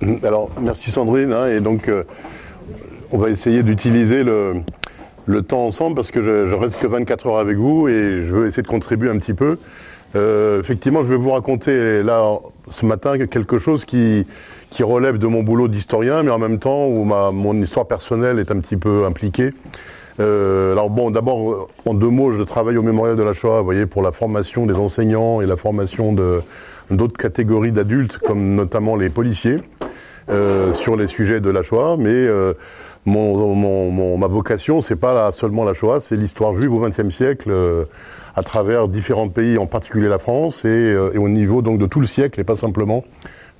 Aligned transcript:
Alors, 0.22 0.50
merci 0.60 0.90
Sandrine. 0.90 1.32
hein, 1.32 1.46
et 1.48 1.60
donc, 1.60 1.88
euh, 1.88 2.04
on 3.12 3.18
va 3.18 3.30
essayer 3.30 3.62
d'utiliser 3.62 4.24
le, 4.24 4.62
temps 5.42 5.66
ensemble 5.66 5.96
parce 5.96 6.10
que 6.10 6.22
je, 6.22 6.48
je 6.48 6.54
reste 6.54 6.78
que 6.78 6.86
24 6.86 7.26
heures 7.26 7.38
avec 7.38 7.56
vous 7.56 7.88
et 7.88 8.24
je 8.26 8.34
veux 8.34 8.46
essayer 8.46 8.62
de 8.62 8.68
contribuer 8.68 9.10
un 9.10 9.18
petit 9.18 9.34
peu. 9.34 9.58
Euh, 10.14 10.60
effectivement, 10.60 11.02
je 11.02 11.08
vais 11.08 11.16
vous 11.16 11.30
raconter 11.30 12.02
là 12.02 12.38
ce 12.70 12.86
matin 12.86 13.18
quelque 13.26 13.58
chose 13.58 13.84
qui, 13.84 14.26
relève 14.80 15.18
de 15.18 15.26
mon 15.26 15.42
boulot 15.42 15.68
d'historien, 15.68 16.22
mais 16.22 16.30
en 16.30 16.38
même 16.38 16.58
temps 16.58 16.86
où 16.86 17.04
ma, 17.04 17.30
mon 17.30 17.54
histoire 17.60 17.86
personnelle 17.86 18.38
est 18.38 18.50
un 18.50 18.60
petit 18.60 18.76
peu 18.76 19.04
impliquée. 19.04 19.52
Euh, 20.20 20.72
alors 20.72 20.88
bon, 20.90 21.10
d'abord, 21.10 21.68
en 21.84 21.94
deux 21.94 22.08
mots, 22.08 22.32
je 22.32 22.42
travaille 22.42 22.76
au 22.76 22.82
mémorial 22.82 23.16
de 23.16 23.22
la 23.22 23.32
Shoah, 23.32 23.62
voyez, 23.62 23.86
pour 23.86 24.02
la 24.02 24.12
formation 24.12 24.66
des 24.66 24.74
enseignants 24.74 25.40
et 25.40 25.46
la 25.46 25.56
formation 25.56 26.12
de 26.12 26.42
d'autres 26.90 27.16
catégories 27.16 27.72
d'adultes, 27.72 28.18
comme 28.18 28.54
notamment 28.54 28.96
les 28.96 29.10
policiers, 29.10 29.56
euh, 30.30 30.72
sur 30.74 30.96
les 30.96 31.06
sujets 31.06 31.40
de 31.40 31.50
la 31.50 31.62
Shoah. 31.62 31.96
Mais 31.98 32.08
euh, 32.10 32.54
mon, 33.04 33.54
mon, 33.54 33.90
mon- 33.90 34.18
ma 34.18 34.26
vocation, 34.26 34.80
c'est 34.80 34.96
pas 34.96 35.14
là 35.14 35.30
seulement 35.32 35.64
la 35.64 35.74
Shoah, 35.74 36.00
c'est 36.00 36.16
l'histoire 36.16 36.54
juive 36.54 36.72
au 36.72 36.80
XXe 36.80 37.14
siècle, 37.14 37.50
euh, 37.50 37.84
à 38.34 38.42
travers 38.42 38.88
différents 38.88 39.28
pays, 39.28 39.56
en 39.58 39.66
particulier 39.66 40.08
la 40.08 40.18
France, 40.18 40.64
et, 40.64 40.68
euh, 40.68 41.10
et 41.14 41.18
au 41.18 41.28
niveau 41.28 41.62
donc 41.62 41.78
de 41.78 41.86
tout 41.86 42.00
le 42.00 42.06
siècle, 42.06 42.40
et 42.40 42.44
pas 42.44 42.56
simplement 42.56 43.04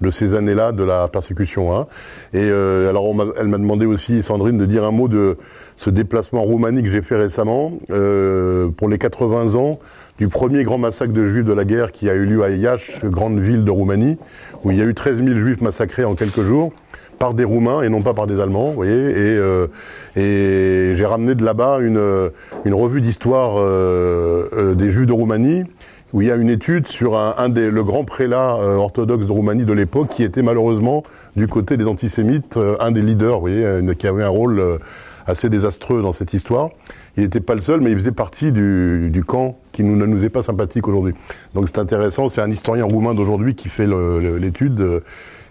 de 0.03 0.11
ces 0.11 0.35
années-là 0.35 0.73
de 0.73 0.85
la 0.85 1.09
persécution. 1.09 1.75
hein. 1.75 1.87
Et 2.35 2.43
euh, 2.43 2.89
alors, 2.91 3.07
elle 3.41 3.49
m'a 3.49 3.57
demandé 3.57 3.87
aussi, 3.87 4.23
Sandrine, 4.23 4.59
de 4.59 4.67
dire 4.67 4.85
un 4.85 4.91
mot 4.91 5.09
de 5.09 5.39
ce 5.79 5.89
déplacement 5.89 6.43
en 6.43 6.47
que 6.83 6.89
j'ai 6.91 7.01
fait 7.03 7.17
récemment 7.17 7.73
euh, 7.91 8.69
pour 8.69 8.89
les 8.91 8.99
80 8.99 9.55
ans 9.55 9.79
du 10.19 10.29
premier 10.29 10.63
grand 10.63 10.79
massacre 10.79 11.13
de 11.13 11.25
juifs 11.25 11.45
de 11.45 11.53
la 11.53 11.65
guerre 11.65 11.93
qui 11.93 12.09
a 12.09 12.15
eu 12.15 12.25
lieu 12.25 12.43
à 12.43 12.51
Iași, 12.51 12.93
grande 13.05 13.39
ville 13.39 13.65
de 13.65 13.71
Roumanie, 13.71 14.19
où 14.65 14.71
il 14.71 14.79
y 14.79 14.83
a 14.83 14.85
eu 14.85 14.95
13 14.95 15.23
000 15.23 15.39
juifs 15.39 15.61
massacrés 15.61 16.05
en 16.05 16.15
quelques 16.15 16.43
jours 16.43 16.73
par 17.19 17.35
des 17.35 17.45
Roumains 17.45 17.83
et 17.83 17.89
non 17.89 18.03
pas 18.03 18.13
par 18.15 18.27
des 18.27 18.41
Allemands, 18.41 18.69
vous 18.69 18.77
voyez. 18.77 18.93
Et, 18.93 19.37
euh, 19.39 19.69
et 20.17 20.95
j'ai 20.97 21.07
ramené 21.07 21.35
de 21.35 21.45
là-bas 21.45 21.79
une, 21.81 22.31
une 22.65 22.75
revue 22.75 23.01
d'histoire 23.01 23.55
euh, 23.57 24.49
euh, 24.53 24.75
des 24.75 24.91
Juifs 24.91 25.07
de 25.07 25.13
Roumanie, 25.13 25.65
où 26.13 26.23
il 26.23 26.29
y 26.29 26.31
a 26.31 26.37
une 26.37 26.51
étude 26.51 26.87
sur 26.89 27.17
un, 27.17 27.35
un 27.39 27.49
des, 27.49 27.71
le 27.71 27.85
grand 27.85 28.05
prélat 28.05 28.57
euh, 28.57 28.77
orthodoxe 28.77 29.27
de 29.27 29.33
Roumanie 29.33 29.65
de 29.65 29.73
l'époque, 29.73 30.09
qui 30.11 30.23
était 30.23 30.43
malheureusement 30.43 31.03
du 31.37 31.47
côté 31.47 31.77
des 31.77 31.87
antisémites, 31.87 32.57
euh, 32.57 32.77
un 32.81 32.91
des 32.91 33.03
leaders, 33.03 33.35
vous 33.35 33.41
voyez, 33.41 33.65
euh, 33.65 33.95
qui 33.95 34.07
avait 34.07 34.25
un 34.25 34.29
rôle 34.29 34.59
euh, 34.59 34.79
assez 35.27 35.49
désastreux 35.49 36.03
dans 36.03 36.13
cette 36.13 36.33
histoire. 36.33 36.71
Il 37.17 37.23
n'était 37.23 37.41
pas 37.41 37.55
le 37.55 37.61
seul, 37.61 37.81
mais 37.81 37.91
il 37.91 37.99
faisait 37.99 38.13
partie 38.13 38.53
du, 38.53 39.11
du 39.11 39.25
camp 39.25 39.59
qui 39.77 39.85
ne 39.85 40.07
nous 40.07 40.25
est 40.25 40.31
pas 40.31 40.43
sympathique 40.43 40.89
aujourd'hui. 40.89 41.15
Donc 41.55 41.67
c'est 41.69 41.79
intéressant, 41.79 42.31
c'est 42.31 42.41
un 42.41 42.51
historien 42.51 42.85
roumain 42.85 43.15
d'aujourd'hui 43.15 43.55
qui 43.55 43.69
fait 43.69 43.87
l'étude. 43.87 44.81
euh, 44.81 45.01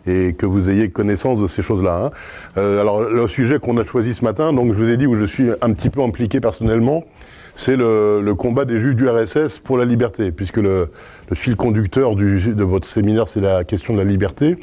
et 0.08 0.34
que 0.34 0.46
vous 0.46 0.70
ayez 0.70 0.92
connaissance 0.92 1.42
de 1.42 1.48
ces 1.48 1.64
choses-là. 1.64 1.96
hein. 2.06 2.12
Euh, 2.58 2.80
alors 2.80 3.02
le 3.02 3.28
sujet 3.28 3.58
qu'on 3.58 3.76
a 3.78 3.84
choisi 3.84 4.14
ce 4.14 4.24
matin, 4.24 4.54
donc 4.54 4.72
je 4.72 4.78
vous 4.78 4.88
ai 4.88 4.98
dit 4.98 5.08
où 5.08 5.16
je 5.18 5.26
suis 5.26 5.50
un 5.50 5.74
petit 5.74 5.90
peu 5.90 6.00
impliqué 6.04 6.40
personnellement, 6.40 7.06
c'est 7.56 7.76
le, 7.76 8.34
combat 8.38 8.66
des 8.66 8.80
juifs 8.80 8.96
du 8.96 9.10
RSS 9.10 9.58
pour 9.64 9.80
la 9.80 9.86
liberté, 9.86 10.32
puisque 10.32 10.58
le, 10.58 10.90
fil 11.34 11.56
conducteur 11.56 12.16
du- 12.16 12.54
de 12.54 12.64
votre 12.64 12.88
séminaire, 12.88 13.28
c'est 13.30 13.42
la 13.42 13.64
question 13.64 13.94
de 13.96 13.98
la 13.98 14.04
liberté. 14.06 14.58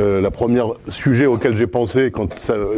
Euh, 0.00 0.20
la 0.20 0.30
première 0.30 0.68
sujet 0.90 1.26
auquel 1.26 1.56
j'ai 1.56 1.66
pensé 1.66 2.10
quand 2.12 2.28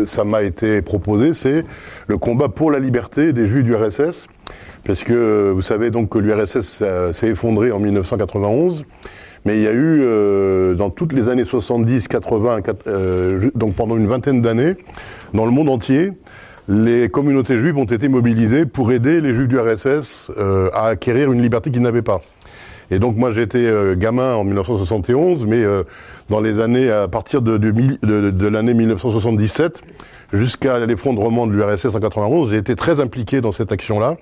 ça 0.07 0.25
m'a 0.25 0.43
été 0.43 0.81
proposé, 0.81 1.35
c'est 1.35 1.65
le 2.07 2.17
combat 2.19 2.49
pour 2.49 2.71
la 2.71 2.79
liberté 2.79 3.33
des 3.35 3.47
juifs 3.47 3.65
du 3.65 3.75
RSS, 3.75 4.27
parce 4.87 5.05
que 5.05 5.51
vous 5.51 5.61
savez 5.62 5.91
donc 5.91 6.09
que 6.09 6.19
l'URSS 6.19 6.83
s'est 7.12 7.29
effondré 7.29 7.73
en 7.73 7.79
1991. 7.79 8.85
Mais 9.47 9.57
il 9.57 9.62
y 9.62 9.67
a 9.67 9.73
eu, 9.73 10.01
euh, 10.03 10.75
dans 10.75 10.91
toutes 10.91 11.15
les 11.15 11.29
années 11.31 11.47
70, 11.47 12.09
80, 12.09 12.61
quat- 12.61 12.87
euh, 12.87 13.51
donc 13.55 13.75
pendant 13.75 13.97
une 13.97 14.07
vingtaine 14.07 14.43
d'années, 14.43 14.77
dans 15.33 15.47
le 15.47 15.51
monde 15.51 15.71
entier, 15.71 16.12
les 16.69 17.09
communautés 17.09 17.59
juives 17.59 17.77
ont 17.78 17.84
été 17.84 18.09
mobilisées 18.09 18.67
pour 18.67 18.93
aider 18.93 19.21
les 19.23 19.34
juifs 19.34 19.49
du 19.49 19.59
RSS 19.59 20.31
euh, 20.39 20.69
à 20.75 20.89
acquérir 20.89 21.33
une 21.33 21.41
liberté 21.43 21.71
qu'ils 21.71 21.81
n'avaient 21.83 22.03
pas. 22.03 22.21
Et 22.91 22.99
donc 22.99 23.17
moi 23.17 23.31
j'étais 23.33 23.59
euh, 23.65 23.95
gamin 23.97 24.34
en 24.34 24.45
1971, 24.45 25.45
mais 25.47 25.62
euh, 25.62 25.84
dans 26.28 26.41
les 26.41 26.59
années, 26.61 26.91
à 26.91 27.09
partir 27.09 27.43
de, 27.43 27.56
de, 27.56 27.71
de- 27.71 28.31
de 28.31 28.49
l'année 28.49 28.75
1977 28.75 29.81
jusqu'à 30.33 30.79
l'effondrement 30.79 31.47
de 31.47 31.53
l'URSS 31.53 31.95
en 31.95 32.01
91, 32.01 32.51
j'ai 32.51 32.57
été 32.57 32.77
très 32.77 33.01
impliqué 33.01 33.41
dans 33.41 33.53
cette 33.53 33.73
action-là. 33.73 34.17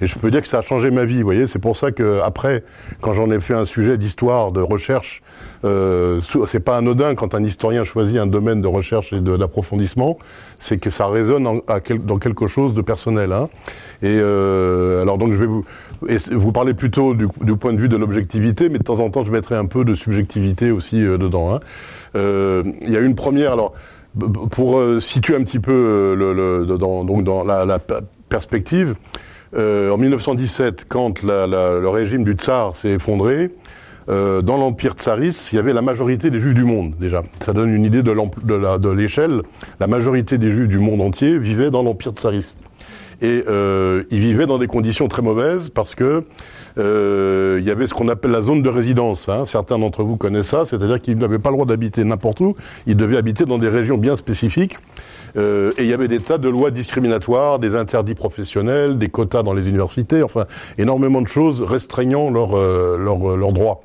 Et 0.00 0.06
je 0.06 0.18
peux 0.18 0.30
dire 0.30 0.42
que 0.42 0.48
ça 0.48 0.58
a 0.58 0.62
changé 0.62 0.90
ma 0.90 1.04
vie, 1.04 1.18
vous 1.18 1.24
voyez. 1.24 1.46
C'est 1.46 1.58
pour 1.60 1.76
ça 1.76 1.92
que 1.92 2.20
après, 2.24 2.64
quand 3.00 3.14
j'en 3.14 3.30
ai 3.30 3.40
fait 3.40 3.54
un 3.54 3.64
sujet 3.64 3.96
d'histoire, 3.98 4.50
de 4.50 4.60
recherche, 4.60 5.22
euh, 5.64 6.20
c'est 6.48 6.60
pas 6.60 6.76
anodin 6.76 7.14
quand 7.14 7.34
un 7.34 7.44
historien 7.44 7.84
choisit 7.84 8.18
un 8.18 8.26
domaine 8.26 8.60
de 8.60 8.66
recherche 8.66 9.12
et 9.12 9.20
d'approfondissement, 9.20 10.18
c'est 10.58 10.78
que 10.78 10.90
ça 10.90 11.06
résonne 11.06 11.60
dans 12.04 12.18
quelque 12.18 12.46
chose 12.48 12.74
de 12.74 12.82
personnel. 12.82 13.32
hein. 13.32 13.48
Et 14.02 14.08
euh, 14.20 15.02
alors 15.02 15.18
donc 15.18 15.32
je 15.32 15.38
vais 15.38 15.46
vous 15.46 15.64
et 16.08 16.18
parler 16.52 16.74
plutôt 16.74 17.14
du, 17.14 17.28
point 17.56 17.72
de 17.72 17.78
vue 17.78 17.88
de 17.88 17.96
l'objectivité, 17.96 18.68
mais 18.68 18.78
de 18.78 18.82
temps 18.82 18.98
en 18.98 19.10
temps 19.10 19.24
je 19.24 19.30
mettrai 19.30 19.54
un 19.54 19.66
peu 19.66 19.84
de 19.84 19.94
subjectivité 19.94 20.72
aussi 20.72 21.00
euh, 21.00 21.16
dedans. 21.16 21.54
hein. 21.54 21.60
Euh, 22.16 22.64
Il 22.82 22.90
y 22.90 22.96
a 22.96 23.00
une 23.00 23.14
première 23.14 23.52
alors 23.52 23.72
pour 24.50 24.78
euh, 24.78 25.00
situer 25.00 25.34
un 25.36 25.42
petit 25.42 25.58
peu 25.58 25.72
euh, 25.72 26.14
le, 26.14 26.64
le- 26.64 26.78
dans, 26.78 27.04
donc 27.04 27.24
dans 27.24 27.44
la, 27.44 27.64
la 27.64 27.78
pe- 27.78 28.02
perspective. 28.28 28.94
Euh, 29.54 29.90
en 29.90 29.98
1917, 29.98 30.86
quand 30.88 31.22
la- 31.22 31.46
la- 31.46 31.78
le 31.78 31.88
régime 31.88 32.24
du 32.24 32.32
tsar 32.32 32.76
s'est 32.76 32.90
effondré, 32.92 33.50
dans 34.08 34.56
l'empire 34.56 34.94
tsariste, 34.94 35.52
il 35.52 35.56
y 35.56 35.58
avait 35.60 35.72
la 35.72 35.80
majorité 35.80 36.28
des 36.28 36.40
juifs 36.40 36.54
du 36.54 36.64
monde 36.64 36.94
déjà. 36.98 37.22
Ça 37.46 37.52
donne 37.52 37.72
une 37.72 37.84
idée 37.84 38.02
de 38.02 38.88
l'échelle. 38.90 39.42
La 39.78 39.86
majorité 39.86 40.38
des 40.38 40.50
juifs 40.50 40.66
du 40.68 40.78
monde 40.78 41.00
entier 41.00 41.38
vivaient 41.38 41.70
dans 41.70 41.84
l'empire 41.84 42.10
tsariste. 42.10 42.56
Et 43.22 43.44
ils 44.10 44.20
vivaient 44.20 44.46
dans 44.46 44.58
des 44.58 44.66
conditions 44.66 45.06
très 45.06 45.22
mauvaises 45.22 45.68
parce 45.68 45.94
que 45.94 46.24
euh, 46.78 47.58
il 47.60 47.66
y 47.66 47.70
avait 47.70 47.86
ce 47.86 47.94
qu'on 47.94 48.08
appelle 48.08 48.30
la 48.30 48.42
zone 48.42 48.62
de 48.62 48.68
résidence. 48.68 49.28
hein. 49.28 49.44
Certains 49.46 49.78
d'entre 49.78 50.02
vous 50.02 50.16
connaissent 50.16 50.48
ça, 50.48 50.64
c'est-à-dire 50.66 51.00
qu'ils 51.00 51.18
n'avaient 51.18 51.38
pas 51.38 51.50
le 51.50 51.56
droit 51.56 51.66
d'habiter 51.66 52.04
n'importe 52.04 52.40
où. 52.40 52.56
Ils 52.86 52.96
devaient 52.96 53.16
habiter 53.16 53.44
dans 53.44 53.58
des 53.58 53.68
régions 53.68 53.98
bien 53.98 54.16
spécifiques. 54.16 54.78
Euh, 55.36 55.70
et 55.78 55.84
il 55.84 55.88
y 55.88 55.94
avait 55.94 56.08
des 56.08 56.20
tas 56.20 56.38
de 56.38 56.48
lois 56.48 56.70
discriminatoires, 56.70 57.58
des 57.58 57.74
interdits 57.74 58.14
professionnels, 58.14 58.98
des 58.98 59.08
quotas 59.08 59.42
dans 59.42 59.54
les 59.54 59.66
universités, 59.68 60.22
enfin 60.22 60.46
énormément 60.78 61.22
de 61.22 61.28
choses 61.28 61.62
restreignant 61.62 62.30
leurs 62.30 62.56
euh, 62.56 62.98
leurs, 62.98 63.30
euh, 63.30 63.36
leurs 63.36 63.52
droits. 63.52 63.82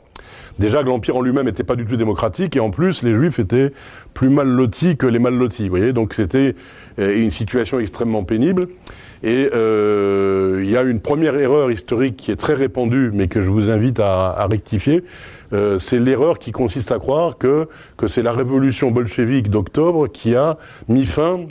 Déjà 0.59 0.81
l'Empire 0.81 1.17
en 1.17 1.21
lui-même 1.21 1.45
n'était 1.45 1.63
pas 1.63 1.75
du 1.75 1.85
tout 1.85 1.97
démocratique, 1.97 2.55
et 2.55 2.59
en 2.59 2.71
plus, 2.71 3.03
les 3.03 3.13
Juifs 3.13 3.39
étaient 3.39 3.71
plus 4.13 4.29
mal 4.29 4.47
lotis 4.47 4.97
que 4.97 5.05
les 5.05 5.19
mal 5.19 5.35
lotis. 5.35 5.63
Vous 5.63 5.69
voyez, 5.69 5.93
donc 5.93 6.13
c'était 6.13 6.55
euh, 6.99 7.21
une 7.21 7.31
situation 7.31 7.79
extrêmement 7.79 8.23
pénible. 8.23 8.67
Et 9.23 9.49
euh, 9.53 10.61
il 10.63 10.69
y 10.69 10.77
a 10.77 10.83
une 10.83 10.99
première 10.99 11.35
erreur 11.35 11.71
historique 11.71 12.17
qui 12.17 12.31
est 12.31 12.35
très 12.35 12.53
répandue, 12.53 13.11
mais 13.13 13.27
que 13.27 13.41
je 13.41 13.49
vous 13.49 13.69
invite 13.69 13.99
à, 13.99 14.29
à 14.29 14.47
rectifier. 14.47 15.03
Euh, 15.53 15.79
c'est 15.79 15.99
l'erreur 15.99 16.39
qui 16.39 16.51
consiste 16.51 16.91
à 16.91 16.99
croire 16.99 17.37
que, 17.37 17.67
que 17.95 18.07
c'est 18.07 18.21
la 18.21 18.31
révolution 18.31 18.91
bolchevique 18.91 19.49
d'octobre 19.49 20.07
qui 20.07 20.35
a 20.35 20.57
mis 20.89 21.05
fin 21.05 21.41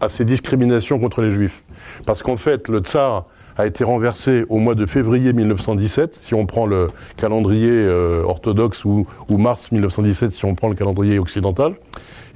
à 0.00 0.08
ces 0.08 0.24
discriminations 0.24 0.98
contre 0.98 1.22
les 1.22 1.32
juifs. 1.32 1.62
Parce 2.06 2.22
qu'en 2.22 2.36
fait, 2.36 2.68
le 2.68 2.80
tsar 2.80 3.26
a 3.56 3.66
été 3.66 3.84
renversé 3.84 4.44
au 4.48 4.58
mois 4.58 4.74
de 4.74 4.86
février 4.86 5.32
1917, 5.32 6.18
si 6.22 6.34
on 6.34 6.46
prend 6.46 6.66
le 6.66 6.88
calendrier 7.16 7.70
euh, 7.70 8.22
orthodoxe, 8.24 8.84
ou, 8.84 9.06
ou 9.28 9.38
mars 9.38 9.70
1917, 9.72 10.32
si 10.32 10.44
on 10.44 10.54
prend 10.54 10.68
le 10.68 10.74
calendrier 10.74 11.18
occidental. 11.18 11.74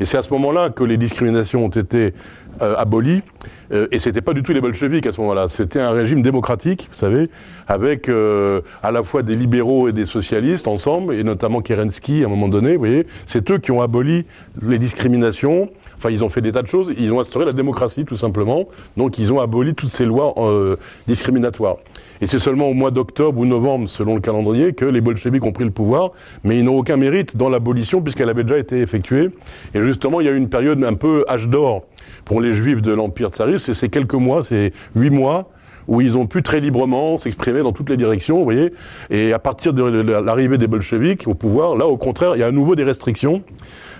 Et 0.01 0.07
c'est 0.07 0.17
à 0.17 0.23
ce 0.23 0.31
moment-là 0.31 0.71
que 0.71 0.85
les 0.85 0.97
discriminations 0.97 1.65
ont 1.65 1.71
été 1.71 2.15
euh, 2.63 2.75
abolies. 2.77 3.23
Euh, 3.73 3.87
et 3.93 3.99
c'était 3.99 4.21
pas 4.21 4.33
du 4.33 4.43
tout 4.43 4.53
les 4.53 4.61
bolcheviks 4.61 5.07
à 5.07 5.13
ce 5.13 5.21
moment-là. 5.21 5.49
C'était 5.49 5.81
un 5.81 5.93
régime 5.93 6.23
démocratique, 6.23 6.89
vous 6.91 6.99
savez, 6.99 7.31
avec 7.69 8.09
euh, 8.09 8.63
à 8.83 8.91
la 8.91 9.03
fois 9.03 9.23
des 9.23 9.35
libéraux 9.35 9.89
et 9.89 9.93
des 9.93 10.07
socialistes 10.07 10.67
ensemble, 10.67 11.15
et 11.15 11.23
notamment 11.23 11.61
Kerensky 11.61 12.23
à 12.23 12.27
un 12.27 12.31
moment 12.31 12.49
donné. 12.49 12.73
Vous 12.73 12.81
voyez, 12.81 13.07
c'est 13.27 13.49
eux 13.51 13.59
qui 13.59 13.71
ont 13.71 13.81
aboli 13.81 14.25
les 14.61 14.79
discriminations. 14.79 15.71
Enfin, 15.99 16.11
ils 16.11 16.23
ont 16.23 16.29
fait 16.29 16.41
des 16.41 16.53
tas 16.53 16.63
de 16.63 16.69
choses. 16.69 16.93
Ils 16.97 17.13
ont 17.13 17.21
instauré 17.21 17.45
la 17.45 17.53
démocratie, 17.53 18.05
tout 18.05 18.17
simplement. 18.17 18.69
Donc, 18.97 19.19
ils 19.19 19.33
ont 19.33 19.41
aboli 19.41 19.75
toutes 19.75 19.95
ces 19.95 20.05
lois 20.05 20.35
euh, 20.39 20.77
discriminatoires. 21.09 21.77
Et 22.21 22.27
c'est 22.27 22.39
seulement 22.39 22.69
au 22.69 22.75
mois 22.75 22.91
d'octobre 22.91 23.39
ou 23.39 23.47
novembre, 23.47 23.89
selon 23.89 24.15
le 24.15 24.21
calendrier, 24.21 24.73
que 24.73 24.85
les 24.85 25.01
bolcheviks 25.01 25.45
ont 25.45 25.53
pris 25.53 25.65
le 25.65 25.71
pouvoir. 25.71 26.13
Mais 26.45 26.59
ils 26.59 26.65
n'ont 26.65 26.77
aucun 26.77 26.97
mérite 26.97 27.37
dans 27.37 27.49
l'abolition, 27.49 28.01
puisqu'elle 28.01 28.29
avait 28.29 28.45
déjà 28.45 28.59
été 28.59 28.81
effectuée. 28.81 29.31
Et 29.75 29.83
justement, 29.83 30.21
il 30.21 30.27
y 30.27 30.29
a 30.29 30.33
eu 30.33 30.37
une 30.37 30.49
période 30.49 30.83
un 30.85 30.95
peu 30.95 31.25
âge 31.29 31.49
d'or 31.49 31.85
pour 32.25 32.41
les 32.41 32.55
juifs 32.55 32.83
de 32.83 32.93
l'Empire 32.93 33.31
tsariste. 33.31 33.67
C'est 33.67 33.75
ces 33.75 33.89
quelques 33.89 34.15
mois, 34.15 34.45
c'est 34.45 34.73
huit 34.95 35.11
mois, 35.11 35.51
où 35.89 36.01
ils 36.01 36.17
ont 36.17 36.27
pu 36.27 36.43
très 36.43 36.61
librement 36.61 37.19
s'exprimer 37.19 37.63
dans 37.63 37.73
toutes 37.73 37.91
les 37.91 37.97
directions, 37.97 38.39
vous 38.39 38.45
voyez. 38.45 38.73
Et 39.11 39.33
à 39.33 39.39
partir 39.39 39.73
de 39.73 39.83
l'arrivée 39.83 40.59
des 40.59 40.67
bolcheviks 40.67 41.27
au 41.27 41.35
pouvoir, 41.35 41.77
là, 41.77 41.87
au 41.87 41.97
contraire, 41.97 42.37
il 42.37 42.41
y 42.41 42.43
a 42.43 42.47
à 42.47 42.53
nouveau 42.53 42.77
des 42.77 42.85
restrictions 42.85 43.43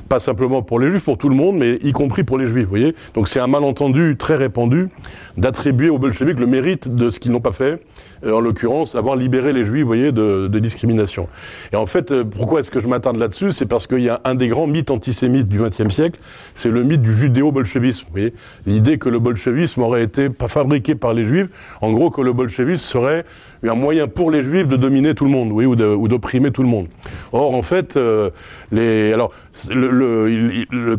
pas 0.09 0.21
simplement 0.21 0.63
pour 0.63 0.81
les 0.81 0.89
juifs, 0.91 1.05
pour 1.05 1.19
tout 1.19 1.29
le 1.29 1.35
monde, 1.35 1.57
mais 1.57 1.79
y 1.83 1.93
compris 1.93 2.25
pour 2.25 2.39
les 2.39 2.47
juifs, 2.47 2.65
vous 2.65 2.71
voyez. 2.71 2.95
Donc 3.15 3.29
c'est 3.29 3.41
un 3.41 3.47
malentendu 3.47 4.17
très 4.17 4.37
répandu 4.37 4.89
d'attribuer 5.37 5.91
aux 5.91 5.99
bolcheviks 5.99 6.39
le 6.39 6.47
mérite 6.47 6.95
de 6.95 7.11
ce 7.11 7.19
qu'ils 7.21 7.33
n'ont 7.33 7.41
pas 7.41 7.53
fait 7.53 7.81
euh, 8.25 8.33
en 8.33 8.41
l'occurrence, 8.41 8.95
avoir 8.95 9.17
libéré 9.17 9.53
les 9.53 9.65
juifs, 9.65 9.83
vous 9.83 9.87
voyez, 9.87 10.13
de, 10.13 10.49
discrimination. 10.59 11.29
Et 11.73 11.77
en 11.77 11.87
fait, 11.87 12.11
euh, 12.11 12.25
pourquoi 12.25 12.61
est-ce 12.61 12.71
que 12.71 12.81
je 12.81 12.89
m'attarde 12.89 13.17
là-dessus? 13.17 13.53
C'est 13.53 13.67
parce 13.67 13.87
qu'il 13.87 14.01
y 14.01 14.09
a 14.09 14.21
un 14.25 14.35
des 14.35 14.49
grands 14.49 14.67
mythes 14.67 14.91
antisémites 14.91 15.49
du 15.49 15.61
XXe 15.61 15.95
siècle, 15.95 16.19
c'est 16.57 16.71
le 16.71 16.83
mythe 16.83 17.03
du 17.03 17.15
judéo-bolchevisme. 17.15 18.07
Vous 18.07 18.13
voyez, 18.13 18.35
l'idée 18.67 18.99
que 18.99 19.09
le 19.09 19.21
bolchevisme 19.21 19.83
aurait 19.83 20.03
été 20.03 20.29
fabriqué 20.49 20.97
par 20.97 21.15
les 21.15 21.25
juifs, 21.27 21.49
en 21.81 21.93
gros 21.93 22.11
que 22.11 22.21
le 22.21 22.33
bolchevisme 22.33 22.85
serait 22.85 23.25
un 23.67 23.75
moyen 23.75 24.07
pour 24.07 24.31
les 24.31 24.43
juifs 24.43 24.69
de 24.69 24.77
dominer 24.77 25.15
tout 25.15 25.25
le 25.25 25.31
monde, 25.31 25.51
oui, 25.53 25.67
ou 25.67 25.77
d'opprimer 26.09 26.51
tout 26.51 26.63
le 26.63 26.69
monde. 26.69 26.87
Or, 27.33 27.55
en 27.55 27.63
fait, 27.63 27.97
euh, 27.97 28.31
les, 28.71 29.13
alors, 29.13 29.33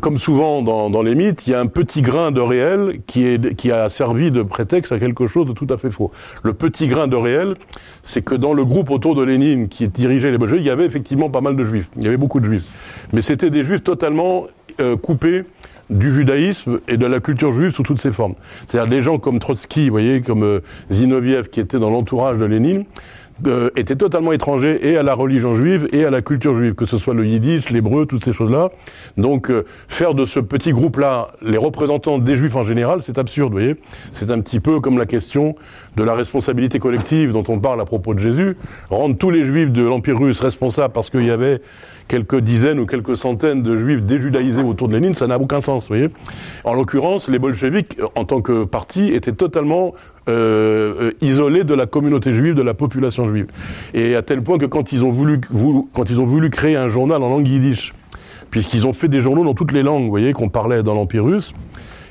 comme 0.01 0.17
souvent 0.17 0.61
dans, 0.61 1.01
les 1.01 1.15
mythes, 1.15 1.47
il 1.47 1.51
y 1.51 1.53
a 1.53 1.59
un 1.59 1.67
petit 1.67 2.01
grain 2.01 2.31
de 2.31 2.41
réel 2.41 3.01
qui, 3.07 3.71
a 3.71 3.89
servi 3.89 4.31
de 4.31 4.41
prétexte 4.41 4.91
à 4.91 4.99
quelque 4.99 5.27
chose 5.27 5.47
de 5.47 5.53
tout 5.53 5.67
à 5.69 5.77
fait 5.77 5.91
faux. 5.91 6.11
Le 6.43 6.53
petit 6.53 6.87
grain 6.87 7.07
de 7.07 7.15
réel, 7.15 7.55
c'est 8.03 8.23
que 8.23 8.35
dans 8.35 8.53
le 8.53 8.65
groupe 8.65 8.91
autour 8.91 9.15
de 9.15 9.23
Lénine 9.23 9.69
qui 9.69 9.87
dirigeait 9.87 10.31
les 10.31 10.37
bolcheviks, 10.37 10.61
il 10.61 10.67
y 10.67 10.71
avait 10.71 10.85
effectivement 10.85 11.29
pas 11.29 11.41
mal 11.41 11.55
de 11.55 11.63
juifs. 11.63 11.89
Il 11.97 12.03
y 12.03 12.07
avait 12.07 12.17
beaucoup 12.17 12.39
de 12.39 12.45
juifs. 12.45 12.67
Mais 13.13 13.21
c'était 13.21 13.49
des 13.49 13.63
juifs 13.63 13.83
totalement 13.83 14.47
euh, 14.79 14.95
coupés 14.97 15.43
du 15.89 16.11
judaïsme 16.11 16.79
et 16.87 16.97
de 16.97 17.05
la 17.05 17.19
culture 17.19 17.51
juive 17.53 17.71
sous 17.71 17.83
toutes 17.83 18.01
ses 18.01 18.11
formes. 18.11 18.35
C'est-à-dire 18.67 18.89
des 18.89 19.01
gens 19.01 19.17
comme 19.17 19.39
Trotsky, 19.39 19.89
voyez, 19.89 20.21
comme 20.21 20.43
euh, 20.43 20.59
Zinoviev, 20.91 21.49
qui 21.49 21.59
étaient 21.59 21.79
dans 21.79 21.89
l'entourage 21.89 22.37
de 22.37 22.45
Lénine, 22.45 22.85
euh, 23.47 23.69
étaient 23.75 23.95
totalement 23.95 24.31
étrangers 24.31 24.89
et 24.89 24.97
à 24.97 25.03
la 25.03 25.13
religion 25.13 25.55
juive 25.55 25.87
et 25.91 26.05
à 26.05 26.09
la 26.09 26.21
culture 26.21 26.55
juive, 26.55 26.75
que 26.75 26.85
ce 26.85 26.97
soit 26.97 27.13
le 27.13 27.25
yiddish, 27.25 27.69
l'hébreu, 27.69 28.05
toutes 28.05 28.25
ces 28.25 28.33
choses-là. 28.33 28.69
Donc 29.17 29.49
euh, 29.49 29.65
faire 29.87 30.13
de 30.13 30.25
ce 30.25 30.39
petit 30.39 30.71
groupe-là 30.71 31.29
les 31.41 31.57
représentants 31.57 32.19
des 32.19 32.35
juifs 32.35 32.55
en 32.55 32.63
général, 32.63 33.01
c'est 33.01 33.17
absurde, 33.17 33.51
vous 33.51 33.59
voyez. 33.59 33.75
C'est 34.13 34.29
un 34.31 34.39
petit 34.41 34.59
peu 34.59 34.79
comme 34.79 34.97
la 34.97 35.05
question 35.05 35.55
de 35.95 36.03
la 36.03 36.13
responsabilité 36.13 36.79
collective 36.79 37.31
dont 37.31 37.43
on 37.47 37.59
parle 37.59 37.81
à 37.81 37.85
propos 37.85 38.13
de 38.13 38.19
Jésus. 38.19 38.57
Rendre 38.89 39.17
tous 39.17 39.31
les 39.31 39.43
juifs 39.43 39.71
de 39.71 39.83
l'Empire 39.83 40.19
russe 40.19 40.39
responsables 40.39 40.93
parce 40.93 41.09
qu'il 41.09 41.25
y 41.25 41.31
avait 41.31 41.61
quelques 42.09 42.39
dizaines 42.39 42.79
ou 42.79 42.85
quelques 42.85 43.15
centaines 43.15 43.63
de 43.63 43.77
juifs 43.77 44.01
déjudaïsés 44.01 44.63
autour 44.63 44.89
de 44.89 44.93
Lénine, 44.95 45.13
ça 45.13 45.27
n'a 45.27 45.39
aucun 45.39 45.61
sens, 45.61 45.83
vous 45.83 45.89
voyez. 45.89 46.09
En 46.65 46.73
l'occurrence, 46.73 47.29
les 47.29 47.39
bolcheviks, 47.39 47.97
en 48.15 48.25
tant 48.25 48.41
que 48.41 48.65
parti, 48.65 49.13
étaient 49.13 49.31
totalement 49.31 49.93
euh, 50.29 51.11
isolés 51.21 51.63
de 51.63 51.73
la 51.73 51.85
communauté 51.85 52.33
juive, 52.33 52.55
de 52.55 52.61
la 52.61 52.73
population 52.73 53.29
juive. 53.29 53.47
Et 53.93 54.15
à 54.15 54.21
tel 54.21 54.41
point 54.41 54.57
que 54.57 54.65
quand 54.65 54.91
ils 54.91 55.03
ont 55.03 55.11
voulu, 55.11 55.41
quand 55.93 56.09
ils 56.09 56.19
ont 56.19 56.25
voulu 56.25 56.49
créer 56.49 56.75
un 56.75 56.89
journal 56.89 57.21
en 57.23 57.29
langue 57.29 57.47
yiddish, 57.47 57.93
puisqu'ils 58.51 58.85
ont 58.85 58.93
fait 58.93 59.07
des 59.07 59.21
journaux 59.21 59.43
dans 59.43 59.53
toutes 59.53 59.71
les 59.71 59.83
langues, 59.83 60.03
vous 60.03 60.09
voyez, 60.09 60.33
qu'on 60.33 60.49
parlait 60.49 60.83
dans 60.83 60.93
l'Empire 60.93 61.25
russe, 61.25 61.53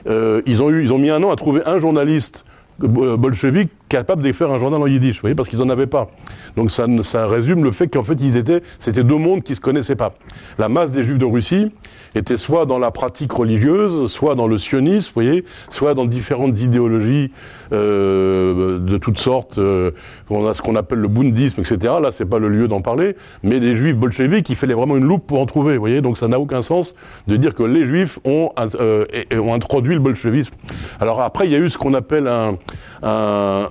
euh, 0.09 0.43
ils, 0.47 0.63
ont 0.63 0.71
eu, 0.71 0.83
ils 0.83 0.93
ont 0.93 0.99
mis 0.99 1.11
un 1.11 1.23
an 1.23 1.31
à 1.31 1.37
trouver 1.37 1.63
un 1.67 1.79
journaliste 1.79 2.45
bolchevique 2.81 3.71
capable 3.89 4.23
de 4.23 4.33
faire 4.33 4.51
un 4.53 4.59
journal 4.59 4.81
en 4.81 4.87
yiddish, 4.87 5.17
vous 5.17 5.23
voyez, 5.23 5.35
parce 5.35 5.49
qu'ils 5.49 5.59
n'en 5.59 5.69
avaient 5.69 5.89
pas. 5.89 6.11
Donc 6.57 6.71
ça, 6.71 6.87
ça 7.03 7.27
résume 7.27 7.65
le 7.65 7.73
fait 7.73 7.89
qu'en 7.89 8.05
fait, 8.05 8.17
ils 8.21 8.37
étaient, 8.37 8.63
c'était 8.79 9.03
deux 9.03 9.17
mondes 9.17 9.43
qui 9.43 9.57
se 9.57 9.61
connaissaient 9.61 9.97
pas. 9.97 10.15
La 10.59 10.69
masse 10.69 10.93
des 10.93 11.03
juifs 11.03 11.19
de 11.19 11.25
Russie 11.25 11.73
était 12.15 12.39
soit 12.39 12.67
dans 12.67 12.79
la 12.79 12.91
pratique 12.91 13.33
religieuse, 13.33 14.11
soit 14.11 14.35
dans 14.35 14.47
le 14.47 14.59
sionisme, 14.59 15.09
vous 15.15 15.23
voyez, 15.23 15.45
soit 15.71 15.95
dans 15.95 16.05
différentes 16.05 16.61
idéologies 16.61 17.31
euh, 17.73 18.79
de 18.79 18.99
toutes 18.99 19.19
sortes. 19.19 19.59
Euh, 19.59 19.91
on 20.31 20.47
a 20.47 20.55
ce 20.55 20.63
qu'on 20.63 20.77
appelle 20.77 20.99
le 20.99 21.09
bundisme, 21.09 21.61
etc. 21.61 21.95
Là, 22.03 22.13
c'est 22.13 22.25
pas 22.25 22.39
le 22.39 22.49
lieu 22.49 22.69
d'en 22.69 22.81
parler, 22.81 23.17
mais 23.43 23.61
des 23.61 23.77
juifs 23.77 23.97
bolcheviques, 23.97 24.49
il 24.51 24.57
fallait 24.57 24.75
vraiment 24.75 24.97
une 24.97 25.05
loupe 25.05 25.27
pour 25.27 25.41
en 25.41 25.47
trouver, 25.47 25.75
vous 25.75 25.81
voyez. 25.81 26.01
Donc 26.01 26.19
ça 26.19 26.29
n'a 26.29 26.39
aucun 26.41 26.63
sens 26.63 26.95
de 27.27 27.37
dire 27.37 27.55
que 27.55 27.63
les 27.63 27.85
juifs 27.87 28.19
ont, 28.25 28.51
euh, 28.59 29.05
introduit 29.53 29.95
le 29.95 30.01
bolchevisme. 30.01 30.55
Alors 31.01 31.21
après, 31.21 31.47
il 31.47 31.53
y 31.53 31.55
a 31.55 31.59
eu 31.59 31.71
ce 31.71 31.79
qu'on 31.79 31.95
appelle 31.95 32.29
un, 32.29 32.59
un 33.03 33.69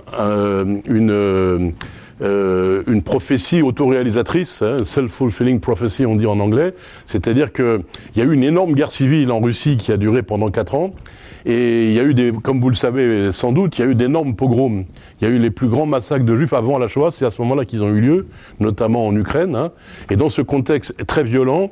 une, 0.86 1.72
euh, 2.22 2.82
une 2.86 3.02
prophétie 3.02 3.62
autoréalisatrice, 3.62 4.62
hein, 4.62 4.78
self-fulfilling 4.84 5.60
prophecy 5.60 6.06
on 6.06 6.16
dit 6.16 6.26
en 6.26 6.40
anglais, 6.40 6.74
c'est-à-dire 7.06 7.52
qu'il 7.52 7.80
y 8.16 8.20
a 8.20 8.24
eu 8.24 8.32
une 8.32 8.44
énorme 8.44 8.72
guerre 8.72 8.92
civile 8.92 9.30
en 9.30 9.40
Russie 9.40 9.76
qui 9.76 9.92
a 9.92 9.96
duré 9.96 10.22
pendant 10.22 10.50
4 10.50 10.74
ans, 10.74 10.94
et 11.46 11.86
il 11.86 11.92
y 11.92 12.00
a 12.00 12.04
eu 12.04 12.14
des, 12.14 12.32
comme 12.42 12.60
vous 12.60 12.68
le 12.68 12.74
savez 12.74 13.30
sans 13.32 13.52
doute, 13.52 13.78
il 13.78 13.82
y 13.82 13.84
a 13.84 13.90
eu 13.90 13.94
d'énormes 13.94 14.34
pogroms. 14.34 14.84
Il 15.20 15.28
y 15.28 15.30
a 15.30 15.34
eu 15.34 15.38
les 15.38 15.50
plus 15.50 15.68
grands 15.68 15.86
massacres 15.86 16.24
de 16.24 16.36
juifs 16.36 16.52
avant 16.52 16.78
la 16.78 16.88
Shoah, 16.88 17.10
c'est 17.10 17.24
à 17.24 17.30
ce 17.30 17.40
moment-là 17.42 17.64
qu'ils 17.64 17.82
ont 17.82 17.94
eu 17.94 18.00
lieu, 18.00 18.26
notamment 18.60 19.06
en 19.06 19.16
Ukraine. 19.16 19.54
Hein. 19.54 19.70
Et 20.10 20.16
dans 20.16 20.28
ce 20.28 20.42
contexte 20.42 20.94
très 21.06 21.22
violent, 21.22 21.70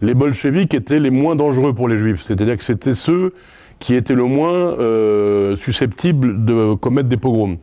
les 0.00 0.14
bolcheviks 0.14 0.74
étaient 0.74 0.98
les 0.98 1.10
moins 1.10 1.36
dangereux 1.36 1.72
pour 1.72 1.88
les 1.88 1.98
juifs. 1.98 2.22
C'est-à-dire 2.26 2.56
que 2.56 2.64
c'était 2.64 2.94
ceux 2.94 3.32
qui 3.82 3.96
étaient 3.96 4.14
le 4.14 4.24
moins 4.24 4.52
euh, 4.52 5.56
susceptibles 5.56 6.44
de 6.44 6.74
commettre 6.74 7.08
des 7.08 7.16
pogroms. 7.16 7.56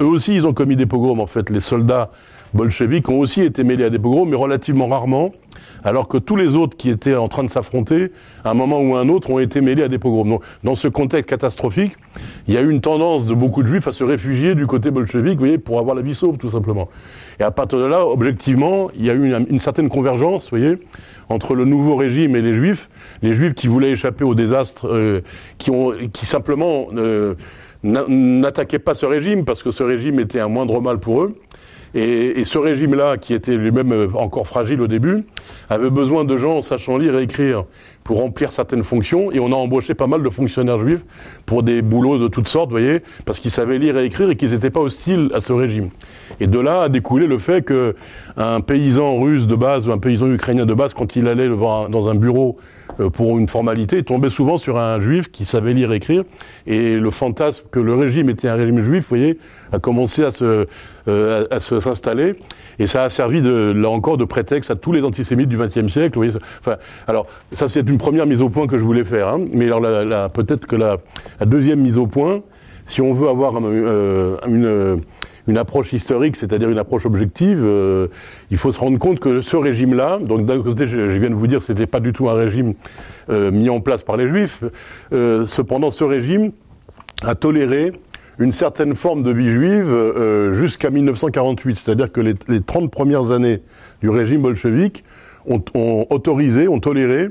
Eux 0.00 0.06
aussi, 0.06 0.36
ils 0.36 0.46
ont 0.46 0.54
commis 0.54 0.76
des 0.76 0.86
pogroms, 0.86 1.18
en 1.18 1.26
fait. 1.26 1.50
Les 1.50 1.58
soldats 1.58 2.12
bolcheviques 2.54 3.08
ont 3.08 3.18
aussi 3.18 3.42
été 3.42 3.64
mêlés 3.64 3.82
à 3.82 3.90
des 3.90 3.98
pogroms, 3.98 4.26
mais 4.26 4.36
relativement 4.36 4.86
rarement, 4.86 5.32
alors 5.82 6.06
que 6.06 6.18
tous 6.18 6.36
les 6.36 6.54
autres 6.54 6.76
qui 6.76 6.88
étaient 6.88 7.16
en 7.16 7.26
train 7.26 7.42
de 7.42 7.50
s'affronter, 7.50 8.12
à 8.44 8.50
un 8.50 8.54
moment 8.54 8.80
ou 8.80 8.94
à 8.94 9.00
un 9.00 9.08
autre, 9.08 9.28
ont 9.28 9.40
été 9.40 9.60
mêlés 9.60 9.82
à 9.82 9.88
des 9.88 9.98
pogroms. 9.98 10.28
Donc, 10.28 10.42
dans 10.62 10.76
ce 10.76 10.86
contexte 10.86 11.28
catastrophique, 11.28 11.96
il 12.46 12.54
y 12.54 12.56
a 12.56 12.60
eu 12.60 12.70
une 12.70 12.80
tendance 12.80 13.26
de 13.26 13.34
beaucoup 13.34 13.64
de 13.64 13.68
juifs 13.68 13.88
à 13.88 13.92
se 13.92 14.04
réfugier 14.04 14.54
du 14.54 14.68
côté 14.68 14.92
bolchevique, 14.92 15.34
vous 15.34 15.46
voyez, 15.46 15.58
pour 15.58 15.80
avoir 15.80 15.96
la 15.96 16.02
vie 16.02 16.14
sauve, 16.14 16.38
tout 16.38 16.50
simplement. 16.50 16.88
Et 17.40 17.42
à 17.42 17.50
partir 17.50 17.80
de 17.80 17.86
là, 17.86 18.06
objectivement, 18.06 18.88
il 18.96 19.04
y 19.04 19.10
a 19.10 19.14
eu 19.14 19.32
une, 19.32 19.46
une 19.50 19.60
certaine 19.60 19.88
convergence, 19.88 20.44
vous 20.44 20.58
voyez, 20.58 20.78
entre 21.28 21.54
le 21.54 21.64
nouveau 21.64 21.96
régime 21.96 22.36
et 22.36 22.42
les 22.42 22.54
juifs, 22.54 22.88
les 23.22 23.32
juifs 23.32 23.54
qui 23.54 23.66
voulaient 23.66 23.90
échapper 23.90 24.24
au 24.24 24.34
désastre, 24.34 24.88
euh, 24.88 25.20
qui, 25.58 26.26
simplement 26.26 26.88
euh, 26.94 27.34
n'attaquaient 27.82 28.78
pas 28.78 28.94
ce 28.94 29.06
régime 29.06 29.44
parce 29.44 29.62
que 29.62 29.70
ce 29.70 29.82
régime 29.82 30.20
était 30.20 30.40
un 30.40 30.48
moindre 30.48 30.80
mal 30.80 30.98
pour 30.98 31.22
eux. 31.22 31.36
Et, 31.94 32.44
ce 32.44 32.58
régime-là, 32.58 33.16
qui 33.16 33.32
était 33.32 33.56
lui-même 33.56 33.92
euh, 33.92 34.08
encore 34.14 34.46
fragile 34.46 34.82
au 34.82 34.86
début, 34.86 35.24
avait 35.70 35.90
besoin 35.90 36.24
de 36.24 36.36
gens 36.36 36.60
sachant 36.60 36.98
lire 36.98 37.18
et 37.18 37.22
écrire 37.22 37.64
pour 38.06 38.18
remplir 38.18 38.52
certaines 38.52 38.84
fonctions. 38.84 39.32
Et 39.32 39.40
on 39.40 39.52
a 39.52 39.56
embauché 39.56 39.94
pas 39.94 40.06
mal 40.06 40.22
de 40.22 40.30
fonctionnaires 40.30 40.78
juifs 40.78 41.04
pour 41.44 41.64
des 41.64 41.82
boulots 41.82 42.18
de 42.18 42.28
toutes 42.28 42.48
sortes, 42.48 42.70
voyez, 42.70 43.02
parce 43.24 43.40
qu'ils 43.40 43.50
savaient 43.50 43.78
lire 43.78 43.98
et 43.98 44.04
écrire 44.04 44.30
et 44.30 44.36
qu'ils 44.36 44.52
n'étaient 44.52 44.70
pas 44.70 44.80
hostiles 44.80 45.28
à 45.34 45.40
ce 45.40 45.52
régime. 45.52 45.90
Et 46.40 46.46
de 46.46 46.58
là 46.58 46.82
a 46.82 46.88
découlé 46.88 47.26
le 47.26 47.38
fait 47.38 47.66
qu'un 47.66 48.60
paysan 48.60 49.20
russe 49.20 49.46
de 49.46 49.56
base 49.56 49.88
ou 49.88 49.92
un 49.92 49.98
paysan 49.98 50.28
ukrainien 50.28 50.66
de 50.66 50.74
base, 50.74 50.94
quand 50.94 51.16
il 51.16 51.26
allait 51.26 51.48
dans 51.48 52.08
un 52.08 52.14
bureau 52.14 52.58
euh, 53.00 53.10
pour 53.10 53.38
une 53.38 53.48
formalité, 53.48 54.04
tombait 54.04 54.30
souvent 54.30 54.56
sur 54.56 54.78
un 54.78 55.00
juif 55.00 55.30
qui 55.32 55.44
savait 55.44 55.74
lire 55.74 55.92
et 55.92 55.96
écrire. 55.96 56.22
Et 56.68 56.94
le 56.94 57.10
fantasme 57.10 57.64
que 57.72 57.80
le 57.80 57.94
régime 57.94 58.30
était 58.30 58.48
un 58.48 58.54
régime 58.54 58.82
juif, 58.82 59.02
vous 59.02 59.16
voyez, 59.16 59.38
a 59.72 59.78
commencé 59.78 60.24
à 60.24 60.30
se, 60.30 60.66
euh, 61.08 61.46
à, 61.50 61.60
s'installer. 61.60 62.36
Et 62.78 62.86
ça 62.86 63.04
a 63.04 63.10
servi, 63.10 63.40
de, 63.40 63.72
là 63.74 63.88
encore, 63.88 64.18
de 64.18 64.24
prétexte 64.24 64.70
à 64.70 64.76
tous 64.76 64.92
les 64.92 65.02
antisémites 65.02 65.48
du 65.48 65.56
XXe 65.56 65.90
siècle. 65.92 66.18
Vous 66.18 66.24
voyez, 66.24 66.32
enfin, 66.60 66.76
alors, 67.06 67.26
ça, 67.52 67.68
c'est 67.68 67.88
une 67.88 67.98
première 67.98 68.26
mise 68.26 68.40
au 68.40 68.48
point 68.48 68.66
que 68.66 68.78
je 68.78 68.84
voulais 68.84 69.04
faire. 69.04 69.28
Hein. 69.28 69.40
mais 69.52 69.66
alors, 69.66 70.30
peut-être 70.30 70.66
que 70.66 70.76
la, 70.76 70.98
la, 71.40 71.46
deuxième 71.46 71.80
mise 71.80 71.96
au 71.96 72.06
point, 72.06 72.42
si 72.86 73.00
on 73.00 73.14
veut 73.14 73.28
avoir 73.28 73.54
euh, 73.62 74.36
une 74.46 75.02
une 75.48 75.58
approche 75.58 75.92
historique, 75.92 76.36
c'est-à-dire 76.36 76.68
une 76.70 76.78
approche 76.78 77.06
objective, 77.06 77.60
euh, 77.62 78.08
il 78.50 78.58
faut 78.58 78.72
se 78.72 78.80
rendre 78.80 78.98
compte 78.98 79.20
que 79.20 79.40
ce 79.42 79.56
régime-là, 79.56 80.18
donc 80.20 80.44
d'un 80.44 80.60
côté, 80.60 80.88
je, 80.88 81.00
viens 81.00 81.30
de 81.30 81.34
vous 81.34 81.46
dire, 81.46 81.62
c'était 81.62 81.86
pas 81.86 82.00
du 82.00 82.12
tout 82.12 82.28
un 82.28 82.34
régime 82.34 82.74
euh, 83.30 83.52
mis 83.52 83.70
en 83.70 83.80
place 83.80 84.02
par 84.02 84.16
les 84.16 84.28
Juifs. 84.28 84.64
Cependant, 85.12 85.92
ce 85.92 86.02
régime 86.02 86.50
a 87.22 87.34
toléré 87.34 87.92
une 88.38 88.52
certaine 88.52 88.94
forme 88.94 89.22
de 89.22 89.30
vie 89.30 89.50
juive 89.50 89.94
jusqu'à 90.52 90.90
1948, 90.90 91.80
c'est-à-dire 91.82 92.12
que 92.12 92.20
les, 92.20 92.34
les, 92.48 92.60
30 92.60 92.90
premières 92.90 93.30
années 93.30 93.62
du 94.02 94.10
régime 94.10 94.42
bolchevique 94.42 95.04
ont, 95.46 96.06
autorisé, 96.10 96.68
ont 96.68 96.80
toléré 96.80 97.28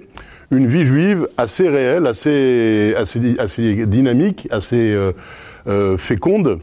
une 0.52 0.68
vie 0.68 0.86
juive 0.86 1.28
assez 1.38 1.70
réelle, 1.70 2.08
assez, 2.08 2.96
assez, 2.98 3.86
dynamique, 3.86 4.48
assez 4.52 4.98
féconde 5.98 6.60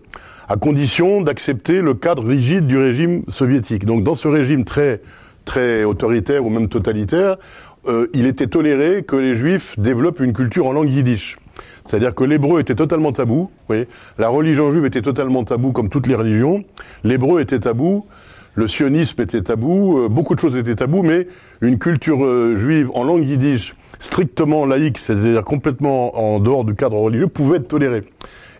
à 0.49 0.57
condition 0.57 1.23
d'accepter 1.23 1.81
le 1.81 1.95
cadre 1.95 2.27
rigide 2.27 2.67
du 2.67 2.77
régime 2.77 3.23
soviétique. 3.29 3.87
Donc 3.87 4.05
dans 4.05 4.15
ce 4.15 4.29
régime 4.29 4.65
très, 4.65 5.01
très 5.47 5.85
autoritaire 5.85 6.45
ou 6.45 6.51
même 6.51 6.69
totalitaire, 6.69 7.37
euh, 7.87 8.07
il 8.13 8.27
était 8.27 8.47
toléré 8.47 9.03
que 9.03 9.17
les 9.17 9.35
juifs 9.35 9.79
développent 9.79 10.21
une 10.21 10.35
culture 10.35 10.67
en 10.67 10.73
langue 10.73 10.91
yiddish. 10.91 11.39
C'est-à-dire 11.89 12.15
que 12.15 12.25
l'hébreu 12.25 12.61
était 12.61 12.75
totalement 12.75 13.13
tabou, 13.13 13.51
oui. 13.69 13.87
la 14.19 14.29
religion 14.29 14.71
juive 14.71 14.85
était 14.85 15.03
totalement 15.03 15.45
tabou 15.45 15.73
comme 15.73 15.89
toutes 15.89 16.07
les 16.07 16.15
religions, 16.15 16.65
l'hébreu 17.05 17.41
était 17.41 17.59
tabou, 17.59 18.07
le 18.55 18.69
sionisme 18.69 19.21
était 19.21 19.43
tabou, 19.43 19.99
euh, 19.99 20.09
beaucoup 20.09 20.35
de 20.35 20.41
choses 20.41 20.57
étaient 20.57 20.75
tabou, 20.75 21.03
mais 21.03 21.27
une 21.61 21.79
culture 21.79 22.25
euh, 22.25 22.57
juive 22.57 22.91
en 22.95 23.05
langue 23.05 23.27
yiddish 23.27 23.75
strictement 23.99 24.67
laïque, 24.67 24.99
c'est-à-dire 24.99 25.45
complètement 25.45 26.19
en 26.19 26.41
dehors 26.41 26.65
du 26.65 26.75
cadre 26.75 26.97
religieux, 26.97 27.29
pouvait 27.29 27.59
être 27.59 27.69
tolérée. 27.69 28.05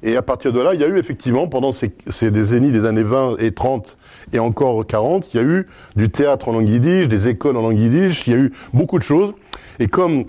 Et 0.05 0.17
à 0.17 0.23
partir 0.23 0.53
de 0.53 0.61
là, 0.61 0.75
il 0.75 0.81
y 0.81 0.85
a 0.85 0.89
eu 0.89 0.99
effectivement, 0.99 1.47
pendant 1.47 1.73
ces, 1.73 1.93
décennies 2.31 2.73
des 2.73 2.85
années 2.87 3.03
20 3.05 3.37
et 3.39 3.53
30 3.53 3.97
et 4.33 4.39
encore 4.39 4.85
40, 4.87 5.29
il 5.33 5.37
y 5.37 5.41
a 5.41 5.47
eu 5.47 5.69
du 5.95 6.11
théâtre 6.11 6.49
en 6.49 6.53
langue 6.53 6.69
yiddish, 6.69 7.09
des 7.09 7.29
écoles 7.29 7.57
en 7.57 7.63
langue 7.63 7.79
yiddish, 7.79 8.27
il 8.27 8.33
y 8.33 8.37
a 8.37 8.39
eu 8.39 8.53
beaucoup 8.73 8.99
de 8.99 9.05
choses. 9.05 9.35
Et 9.79 9.87
comme, 9.89 10.25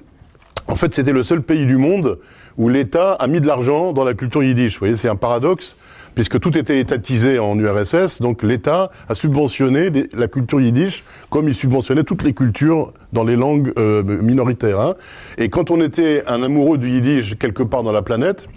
en 0.68 0.76
fait, 0.76 0.94
c'était 0.94 1.12
le 1.12 1.24
seul 1.24 1.42
pays 1.42 1.66
du 1.66 1.78
monde 1.78 2.20
où 2.58 2.70
l'État 2.70 3.14
a 3.14 3.28
mis 3.28 3.42
de 3.42 3.48
l'argent 3.48 3.94
dans 3.94 4.04
la 4.04 4.14
culture 4.14 4.44
yiddish. 4.44 4.74
Vous 4.74 4.80
voyez, 4.80 4.98
c'est 4.98 5.10
un 5.10 5.16
paradoxe 5.16 5.78
puisque 6.16 6.40
tout 6.40 6.58
était 6.58 6.80
étatisé 6.80 7.40
en 7.40 7.58
URSS, 7.58 8.22
donc 8.22 8.44
l'État 8.44 8.92
a 9.10 9.16
subventionné 9.16 9.90
la 10.14 10.28
culture 10.28 10.62
yiddish 10.62 11.04
comme 11.30 11.48
il 11.48 11.56
subventionnait 11.56 12.04
toutes 12.04 12.24
les 12.24 12.34
cultures 12.34 12.94
dans 13.14 13.24
les 13.24 13.36
langues 13.36 13.74
euh, 13.78 14.04
minoritaires. 14.04 14.80
Hein. 14.80 14.96
Et 15.38 15.50
quand 15.50 15.72
on 15.72 15.82
était 15.82 16.24
un 16.28 16.44
amoureux 16.44 16.78
du 16.78 16.90
yiddish 16.90 17.36
quelque 17.38 17.64
part 17.64 17.84
dans 17.84 17.92
la 17.92 18.02
planète, 18.02 18.48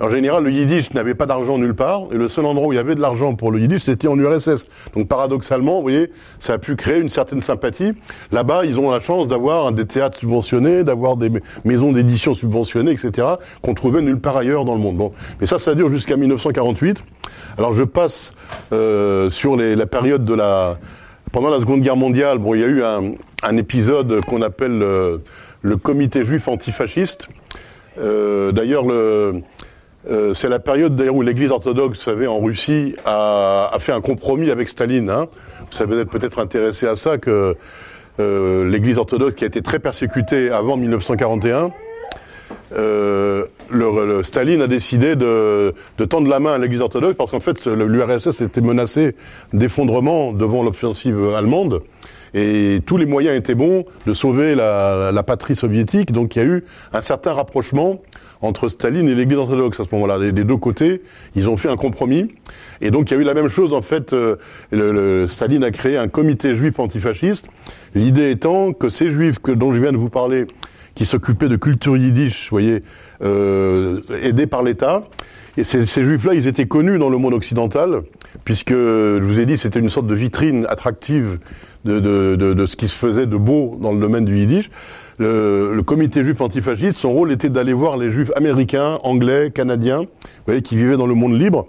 en 0.00 0.10
général, 0.10 0.44
le 0.44 0.50
yiddish 0.50 0.92
n'avait 0.92 1.14
pas 1.14 1.26
d'argent 1.26 1.58
nulle 1.58 1.74
part, 1.74 2.02
et 2.12 2.16
le 2.16 2.28
seul 2.28 2.44
endroit 2.46 2.68
où 2.68 2.72
il 2.72 2.76
y 2.76 2.78
avait 2.78 2.94
de 2.94 3.00
l'argent 3.00 3.34
pour 3.34 3.50
le 3.50 3.60
yiddish, 3.60 3.82
c'était 3.84 4.08
en 4.08 4.18
URSS. 4.18 4.66
Donc 4.94 5.08
paradoxalement, 5.08 5.76
vous 5.76 5.82
voyez, 5.82 6.10
ça 6.38 6.54
a 6.54 6.58
pu 6.58 6.76
créer 6.76 6.98
une 6.98 7.10
certaine 7.10 7.40
sympathie. 7.42 7.92
Là-bas, 8.32 8.64
ils 8.64 8.78
ont 8.78 8.90
la 8.90 9.00
chance 9.00 9.28
d'avoir 9.28 9.72
des 9.72 9.86
théâtres 9.86 10.18
subventionnés, 10.18 10.82
d'avoir 10.82 11.16
des 11.16 11.30
maisons 11.64 11.92
d'édition 11.92 12.34
subventionnées, 12.34 12.92
etc., 12.92 13.28
qu'on 13.62 13.74
trouvait 13.74 14.02
nulle 14.02 14.20
part 14.20 14.36
ailleurs 14.36 14.64
dans 14.64 14.74
le 14.74 14.80
monde. 14.80 14.96
Bon. 14.96 15.12
Mais 15.40 15.46
ça, 15.46 15.58
ça 15.58 15.74
dure 15.74 15.90
jusqu'à 15.90 16.16
1948. 16.16 17.02
Alors 17.58 17.72
je 17.72 17.84
passe 17.84 18.34
euh, 18.72 19.30
sur 19.30 19.56
les, 19.56 19.76
la 19.76 19.86
période 19.86 20.24
de 20.24 20.34
la... 20.34 20.78
Pendant 21.32 21.50
la 21.50 21.58
Seconde 21.58 21.80
Guerre 21.80 21.96
mondiale, 21.96 22.38
bon, 22.38 22.54
il 22.54 22.60
y 22.60 22.64
a 22.64 22.68
eu 22.68 22.82
un, 22.84 23.12
un 23.42 23.56
épisode 23.56 24.20
qu'on 24.24 24.40
appelle 24.40 24.78
le, 24.78 25.22
le, 25.62 25.76
comité 25.76 26.24
juif 26.24 26.46
antifasciste. 26.46 27.26
Euh, 27.98 28.52
D'ailleurs, 28.52 28.86
le 28.86 29.42
euh, 30.10 30.34
c'est 30.34 30.48
la 30.48 30.58
période 30.58 30.96
d'ailleurs 30.96 31.14
où 31.14 31.22
l'Église 31.22 31.50
orthodoxe, 31.50 31.98
vous 31.98 32.04
savez, 32.04 32.26
en 32.26 32.38
Russie, 32.38 32.94
a, 33.06 33.74
fait 33.78 33.92
un 33.92 34.00
compromis 34.00 34.50
avec 34.50 34.68
Staline. 34.68 35.08
Hein. 35.08 35.28
Vous 35.70 35.76
savez 35.76 36.00
être 36.00 36.10
peut-être 36.10 36.38
intéressé 36.38 36.86
à 36.86 36.96
ça 36.96 37.16
que 37.18 37.56
euh, 38.20 38.68
l'Église 38.68 38.98
orthodoxe, 38.98 39.34
qui 39.34 39.44
a 39.44 39.46
été 39.46 39.62
très 39.62 39.78
persécutée 39.78 40.50
avant 40.50 40.76
1941, 40.76 41.70
euh, 42.76 43.46
Staline 44.22 44.60
a 44.60 44.66
décidé 44.66 45.16
de, 45.16 45.74
tendre 46.08 46.28
la 46.28 46.38
main 46.38 46.52
à 46.52 46.58
l'Église 46.58 46.80
orthodoxe 46.80 47.16
parce 47.16 47.30
qu'en 47.30 47.40
fait 47.40 47.66
l'URSS 47.66 48.42
était 48.42 48.60
menacé 48.60 49.16
d'effondrement 49.52 50.32
devant 50.32 50.62
l'offensive 50.62 51.30
allemande 51.34 51.82
et 52.34 52.80
tous 52.84 52.96
les 52.96 53.06
moyens 53.06 53.36
étaient 53.36 53.54
bons 53.54 53.84
de 54.06 54.12
sauver 54.12 54.54
la 54.54 55.22
patrie 55.26 55.56
soviétique. 55.56 56.12
Donc 56.12 56.36
il 56.36 56.38
y 56.38 56.42
a 56.42 56.48
eu 56.48 56.64
un 56.92 57.00
certain 57.00 57.32
rapprochement 57.32 58.00
entre 58.42 58.68
Staline 58.68 59.08
et 59.08 59.14
l'Église 59.14 59.38
orthodoxe 59.38 59.80
à 59.80 59.84
ce 59.84 59.88
moment-là. 59.92 60.18
Des, 60.18 60.44
deux 60.44 60.56
côtés, 60.56 61.02
ils 61.34 61.48
ont 61.48 61.56
fait 61.56 61.68
un 61.68 61.76
compromis. 61.76 62.28
Et 62.80 62.90
donc 62.90 63.10
il 63.10 63.14
y 63.14 63.16
a 63.16 63.20
eu 63.20 63.24
la 63.24 63.34
même 63.34 63.48
chose, 63.48 63.72
en 63.72 63.82
fait, 63.82 64.12
euh, 64.12 64.36
le, 64.70 65.26
Staline 65.28 65.64
a 65.64 65.70
créé 65.70 65.96
un 65.96 66.08
comité 66.08 66.54
juif 66.54 66.78
antifasciste. 66.78 67.46
L'idée 67.94 68.30
étant 68.30 68.72
que 68.72 68.88
ces 68.88 69.10
juifs 69.10 69.38
que, 69.38 69.52
dont 69.52 69.72
je 69.72 69.80
viens 69.80 69.92
de 69.92 69.96
vous 69.96 70.10
parler, 70.10 70.46
qui 70.94 71.06
s'occupaient 71.06 71.48
de 71.48 71.56
culture 71.56 71.96
yiddish, 71.96 72.50
vous 72.50 72.56
voyez, 72.56 72.82
euh, 73.22 74.00
aidés 74.22 74.46
par 74.46 74.62
l'État, 74.62 75.04
et 75.56 75.62
ces, 75.62 75.86
juifs-là, 75.86 76.34
ils 76.34 76.48
étaient 76.48 76.66
connus 76.66 76.98
dans 76.98 77.08
le 77.08 77.16
monde 77.16 77.34
occidental, 77.34 78.02
puisque, 78.44 78.72
je 78.72 79.22
vous 79.22 79.38
ai 79.38 79.46
dit, 79.46 79.56
c'était 79.56 79.78
une 79.78 79.88
sorte 79.88 80.08
de 80.08 80.14
vitrine 80.14 80.66
attractive 80.68 81.38
de, 81.84 82.66
ce 82.66 82.76
qui 82.76 82.88
se 82.88 82.94
faisait 82.94 83.26
de 83.26 83.36
beau 83.36 83.78
dans 83.80 83.92
le 83.92 84.00
domaine 84.00 84.24
du 84.24 84.36
yiddish 84.36 84.70
le, 85.18 85.74
le, 85.74 85.82
comité 85.82 86.22
juif 86.24 86.40
antifasciste, 86.40 86.98
son 86.98 87.12
rôle 87.12 87.32
était 87.32 87.48
d'aller 87.48 87.72
voir 87.72 87.96
les 87.96 88.10
juifs 88.10 88.30
américains, 88.36 88.98
anglais, 89.02 89.50
canadiens, 89.54 90.00
vous 90.00 90.44
voyez, 90.46 90.62
qui 90.62 90.76
vivaient 90.76 90.96
dans 90.96 91.06
le 91.06 91.14
monde 91.14 91.38
libre, 91.38 91.66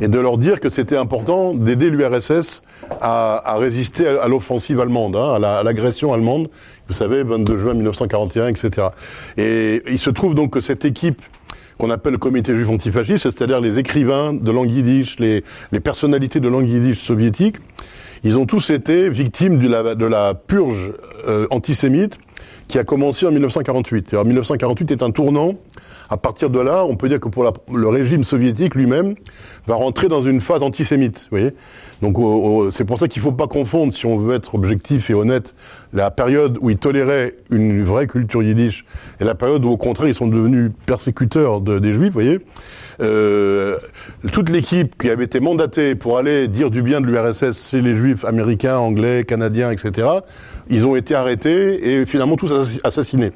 et 0.00 0.08
de 0.08 0.18
leur 0.18 0.38
dire 0.38 0.60
que 0.60 0.68
c'était 0.68 0.96
important 0.96 1.54
d'aider 1.54 1.90
l'URSS 1.90 2.62
à, 3.00 3.52
à, 3.52 3.56
résister 3.56 4.06
à, 4.06 4.28
l'offensive 4.28 4.80
allemande, 4.80 5.16
hein, 5.16 5.42
à 5.42 5.62
l'agression 5.62 6.12
allemande, 6.12 6.48
vous 6.88 6.94
savez, 6.94 7.22
22 7.22 7.56
juin 7.56 7.74
1941, 7.74 8.48
etc. 8.48 8.88
Et 9.36 9.82
il 9.88 9.98
se 9.98 10.10
trouve 10.10 10.34
donc 10.34 10.52
que 10.52 10.60
cette 10.60 10.84
équipe 10.84 11.22
qu'on 11.78 11.90
appelle 11.90 12.12
le 12.12 12.18
comité 12.18 12.54
juif 12.54 12.68
antifasciste, 12.68 13.24
c'est-à-dire 13.24 13.60
les 13.60 13.78
écrivains 13.78 14.32
de 14.32 14.50
langue 14.50 14.70
yiddish, 14.70 15.18
les, 15.18 15.44
les 15.72 15.80
personnalités 15.80 16.40
de 16.40 16.48
langue 16.48 16.68
yiddish 16.68 17.00
soviétique, 17.00 17.56
ils 18.24 18.36
ont 18.36 18.46
tous 18.46 18.70
été 18.70 19.10
victimes 19.10 19.58
de 19.58 19.68
la, 19.68 19.94
de 19.94 20.06
la 20.06 20.34
purge 20.34 20.92
euh, 21.28 21.46
antisémite 21.50 22.18
qui 22.68 22.78
a 22.78 22.84
commencé 22.84 23.26
en 23.26 23.30
1948. 23.30 24.12
Alors 24.12 24.24
1948 24.24 24.90
est 24.90 25.02
un 25.02 25.10
tournant. 25.10 25.54
À 26.08 26.16
partir 26.16 26.50
de 26.50 26.60
là, 26.60 26.84
on 26.84 26.96
peut 26.96 27.08
dire 27.08 27.18
que 27.18 27.28
pour 27.28 27.44
le 27.72 27.88
régime 27.88 28.22
soviétique 28.22 28.76
lui-même 28.76 29.16
va 29.66 29.74
rentrer 29.74 30.08
dans 30.08 30.24
une 30.24 30.40
phase 30.40 30.62
antisémite. 30.62 31.18
Vous 31.30 31.38
voyez 31.38 31.52
Donc 32.00 32.16
c'est 32.72 32.84
pour 32.84 32.98
ça 32.98 33.08
qu'il 33.08 33.20
ne 33.20 33.24
faut 33.24 33.32
pas 33.32 33.48
confondre, 33.48 33.92
si 33.92 34.06
on 34.06 34.16
veut 34.16 34.34
être 34.34 34.54
objectif 34.54 35.10
et 35.10 35.14
honnête, 35.14 35.54
la 35.92 36.12
période 36.12 36.58
où 36.60 36.70
ils 36.70 36.76
toléraient 36.76 37.34
une 37.50 37.84
vraie 37.84 38.06
culture 38.06 38.42
yiddish 38.42 38.84
et 39.20 39.24
la 39.24 39.34
période 39.34 39.64
où 39.64 39.68
au 39.68 39.76
contraire 39.76 40.08
ils 40.08 40.14
sont 40.14 40.28
devenus 40.28 40.70
persécuteurs 40.86 41.60
de, 41.60 41.80
des 41.80 41.92
juifs. 41.92 42.08
Vous 42.08 42.20
voyez 42.20 42.40
euh, 43.00 43.78
toute 44.32 44.50
l'équipe 44.50 44.96
qui 45.00 45.10
avait 45.10 45.24
été 45.24 45.40
mandatée 45.40 45.94
pour 45.94 46.18
aller 46.18 46.48
dire 46.48 46.70
du 46.70 46.82
bien 46.82 47.00
de 47.00 47.06
l'URSS 47.06 47.70
chez 47.70 47.80
les 47.80 47.94
juifs 47.94 48.24
américains, 48.24 48.76
anglais, 48.76 49.24
canadiens, 49.24 49.70
etc., 49.70 50.08
ils 50.68 50.84
ont 50.84 50.96
été 50.96 51.14
arrêtés 51.14 52.00
et 52.00 52.06
finalement 52.06 52.36
tous 52.36 52.80
assassinés. 52.82 53.32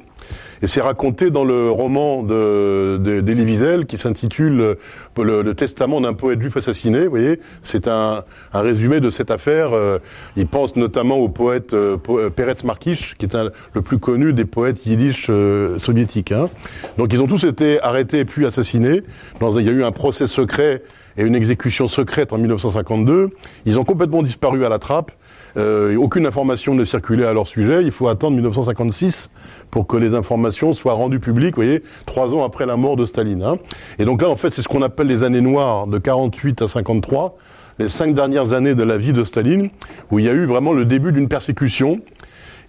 Et 0.63 0.67
c'est 0.67 0.81
raconté 0.81 1.31
dans 1.31 1.43
le 1.43 1.71
roman 1.71 2.21
d'Elie 2.21 2.99
de, 2.99 3.21
de 3.21 3.43
Wiesel 3.43 3.85
qui 3.87 3.97
s'intitule 3.97 4.61
euh, 4.61 4.75
le, 5.17 5.41
le, 5.41 5.55
testament 5.55 6.01
d'un 6.01 6.13
poète 6.13 6.39
juif 6.39 6.55
assassiné. 6.57 7.05
Vous 7.05 7.09
voyez, 7.09 7.39
c'est 7.63 7.87
un, 7.87 8.23
un, 8.53 8.61
résumé 8.61 8.99
de 8.99 9.09
cette 9.09 9.31
affaire. 9.31 9.73
Euh, 9.73 9.99
il 10.35 10.47
pense 10.47 10.75
notamment 10.75 11.17
au 11.17 11.29
poète 11.29 11.73
euh, 11.73 11.97
Peretz 11.97 12.63
Markish, 12.63 13.15
qui 13.17 13.25
est 13.25 13.35
un, 13.35 13.49
le 13.73 13.81
plus 13.81 13.97
connu 13.97 14.33
des 14.33 14.45
poètes 14.45 14.85
yiddish 14.85 15.27
euh, 15.29 15.79
soviétiques. 15.79 16.31
Hein. 16.31 16.49
Donc 16.97 17.11
ils 17.11 17.19
ont 17.19 17.27
tous 17.27 17.43
été 17.45 17.81
arrêtés 17.81 18.23
puis 18.25 18.45
assassinés. 18.45 19.01
Dans, 19.39 19.57
il 19.57 19.65
y 19.65 19.69
a 19.69 19.73
eu 19.73 19.83
un 19.83 19.91
procès 19.91 20.27
secret 20.27 20.83
et 21.17 21.23
une 21.23 21.35
exécution 21.35 21.87
secrète 21.87 22.33
en 22.33 22.37
1952. 22.37 23.31
Ils 23.65 23.77
ont 23.77 23.83
complètement 23.83 24.23
disparu 24.23 24.63
à 24.65 24.69
la 24.69 24.79
trappe. 24.79 25.11
Euh, 25.57 25.95
aucune 25.97 26.25
information 26.25 26.73
ne 26.73 26.85
circulait 26.85 27.25
à 27.25 27.33
leur 27.33 27.47
sujet. 27.47 27.83
Il 27.83 27.91
faut 27.91 28.07
attendre 28.07 28.35
1956 28.35 29.29
pour 29.69 29.87
que 29.87 29.97
les 29.97 30.15
informations 30.15 30.73
soient 30.73 30.93
rendues 30.93 31.19
publiques, 31.19 31.55
vous 31.55 31.63
voyez, 31.63 31.83
trois 32.05 32.33
ans 32.33 32.43
après 32.43 32.65
la 32.65 32.77
mort 32.77 32.95
de 32.95 33.05
Staline. 33.05 33.43
Hein. 33.43 33.57
Et 33.99 34.05
donc 34.05 34.21
là, 34.21 34.29
en 34.29 34.35
fait, 34.35 34.49
c'est 34.51 34.61
ce 34.61 34.67
qu'on 34.67 34.81
appelle 34.81 35.07
les 35.07 35.23
années 35.23 35.41
noires 35.41 35.87
de 35.87 35.97
48 35.97 36.61
à 36.61 36.67
53, 36.67 37.37
les 37.79 37.89
cinq 37.89 38.13
dernières 38.13 38.53
années 38.53 38.75
de 38.75 38.83
la 38.83 38.97
vie 38.97 39.13
de 39.13 39.23
Staline, 39.23 39.69
où 40.11 40.19
il 40.19 40.25
y 40.25 40.29
a 40.29 40.33
eu 40.33 40.45
vraiment 40.45 40.73
le 40.73 40.85
début 40.85 41.11
d'une 41.11 41.27
persécution. 41.27 42.01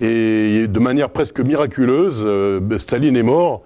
Et 0.01 0.67
de 0.69 0.79
manière 0.81 1.11
presque 1.11 1.41
miraculeuse, 1.41 2.23
euh, 2.25 2.79
Staline 2.79 3.17
est 3.17 3.23
mort 3.23 3.63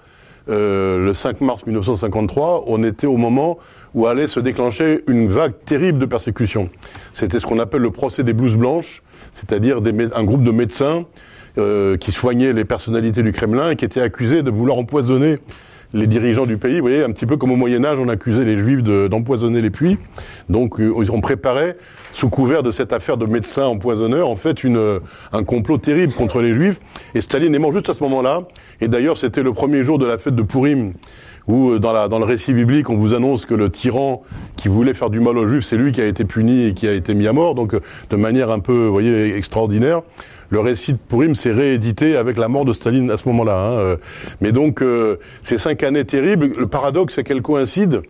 euh, 0.49 1.07
le 1.07 1.15
5 1.15 1.41
mars 1.41 1.67
1953. 1.67 2.65
On 2.67 2.85
était 2.85 3.07
au 3.07 3.17
moment 3.17 3.59
où 3.95 4.07
allait 4.07 4.29
se 4.29 4.39
déclencher 4.39 5.03
une 5.09 5.29
vague 5.29 5.55
terrible 5.65 5.99
de 5.99 6.07
persécution. 6.07 6.69
C'était 7.15 7.41
ce 7.41 7.47
qu'on 7.47 7.59
appelle 7.59 7.81
le 7.81 7.91
procès 7.91 8.23
des 8.23 8.33
blouses 8.33 8.55
blanches, 8.55 9.03
c'est-à-dire 9.37 9.81
un 10.15 10.25
groupe 10.25 10.43
de 10.43 10.51
médecins 10.51 11.05
euh, 11.59 11.97
qui 11.97 12.11
soignaient 12.11 12.53
les 12.53 12.65
personnalités 12.65 13.23
du 13.23 13.33
Kremlin 13.33 13.71
et 13.71 13.77
qui 13.77 13.85
étaient 13.85 14.01
accusés 14.01 14.43
de 14.43 14.51
vouloir 14.51 14.79
empoisonner 14.79 15.37
les 15.93 16.07
dirigeants 16.07 16.47
du 16.47 16.57
pays. 16.57 16.77
Vous 16.77 16.87
voyez, 16.87 17.05
un 17.05 17.13
petit 17.13 17.27
peu 17.27 17.37
comme 17.37 17.53
au 17.53 17.57
Moyen 17.57 17.85
Âge, 17.85 17.99
on 18.01 18.09
accusait 18.09 18.45
les 18.45 18.59
Juifs 18.59 18.83
d'empoisonner 18.83 19.61
les 19.61 19.71
puits. 19.71 19.99
Donc, 20.49 20.81
euh, 20.81 20.93
on 21.13 21.21
préparait, 21.21 21.77
sous 22.13 22.29
couvert 22.29 22.63
de 22.63 22.71
cette 22.71 22.93
affaire 22.93 23.17
de 23.17 23.27
médecins 23.27 23.67
empoisonneurs, 23.67 24.29
en 24.29 24.37
fait, 24.37 24.65
une, 24.65 25.01
un 25.33 25.45
complot 25.45 25.79
terrible 25.79 26.13
contre 26.13 26.41
les 26.41 26.55
Juifs. 26.55 26.81
Et 27.15 27.21
Staline 27.21 27.55
est 27.55 27.59
mort 27.59 27.73
juste 27.73 27.89
à 27.89 27.95
ce 27.95 28.03
moment-là. 28.03 28.43
Et 28.81 28.89
d'ailleurs, 28.89 29.19
c'était 29.19 29.43
le 29.43 29.53
premier 29.53 29.83
jour 29.83 29.99
de 29.99 30.07
la 30.07 30.19
fête 30.19 30.35
de 30.35 30.43
Purim, 30.43 30.93
où 31.49 31.71
euh, 31.71 31.79
dans, 31.79 31.93
la, 31.93 32.09
dans, 32.09 32.19
le 32.19 32.25
récit 32.25 32.53
biblique, 32.53 32.91
on 32.91 32.97
vous 32.97 33.15
annonce 33.15 33.47
que 33.47 33.55
le 33.55 33.71
tyran 33.71 34.23
qui 34.57 34.69
voulait 34.69 34.95
faire 34.95 35.11
du 35.11 35.21
mal 35.21 35.39
aux 35.39 35.47
Juifs, 35.47 35.65
c'est 35.65 35.77
lui 35.77 35.93
qui 35.93 36.01
a 36.01 36.07
été 36.07 36.25
puni 36.25 36.67
et 36.67 36.75
qui 36.75 36.89
a 36.89 36.93
été 36.93 37.15
mis 37.15 37.27
à 37.27 37.33
mort, 37.33 37.55
donc 37.55 37.75
euh, 37.75 37.81
de 38.11 38.17
manière 38.17 38.51
un 38.51 38.61
peu, 38.61 38.87
vous 38.87 38.93
voyez, 38.93 39.37
extraordinaire. 39.37 40.03
Le 40.51 40.61
récit 40.61 40.93
de 40.93 40.99
Purim 40.99 41.35
s'est 41.35 41.51
réédité 41.51 42.17
avec 42.17 42.37
la 42.37 42.49
mort 42.49 42.65
de 42.65 42.73
Staline 42.73 43.11
à 43.11 43.17
ce 43.17 43.29
moment-là. 43.29 43.59
Hein. 43.59 43.73
Euh. 43.73 43.97
Mais 44.41 44.53
donc, 44.53 44.81
euh, 44.81 45.17
ces 45.43 45.59
cinq 45.59 45.83
années 45.83 46.05
terribles, 46.05 46.53
le 46.57 46.67
paradoxe, 46.67 47.15
c'est 47.15 47.25
qu'elles 47.25 47.43
coïncident 47.43 48.01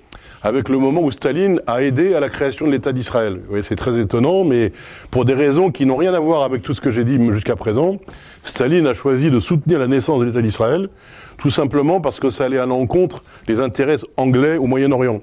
avec 0.43 0.69
le 0.69 0.79
moment 0.79 1.01
où 1.01 1.11
Staline 1.11 1.61
a 1.67 1.83
aidé 1.83 2.15
à 2.15 2.21
la 2.21 2.29
création 2.29 2.67
de 2.67 2.73
l'État 2.73 2.93
d'Israël. 2.93 3.41
Oui, 3.51 3.61
c'est 3.63 3.75
très 3.75 3.99
étonnant, 3.99 4.45
mais 4.45 4.71
pour 5.11 5.25
des 5.25 5.35
raisons 5.35 5.71
qui 5.71 5.87
n'ont 5.87 5.97
rien 5.97 6.15
à 6.15 6.21
voir 6.21 6.43
avec 6.43 6.63
tout 6.63 6.75
ce 6.75 6.81
que 6.81 6.91
j'ai 6.91 7.05
dit 7.05 7.19
jusqu'à 7.33 7.57
présent, 7.57 7.97
Staline 8.45 8.87
a 8.87 8.93
choisi 8.93 9.31
de 9.31 9.41
soutenir 9.41 9.81
la 9.81 9.89
naissance 9.89 10.21
de 10.21 10.27
l'État 10.27 10.43
d'Israël, 10.43 10.89
tout 11.39 11.51
simplement 11.51 12.01
parce 12.01 12.21
que 12.21 12.31
ça 12.31 12.45
allait 12.45 12.59
à 12.59 12.67
l'encontre 12.67 13.23
des 13.47 13.61
intérêts 13.61 13.99
anglais 14.17 14.57
au 14.57 14.67
Moyen-Orient. 14.67 15.21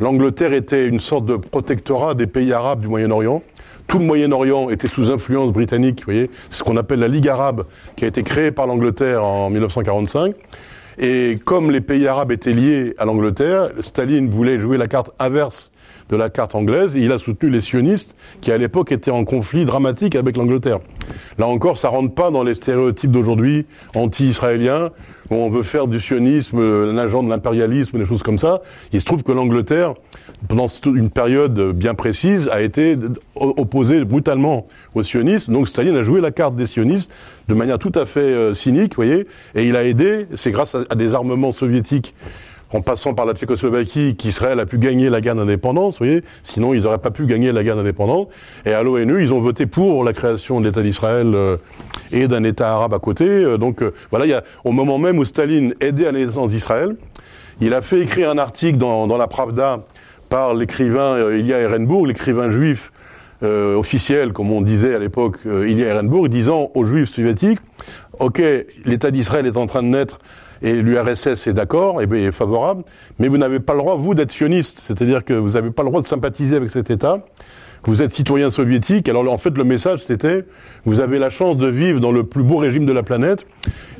L'Angleterre 0.00 0.52
était 0.52 0.88
une 0.88 1.00
sorte 1.00 1.26
de 1.26 1.36
protectorat 1.36 2.14
des 2.14 2.26
pays 2.26 2.52
arabes 2.52 2.80
du 2.80 2.88
Moyen-Orient. 2.88 3.42
Tout 3.86 3.98
le 3.98 4.04
Moyen-Orient 4.04 4.70
était 4.70 4.88
sous 4.88 5.10
influence 5.10 5.52
britannique, 5.52 6.00
vous 6.00 6.12
voyez, 6.12 6.30
ce 6.50 6.62
qu'on 6.62 6.76
appelle 6.76 7.00
la 7.00 7.08
Ligue 7.08 7.28
arabe, 7.28 7.64
qui 7.96 8.04
a 8.04 8.08
été 8.08 8.22
créée 8.22 8.50
par 8.50 8.66
l'Angleterre 8.66 9.24
en 9.24 9.50
1945. 9.50 10.34
Et 10.98 11.38
comme 11.44 11.70
les 11.70 11.80
pays 11.80 12.06
arabes 12.06 12.32
étaient 12.32 12.52
liés 12.52 12.94
à 12.98 13.04
l'Angleterre, 13.04 13.70
Staline 13.80 14.30
voulait 14.30 14.58
jouer 14.58 14.78
la 14.78 14.88
carte 14.88 15.12
inverse 15.18 15.70
de 16.10 16.16
la 16.16 16.28
carte 16.28 16.54
anglaise, 16.54 16.92
il 16.94 17.12
a 17.12 17.18
soutenu 17.18 17.50
les 17.50 17.60
sionistes, 17.60 18.14
qui 18.40 18.52
à 18.52 18.58
l'époque 18.58 18.92
étaient 18.92 19.10
en 19.10 19.24
conflit 19.24 19.64
dramatique 19.64 20.16
avec 20.16 20.36
l'Angleterre. 20.36 20.80
Là 21.38 21.46
encore, 21.46 21.78
ça 21.78 21.88
rentre 21.88 22.14
pas 22.14 22.30
dans 22.30 22.42
les 22.42 22.54
stéréotypes 22.54 23.10
d'aujourd'hui 23.10 23.66
anti-israéliens, 23.94 24.90
où 25.30 25.34
on 25.34 25.50
veut 25.50 25.62
faire 25.62 25.86
du 25.86 26.00
sionisme 26.00 26.58
un 26.58 26.98
agent 26.98 27.22
de 27.22 27.28
l'impérialisme, 27.28 27.98
des 27.98 28.06
choses 28.06 28.22
comme 28.22 28.38
ça. 28.38 28.62
Il 28.92 29.00
se 29.00 29.04
trouve 29.04 29.22
que 29.22 29.32
l'Angleterre, 29.32 29.94
pendant 30.48 30.66
une 30.86 31.10
période 31.10 31.72
bien 31.72 31.94
précise, 31.94 32.48
a 32.48 32.62
été 32.62 32.96
opposée 33.34 34.04
brutalement 34.04 34.66
aux 34.94 35.02
sionistes. 35.02 35.50
Donc 35.50 35.68
Staline 35.68 35.96
a 35.96 36.02
joué 36.02 36.20
la 36.20 36.30
carte 36.30 36.56
des 36.56 36.66
sionistes 36.66 37.10
de 37.48 37.54
manière 37.54 37.78
tout 37.78 37.92
à 37.94 38.06
fait 38.06 38.20
euh, 38.20 38.54
cynique, 38.54 38.94
voyez, 38.94 39.26
et 39.54 39.66
il 39.66 39.76
a 39.76 39.84
aidé, 39.84 40.26
c'est 40.36 40.50
grâce 40.50 40.74
à, 40.74 40.94
des 40.94 41.14
armements 41.14 41.52
soviétiques 41.52 42.14
en 42.72 42.80
passant 42.80 43.14
par 43.14 43.26
la 43.26 43.34
Tchécoslovaquie 43.34 44.16
qu'Israël 44.16 44.58
a 44.60 44.66
pu 44.66 44.78
gagner 44.78 45.10
la 45.10 45.20
guerre 45.20 45.34
d'indépendance, 45.34 45.94
vous 45.94 46.06
voyez, 46.06 46.24
sinon 46.42 46.74
ils 46.74 46.82
n'auraient 46.82 46.98
pas 46.98 47.10
pu 47.10 47.26
gagner 47.26 47.52
la 47.52 47.62
guerre 47.62 47.76
d'indépendance. 47.76 48.28
Et 48.66 48.72
à 48.72 48.82
l'ONU, 48.82 49.22
ils 49.22 49.32
ont 49.32 49.40
voté 49.40 49.66
pour 49.66 50.04
la 50.04 50.12
création 50.12 50.60
de 50.60 50.66
l'État 50.66 50.82
d'Israël 50.82 51.32
euh, 51.34 51.56
et 52.12 52.28
d'un 52.28 52.44
État 52.44 52.72
arabe 52.72 52.94
à 52.94 52.98
côté. 52.98 53.26
Euh, 53.26 53.58
donc 53.58 53.84
voilà, 54.10 54.26
il 54.26 54.30
y 54.30 54.34
a, 54.34 54.42
au 54.64 54.72
moment 54.72 54.98
même 54.98 55.18
où 55.18 55.24
Staline 55.24 55.74
aidait 55.80 56.06
à 56.06 56.12
la 56.12 56.24
naissance 56.24 56.50
d'Israël, 56.50 56.96
il 57.60 57.74
a 57.74 57.82
fait 57.82 58.00
écrire 58.00 58.30
un 58.30 58.38
article 58.38 58.78
dans, 58.78 59.16
la 59.16 59.26
Pravda 59.28 59.84
par 60.28 60.54
l'écrivain 60.54 61.30
Ilya 61.32 61.60
Ehrenburg, 61.60 62.06
l'écrivain 62.06 62.50
juif 62.50 62.90
euh, 63.44 63.74
officiel, 63.76 64.32
comme 64.32 64.50
on 64.52 64.62
disait 64.62 64.94
à 64.94 64.98
l'époque, 64.98 65.38
euh, 65.44 65.68
il 65.68 65.78
y 65.78 65.84
a 65.84 65.88
Ehrenburg, 65.88 66.28
disant 66.28 66.70
aux 66.74 66.84
juifs 66.84 67.12
soviétiques, 67.12 67.58
ok, 68.18 68.40
l'État 68.84 69.10
d'Israël 69.10 69.46
est 69.46 69.56
en 69.56 69.66
train 69.66 69.82
de 69.82 69.88
naître 69.88 70.18
et 70.62 70.74
l'URSS 70.74 71.46
est 71.46 71.52
d'accord 71.52 72.00
et 72.02 72.24
est 72.24 72.32
favorable, 72.32 72.84
mais 73.18 73.28
vous 73.28 73.38
n'avez 73.38 73.60
pas 73.60 73.74
le 73.74 73.80
droit, 73.80 73.96
vous, 73.96 74.14
d'être 74.14 74.32
sioniste, 74.32 74.82
c'est-à-dire 74.86 75.24
que 75.24 75.34
vous 75.34 75.50
n'avez 75.50 75.70
pas 75.70 75.82
le 75.82 75.88
droit 75.88 76.02
de 76.02 76.06
sympathiser 76.06 76.56
avec 76.56 76.70
cet 76.70 76.90
État, 76.90 77.24
vous 77.86 78.00
êtes 78.02 78.14
citoyen 78.14 78.50
soviétique. 78.50 79.08
Alors 79.08 79.30
en 79.30 79.38
fait, 79.38 79.56
le 79.56 79.64
message, 79.64 80.04
c'était, 80.06 80.44
vous 80.86 81.00
avez 81.00 81.18
la 81.18 81.30
chance 81.30 81.56
de 81.56 81.66
vivre 81.66 82.00
dans 82.00 82.12
le 82.12 82.24
plus 82.24 82.42
beau 82.42 82.56
régime 82.56 82.86
de 82.86 82.92
la 82.92 83.02
planète, 83.02 83.46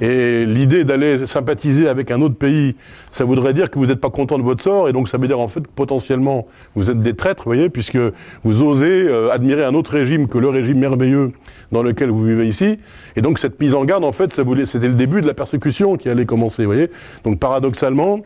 et 0.00 0.44
l'idée 0.46 0.84
d'aller 0.84 1.26
sympathiser 1.26 1.88
avec 1.88 2.11
un 2.11 2.20
autre 2.20 2.37
pays, 2.37 2.76
ça 3.12 3.25
voudrait 3.25 3.52
dire 3.52 3.70
que 3.70 3.78
vous 3.78 3.87
n'êtes 3.87 4.00
pas 4.00 4.11
content 4.11 4.38
de 4.38 4.42
votre 4.42 4.62
sort, 4.62 4.88
et 4.88 4.92
donc 4.92 5.08
ça 5.08 5.18
veut 5.18 5.28
dire 5.28 5.40
en 5.40 5.49
fait 5.49 5.66
potentiellement 5.66 6.46
vous 6.75 6.90
êtes 6.90 7.00
des 7.00 7.14
traîtres, 7.14 7.44
vous 7.44 7.50
voyez, 7.50 7.68
puisque 7.68 7.99
vous 8.42 8.62
osez 8.62 9.06
euh, 9.08 9.30
admirer 9.30 9.64
un 9.64 9.75
autre 9.75 9.92
régime 9.92 10.28
que 10.28 10.38
le 10.38 10.49
régime 10.49 10.78
merveilleux 10.78 11.32
dans 11.73 11.83
lequel 11.83 12.11
vous 12.11 12.25
vivez 12.25 12.47
ici. 12.47 12.78
Et 13.16 13.23
donc 13.23 13.38
cette 13.38 13.61
mise 13.61 13.75
en 13.75 13.85
garde, 13.85 14.04
en 14.04 14.12
fait, 14.12 14.35
c'était 14.66 14.88
le 14.88 14.94
début 14.94 15.21
de 15.21 15.26
la 15.26 15.35
persécution 15.35 15.97
qui 15.97 16.09
allait 16.09 16.26
commencer, 16.26 16.62
vous 16.64 16.73
voyez. 16.73 16.90
Donc 17.25 17.38
paradoxalement, 17.38 18.21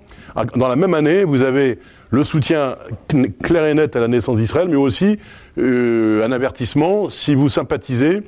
dans 0.57 0.69
la 0.69 0.77
même 0.77 0.95
année, 0.95 1.25
vous 1.25 1.43
avez 1.43 1.79
le 2.11 2.25
soutien 2.25 2.77
clair 3.43 3.67
et 3.67 3.75
net 3.75 3.97
à 3.97 4.01
la 4.01 4.09
naissance 4.09 4.37
d'Israël, 4.37 4.69
mais 4.69 4.77
aussi 4.77 5.19
euh, 5.59 6.25
un 6.25 6.33
avertissement, 6.33 7.09
si 7.09 7.35
vous 7.35 7.49
sympathisez, 7.49 8.23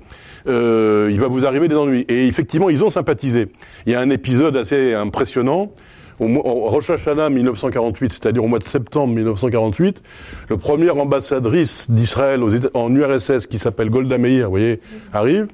euh, 0.47 1.09
il 1.11 1.21
va 1.21 1.29
vous 1.29 1.47
arriver 1.47 1.69
des 1.69 1.77
ennuis. 1.77 2.05
Et 2.09 2.27
effectivement, 2.27 2.71
ils 2.71 2.83
ont 2.83 2.91
sympathisé. 2.91 3.49
Il 3.87 3.93
y 3.93 3.95
a 3.95 4.01
un 4.01 4.11
épisode 4.11 4.57
assez 4.57 4.95
impressionnant. 4.95 5.73
Au, 6.21 6.69
Rosh 6.69 6.91
Hashanah 6.91 7.31
1948, 7.31 8.13
c'est-à-dire 8.13 8.45
au 8.45 8.47
mois 8.47 8.59
de 8.59 8.65
septembre 8.65 9.15
1948, 9.15 10.03
le 10.51 10.57
premier 10.59 10.91
ambassadrice 10.91 11.91
d'Israël 11.91 12.43
en 12.75 12.95
URSS, 12.95 13.47
qui 13.47 13.59
s'appelle 13.59 13.89
Golda 13.89 14.19
Meir, 14.19 14.51
voyez, 14.51 14.81
arrive. 15.13 15.49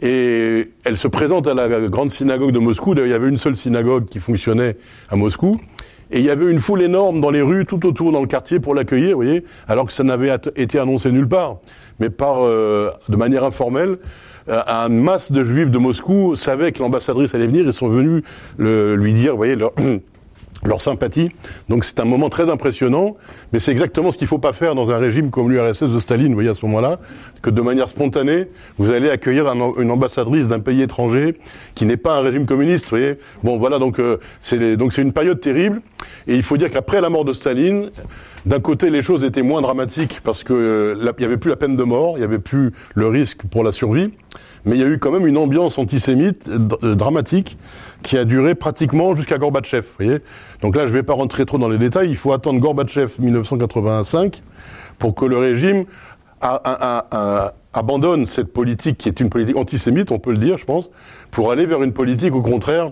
Et 0.00 0.70
elle 0.84 0.96
se 0.96 1.08
présente 1.08 1.46
à 1.46 1.54
la 1.54 1.68
grande 1.88 2.10
synagogue 2.10 2.52
de 2.52 2.58
Moscou. 2.58 2.94
il 2.94 3.08
y 3.08 3.12
avait 3.12 3.28
une 3.28 3.38
seule 3.38 3.56
synagogue 3.56 4.06
qui 4.06 4.18
fonctionnait 4.18 4.76
à 5.10 5.16
Moscou. 5.16 5.60
Et 6.10 6.20
il 6.20 6.24
y 6.24 6.30
avait 6.30 6.50
une 6.50 6.60
foule 6.60 6.80
énorme 6.80 7.20
dans 7.20 7.30
les 7.30 7.42
rues, 7.42 7.66
tout 7.66 7.84
autour 7.86 8.12
dans 8.12 8.22
le 8.22 8.26
quartier 8.26 8.60
pour 8.60 8.74
l'accueillir, 8.74 9.16
voyez, 9.16 9.44
alors 9.66 9.86
que 9.86 9.92
ça 9.92 10.04
n'avait 10.04 10.34
été 10.56 10.78
annoncé 10.78 11.12
nulle 11.12 11.28
part. 11.28 11.58
Mais 12.00 12.08
par, 12.08 12.38
euh, 12.46 12.90
de 13.10 13.16
manière 13.16 13.44
informelle, 13.44 13.98
un 14.48 14.88
masse 14.88 15.30
de 15.30 15.44
juifs 15.44 15.70
de 15.70 15.78
Moscou 15.78 16.36
savaient 16.36 16.72
que 16.72 16.80
l'ambassadrice 16.80 17.34
allait 17.34 17.46
venir. 17.46 17.68
Et 17.68 17.72
sont 17.72 17.88
venus 17.88 18.22
lui 18.58 19.12
dire, 19.12 19.36
voyez, 19.36 19.56
leur, 19.56 19.72
leur 20.64 20.82
sympathie. 20.82 21.30
Donc 21.68 21.84
c'est 21.84 22.00
un 22.00 22.04
moment 22.04 22.28
très 22.28 22.50
impressionnant, 22.50 23.16
mais 23.52 23.60
c'est 23.60 23.72
exactement 23.72 24.12
ce 24.12 24.18
qu'il 24.18 24.26
ne 24.26 24.30
faut 24.30 24.38
pas 24.38 24.52
faire 24.52 24.74
dans 24.74 24.90
un 24.90 24.98
régime 24.98 25.30
comme 25.30 25.50
l'URSS 25.50 25.84
de 25.84 25.98
Staline, 25.98 26.28
vous 26.28 26.34
voyez, 26.34 26.50
à 26.50 26.54
ce 26.54 26.64
moment-là, 26.66 26.98
que 27.42 27.50
de 27.50 27.60
manière 27.60 27.88
spontanée, 27.88 28.48
vous 28.78 28.90
allez 28.90 29.10
accueillir 29.10 29.46
une 29.78 29.90
ambassadrice 29.90 30.48
d'un 30.48 30.60
pays 30.60 30.82
étranger 30.82 31.38
qui 31.74 31.86
n'est 31.86 31.96
pas 31.96 32.18
un 32.18 32.20
régime 32.20 32.46
communiste, 32.46 32.86
vous 32.86 32.96
voyez. 32.96 33.18
Bon, 33.42 33.58
voilà, 33.58 33.78
donc 33.78 34.00
euh, 34.00 34.18
c'est 34.40 34.76
donc 34.76 34.92
c'est 34.92 35.02
une 35.02 35.12
période 35.12 35.40
terrible, 35.40 35.80
et 36.26 36.34
il 36.34 36.42
faut 36.42 36.56
dire 36.56 36.70
qu'après 36.70 37.00
la 37.00 37.10
mort 37.10 37.24
de 37.24 37.32
Staline, 37.32 37.90
d'un 38.46 38.60
côté, 38.60 38.90
les 38.90 39.02
choses 39.02 39.24
étaient 39.24 39.42
moins 39.42 39.60
dramatiques 39.60 40.20
parce 40.24 40.42
que 40.42 40.52
euh, 40.52 41.12
il 41.18 41.20
n'y 41.20 41.24
avait 41.24 41.36
plus 41.36 41.50
la 41.50 41.56
peine 41.56 41.76
de 41.76 41.82
mort, 41.82 42.14
il 42.16 42.20
n'y 42.20 42.24
avait 42.24 42.38
plus 42.38 42.72
le 42.94 43.06
risque 43.08 43.42
pour 43.50 43.62
la 43.62 43.72
survie, 43.72 44.10
mais 44.68 44.76
il 44.76 44.80
y 44.80 44.84
a 44.84 44.88
eu 44.88 44.98
quand 44.98 45.10
même 45.10 45.26
une 45.26 45.38
ambiance 45.38 45.78
antisémite 45.78 46.48
euh, 46.48 46.94
dramatique 46.94 47.56
qui 48.02 48.18
a 48.18 48.24
duré 48.24 48.54
pratiquement 48.54 49.16
jusqu'à 49.16 49.38
Gorbatchev. 49.38 49.86
Voyez 49.98 50.18
Donc 50.62 50.76
là, 50.76 50.82
je 50.82 50.92
ne 50.92 50.96
vais 50.96 51.02
pas 51.02 51.14
rentrer 51.14 51.46
trop 51.46 51.58
dans 51.58 51.68
les 51.68 51.78
détails. 51.78 52.10
Il 52.10 52.16
faut 52.16 52.32
attendre 52.32 52.60
Gorbatchev 52.60 53.12
1985 53.18 54.42
pour 54.98 55.14
que 55.14 55.24
le 55.24 55.38
régime 55.38 55.86
abandonne 57.72 58.26
cette 58.26 58.52
politique 58.52 58.98
qui 58.98 59.08
est 59.08 59.20
une 59.20 59.30
politique 59.30 59.56
antisémite, 59.56 60.12
on 60.12 60.18
peut 60.18 60.30
le 60.30 60.38
dire, 60.38 60.58
je 60.58 60.64
pense, 60.64 60.90
pour 61.30 61.50
aller 61.50 61.66
vers 61.66 61.82
une 61.82 61.92
politique 61.92 62.34
au 62.34 62.42
contraire 62.42 62.90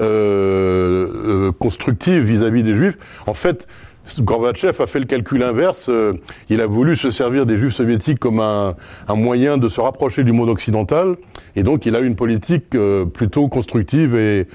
euh, 0.00 1.48
euh, 1.48 1.52
constructive 1.52 2.22
vis-à-vis 2.22 2.62
des 2.62 2.74
juifs. 2.74 2.98
En 3.26 3.34
fait, 3.34 3.68
Gorbatchev 4.18 4.80
a 4.82 4.86
fait 4.86 5.00
le 5.00 5.04
calcul 5.04 5.42
inverse. 5.42 5.88
Euh, 5.88 6.14
il 6.48 6.60
a 6.60 6.66
voulu 6.66 6.96
se 6.96 7.10
servir 7.10 7.46
des 7.46 7.58
juifs 7.58 7.74
soviétiques 7.74 8.18
comme 8.18 8.40
un, 8.40 8.74
moyen 9.08 9.58
de 9.58 9.68
se 9.68 9.80
rapprocher 9.80 10.24
du 10.24 10.32
monde 10.32 10.48
occidental. 10.48 11.16
Et 11.56 11.62
donc, 11.62 11.86
il 11.86 11.96
a 11.96 12.00
eu 12.00 12.06
une 12.06 12.16
politique 12.16 12.74
euh, 12.74 13.04
plutôt 13.04 13.48
constructive 13.48 14.16
et 14.16 14.46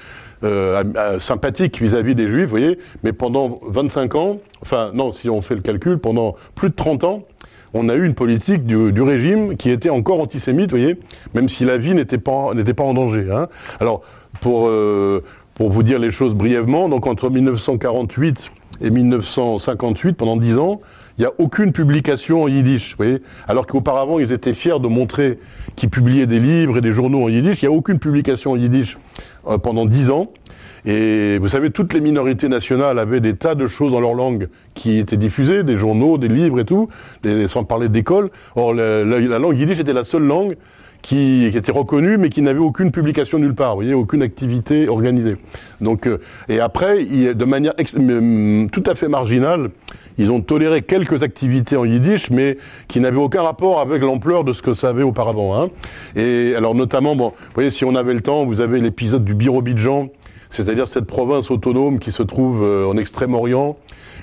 euh, 0.42 0.82
sympathique 1.20 1.80
vis-à-vis 1.80 2.14
des 2.14 2.28
juifs, 2.28 2.44
vous 2.44 2.50
voyez. 2.50 2.78
Mais 3.02 3.12
pendant 3.12 3.60
25 3.66 4.14
ans, 4.14 4.38
enfin, 4.62 4.90
non, 4.94 5.12
si 5.12 5.30
on 5.30 5.42
fait 5.42 5.54
le 5.54 5.62
calcul, 5.62 5.98
pendant 5.98 6.36
plus 6.54 6.70
de 6.70 6.74
30 6.74 7.04
ans, 7.04 7.22
on 7.72 7.88
a 7.88 7.94
eu 7.94 8.04
une 8.06 8.14
politique 8.14 8.64
du, 8.64 9.02
régime 9.02 9.56
qui 9.56 9.70
était 9.70 9.90
encore 9.90 10.20
antisémite, 10.20 10.70
vous 10.70 10.78
voyez, 10.78 10.96
même 11.34 11.48
si 11.48 11.64
la 11.64 11.76
vie 11.76 11.94
n'était 11.94 12.18
pas, 12.18 12.52
pas 12.76 12.84
en 12.84 12.94
danger. 12.94 13.26
Hein. 13.32 13.48
Alors, 13.80 14.02
pour, 14.40 14.70
pour 15.54 15.70
vous 15.70 15.82
dire 15.82 15.98
les 15.98 16.12
choses 16.12 16.34
brièvement, 16.34 16.88
donc 16.88 17.08
entre 17.08 17.30
1948 17.30 18.52
et 18.80 18.90
1958, 18.90 20.14
pendant 20.14 20.36
dix 20.36 20.56
ans, 20.56 20.80
il 21.16 21.22
n'y 21.22 21.26
a 21.26 21.32
aucune 21.38 21.72
publication 21.72 22.42
en 22.42 22.48
yiddish, 22.48 22.90
vous 22.90 23.04
voyez 23.04 23.22
alors 23.46 23.66
qu'auparavant 23.66 24.18
ils 24.18 24.32
étaient 24.32 24.54
fiers 24.54 24.80
de 24.80 24.88
montrer 24.88 25.38
qu'ils 25.76 25.90
publiaient 25.90 26.26
des 26.26 26.40
livres 26.40 26.78
et 26.78 26.80
des 26.80 26.92
journaux 26.92 27.22
en 27.22 27.28
yiddish. 27.28 27.62
Il 27.62 27.68
n'y 27.68 27.74
a 27.74 27.76
aucune 27.76 28.00
publication 28.00 28.52
en 28.52 28.56
yiddish 28.56 28.98
euh, 29.46 29.58
pendant 29.58 29.86
dix 29.86 30.10
ans. 30.10 30.32
Et 30.86 31.38
vous 31.38 31.48
savez, 31.48 31.70
toutes 31.70 31.94
les 31.94 32.02
minorités 32.02 32.48
nationales 32.48 32.98
avaient 32.98 33.20
des 33.20 33.36
tas 33.36 33.54
de 33.54 33.66
choses 33.66 33.90
dans 33.90 34.00
leur 34.00 34.12
langue 34.12 34.48
qui 34.74 34.98
étaient 34.98 35.16
diffusées, 35.16 35.62
des 35.62 35.78
journaux, 35.78 36.18
des 36.18 36.28
livres 36.28 36.60
et 36.60 36.66
tout, 36.66 36.90
sans 37.48 37.64
parler 37.64 37.88
d'école. 37.88 38.30
Or, 38.54 38.74
la, 38.74 39.02
la 39.02 39.38
langue 39.38 39.56
yiddish 39.56 39.78
était 39.78 39.94
la 39.94 40.04
seule 40.04 40.24
langue 40.24 40.56
qui, 41.04 41.50
qui 41.52 41.58
était 41.58 41.70
reconnu, 41.70 42.16
mais 42.16 42.30
qui 42.30 42.40
n'avait 42.40 42.60
aucune 42.60 42.90
publication 42.90 43.38
nulle 43.38 43.54
part, 43.54 43.72
vous 43.72 43.82
voyez, 43.82 43.92
aucune 43.92 44.22
activité 44.22 44.88
organisée. 44.88 45.36
Donc, 45.82 46.06
euh, 46.06 46.18
et 46.48 46.60
après, 46.60 47.04
de 47.04 47.44
manière 47.44 47.74
tout 47.74 48.82
à 48.86 48.94
fait 48.94 49.08
marginale, 49.08 49.68
ils 50.16 50.32
ont 50.32 50.40
toléré 50.40 50.80
quelques 50.80 51.22
activités 51.22 51.76
en 51.76 51.84
yiddish, 51.84 52.30
mais 52.30 52.56
qui 52.88 53.00
n'avaient 53.00 53.18
aucun 53.18 53.42
rapport 53.42 53.80
avec 53.80 54.02
l'ampleur 54.02 54.44
de 54.44 54.54
ce 54.54 54.62
que 54.62 54.72
ça 54.72 54.88
avait 54.88 55.02
auparavant. 55.02 55.60
Hein. 55.60 55.68
Et 56.16 56.54
alors, 56.56 56.74
notamment, 56.74 57.14
bon, 57.14 57.28
vous 57.28 57.54
voyez, 57.54 57.70
si 57.70 57.84
on 57.84 57.94
avait 57.96 58.14
le 58.14 58.22
temps, 58.22 58.46
vous 58.46 58.62
avez 58.62 58.80
l'épisode 58.80 59.24
du 59.24 59.34
Birobidjan, 59.34 60.08
c'est-à-dire 60.48 60.88
cette 60.88 61.04
province 61.04 61.50
autonome 61.50 61.98
qui 61.98 62.12
se 62.12 62.22
trouve 62.22 62.62
euh, 62.62 62.86
en 62.86 62.96
Extrême-Orient, 62.96 63.76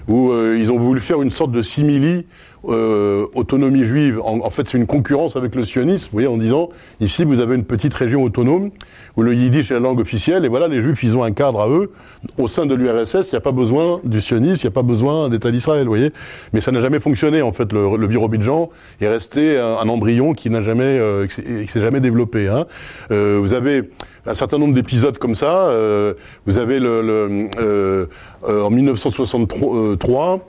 où 0.08 0.32
euh, 0.32 0.58
ils 0.60 0.72
ont 0.72 0.80
voulu 0.80 1.00
faire 1.00 1.22
une 1.22 1.30
sorte 1.30 1.52
de 1.52 1.62
simili 1.62 2.26
euh, 2.68 3.26
autonomie 3.34 3.84
juive, 3.84 4.20
en, 4.24 4.50
fait 4.50 4.68
c'est 4.68 4.78
une 4.78 4.86
concurrence 4.86 5.36
avec 5.36 5.56
le 5.56 5.66
sionisme, 5.66 6.06
vous 6.06 6.14
voyez, 6.14 6.28
en 6.28 6.38
disant, 6.38 6.70
ici 7.00 7.24
vous 7.24 7.40
avez 7.40 7.56
une 7.56 7.64
petite 7.64 7.94
région 7.94 8.24
autonome, 8.24 8.72
où 9.18 9.24
le 9.24 9.34
yiddish 9.34 9.72
est 9.72 9.74
la 9.74 9.80
langue 9.80 10.00
officielle, 10.00 10.46
et 10.46 10.48
voilà, 10.48 10.68
les 10.68 10.82
juifs, 10.82 11.04
ils 11.04 11.16
ont 11.16 11.24
un 11.24 11.32
cadre 11.32 11.62
à 11.62 11.70
eux, 11.70 11.92
au 12.38 12.48
sein 12.48 12.66
de 12.66 12.76
l'URSS, 12.76 13.30
il 13.30 13.34
n'y 13.34 13.38
a 13.38 13.42
pas 13.42 13.52
besoin 13.52 14.00
du 14.04 14.22
sionisme, 14.22 14.60
il 14.62 14.66
n'y 14.66 14.72
a 14.72 14.72
pas 14.72 14.84
besoin 14.84 15.30
d'État 15.30 15.52
d'Israël, 15.52 15.84
vous 15.84 15.90
voyez, 15.90 16.12
mais 16.54 16.62
ça 16.62 16.72
n'a 16.72 16.82
jamais 16.82 17.00
fonctionné, 17.00 17.42
en 17.42 17.52
fait, 17.52 17.74
le, 17.74 17.98
le 17.98 18.08
Birobidjan 18.08 18.70
est 19.02 19.08
resté 19.08 19.58
un, 19.58 19.90
embryon 19.90 20.34
qui 20.34 20.50
n'a 20.50 20.62
jamais, 20.62 20.84
euh, 20.84 21.28
qui 21.28 21.68
s'est 21.68 21.82
jamais 21.82 22.00
développé, 22.00 22.48
hein. 22.48 22.66
euh, 23.12 23.40
vous 23.42 23.54
avez 23.54 23.90
un 24.26 24.36
certain 24.36 24.58
nombre 24.58 24.74
d'épisodes 24.74 25.18
comme 25.18 25.36
ça, 25.36 25.70
euh, 25.70 26.14
vous 26.46 26.58
avez 26.58 26.80
le, 26.80 27.02
le 27.02 27.50
euh, 27.60 28.08
en 28.44 28.70
1963, 28.70 30.40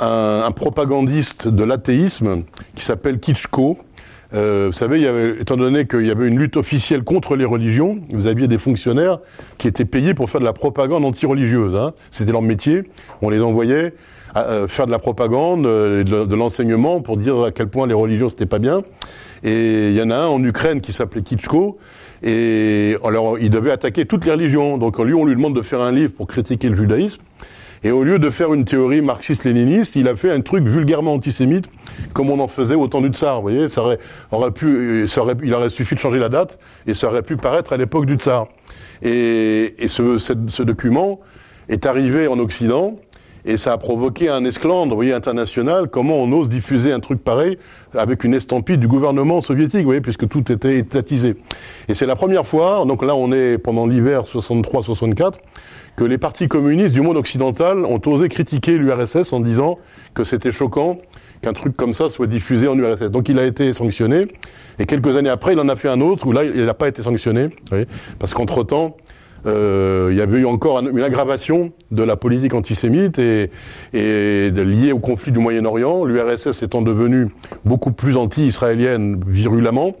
un, 0.00 0.50
propagandiste 0.50 1.48
de 1.48 1.64
l'athéisme 1.64 2.42
qui 2.74 2.84
s'appelle 2.84 3.18
Kitschko. 3.18 3.78
Euh, 4.34 4.66
vous 4.66 4.72
savez, 4.72 5.00
y 5.00 5.06
avait, 5.06 5.40
étant 5.40 5.56
donné 5.56 5.86
qu'il 5.86 6.04
y 6.04 6.10
avait 6.10 6.26
une 6.26 6.38
lutte 6.38 6.56
officielle 6.56 7.04
contre 7.04 7.36
les 7.36 7.44
religions, 7.44 7.98
vous 8.10 8.26
aviez 8.26 8.48
des 8.48 8.58
fonctionnaires 8.58 9.20
qui 9.58 9.68
étaient 9.68 9.84
payés 9.84 10.14
pour 10.14 10.30
faire 10.30 10.40
de 10.40 10.44
la 10.44 10.52
propagande 10.52 11.04
anti-religieuse. 11.04 11.76
Hein. 11.76 11.92
C'était 12.10 12.32
leur 12.32 12.42
métier. 12.42 12.84
On 13.22 13.30
les 13.30 13.40
envoyait 13.40 13.94
faire 14.68 14.86
de 14.86 14.90
la 14.90 14.98
propagande, 14.98 15.62
de, 15.62 16.34
l'enseignement 16.34 17.00
pour 17.00 17.16
dire 17.16 17.42
à 17.42 17.52
quel 17.52 17.68
point 17.68 17.86
les 17.86 17.94
religions 17.94 18.28
c'était 18.28 18.44
pas 18.44 18.58
bien. 18.58 18.82
Et 19.42 19.88
il 19.88 19.96
y 19.96 20.02
en 20.02 20.10
a 20.10 20.16
un 20.16 20.26
en 20.26 20.42
Ukraine 20.42 20.80
qui 20.80 20.92
s'appelait 20.92 21.22
Kitschko, 21.22 21.78
et 22.22 22.96
alors 23.04 23.38
il 23.38 23.50
devait 23.50 23.70
attaquer 23.70 24.04
toutes 24.04 24.24
les 24.24 24.32
religions. 24.32 24.76
Donc 24.76 24.98
lui, 24.98 25.14
on 25.14 25.24
lui 25.24 25.34
demande 25.34 25.56
de 25.56 25.62
faire 25.62 25.80
un 25.80 25.92
livre 25.92 26.12
pour 26.12 26.26
critiquer 26.26 26.68
le 26.68 26.74
judaïsme. 26.74 27.22
Et 27.84 27.90
au 27.90 28.04
lieu 28.04 28.18
de 28.18 28.30
faire 28.30 28.52
une 28.54 28.64
théorie 28.64 29.02
marxiste-léniniste, 29.02 29.96
il 29.96 30.08
a 30.08 30.16
fait 30.16 30.30
un 30.30 30.40
truc 30.40 30.64
vulgairement 30.64 31.14
antisémite, 31.14 31.66
comme 32.12 32.30
on 32.30 32.40
en 32.40 32.48
faisait 32.48 32.74
au 32.74 32.88
temps 32.88 33.00
du 33.00 33.08
tsar. 33.08 33.36
Vous 33.36 33.42
voyez, 33.42 33.68
ça 33.68 33.82
aurait, 34.32 34.50
pu, 34.50 35.06
il 35.44 35.54
aurait 35.54 35.68
suffi 35.68 35.94
de 35.94 36.00
changer 36.00 36.18
la 36.18 36.28
date, 36.28 36.58
et 36.86 36.94
ça 36.94 37.08
aurait 37.08 37.22
pu 37.22 37.36
paraître 37.36 37.72
à 37.72 37.76
l'époque 37.76 38.06
du 38.06 38.14
tsar. 38.14 38.48
Et, 39.02 39.74
ce, 39.88 40.62
document 40.62 41.20
est 41.68 41.86
arrivé 41.86 42.28
en 42.28 42.38
Occident, 42.38 42.96
et 43.44 43.58
ça 43.58 43.72
a 43.72 43.78
provoqué 43.78 44.28
un 44.28 44.44
esclandre, 44.44 44.90
vous 44.90 44.96
voyez, 44.96 45.12
international. 45.12 45.88
Comment 45.88 46.16
on 46.16 46.32
ose 46.32 46.48
diffuser 46.48 46.92
un 46.92 46.98
truc 46.98 47.22
pareil 47.22 47.58
avec 47.94 48.24
une 48.24 48.34
estampille 48.34 48.78
du 48.78 48.88
gouvernement 48.88 49.40
soviétique, 49.40 49.80
vous 49.80 49.86
voyez, 49.86 50.00
puisque 50.00 50.28
tout 50.28 50.50
était 50.50 50.78
étatisé. 50.78 51.36
Et 51.88 51.94
c'est 51.94 52.06
la 52.06 52.16
première 52.16 52.46
fois, 52.46 52.84
donc 52.86 53.04
là 53.04 53.14
on 53.14 53.30
est 53.30 53.58
pendant 53.58 53.86
l'hiver 53.86 54.24
63-64, 54.24 55.34
que 55.96 56.04
les 56.04 56.18
partis 56.18 56.46
communistes 56.46 56.92
du 56.92 57.00
monde 57.00 57.16
occidental 57.16 57.84
ont 57.84 58.00
osé 58.06 58.28
critiquer 58.28 58.72
l'URSS 58.72 59.32
en 59.32 59.40
disant 59.40 59.78
que 60.14 60.24
c'était 60.24 60.52
choquant 60.52 60.98
qu'un 61.42 61.54
truc 61.54 61.76
comme 61.76 61.94
ça 61.94 62.10
soit 62.10 62.26
diffusé 62.26 62.68
en 62.68 62.78
URSS. 62.78 63.10
Donc 63.10 63.28
il 63.28 63.38
a 63.38 63.44
été 63.44 63.72
sanctionné, 63.72 64.26
et 64.78 64.86
quelques 64.86 65.16
années 65.16 65.30
après, 65.30 65.54
il 65.54 65.60
en 65.60 65.68
a 65.68 65.76
fait 65.76 65.88
un 65.88 66.00
autre 66.00 66.26
où 66.26 66.32
là, 66.32 66.44
il 66.44 66.64
n'a 66.64 66.74
pas 66.74 66.88
été 66.88 67.02
sanctionné, 67.02 67.48
parce 68.18 68.34
qu'entre-temps, 68.34 68.96
euh, 69.46 70.08
il 70.10 70.18
y 70.18 70.20
avait 70.20 70.40
eu 70.40 70.46
encore 70.46 70.80
une 70.80 71.02
aggravation 71.02 71.72
de 71.92 72.02
la 72.02 72.16
politique 72.16 72.54
antisémite 72.54 73.18
et, 73.18 73.50
et 73.92 74.50
liée 74.50 74.92
au 74.92 74.98
conflit 74.98 75.30
du 75.30 75.38
Moyen-Orient, 75.38 76.04
l'URSS 76.04 76.62
étant 76.62 76.82
devenue 76.82 77.28
beaucoup 77.64 77.92
plus 77.92 78.16
anti-israélienne 78.16 79.22
virulemment, 79.26 79.94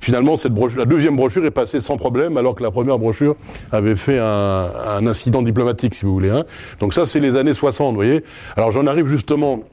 Finalement, 0.00 0.36
cette 0.36 0.52
brochure, 0.52 0.78
la 0.78 0.84
deuxième 0.84 1.16
brochure 1.16 1.44
est 1.44 1.50
passée 1.50 1.80
sans 1.80 1.96
problème, 1.96 2.36
alors 2.36 2.54
que 2.54 2.62
la 2.62 2.70
première 2.70 2.98
brochure 2.98 3.36
avait 3.72 3.96
fait 3.96 4.18
un, 4.18 4.70
un 4.88 5.06
incident 5.06 5.42
diplomatique, 5.42 5.94
si 5.94 6.04
vous 6.04 6.12
voulez. 6.12 6.30
Hein. 6.30 6.44
Donc 6.80 6.94
ça, 6.94 7.06
c'est 7.06 7.20
les 7.20 7.36
années 7.36 7.54
60, 7.54 7.90
vous 7.90 7.94
voyez. 7.96 8.24
Alors 8.56 8.70
j'en 8.70 8.86
arrive 8.86 9.06
justement 9.06 9.64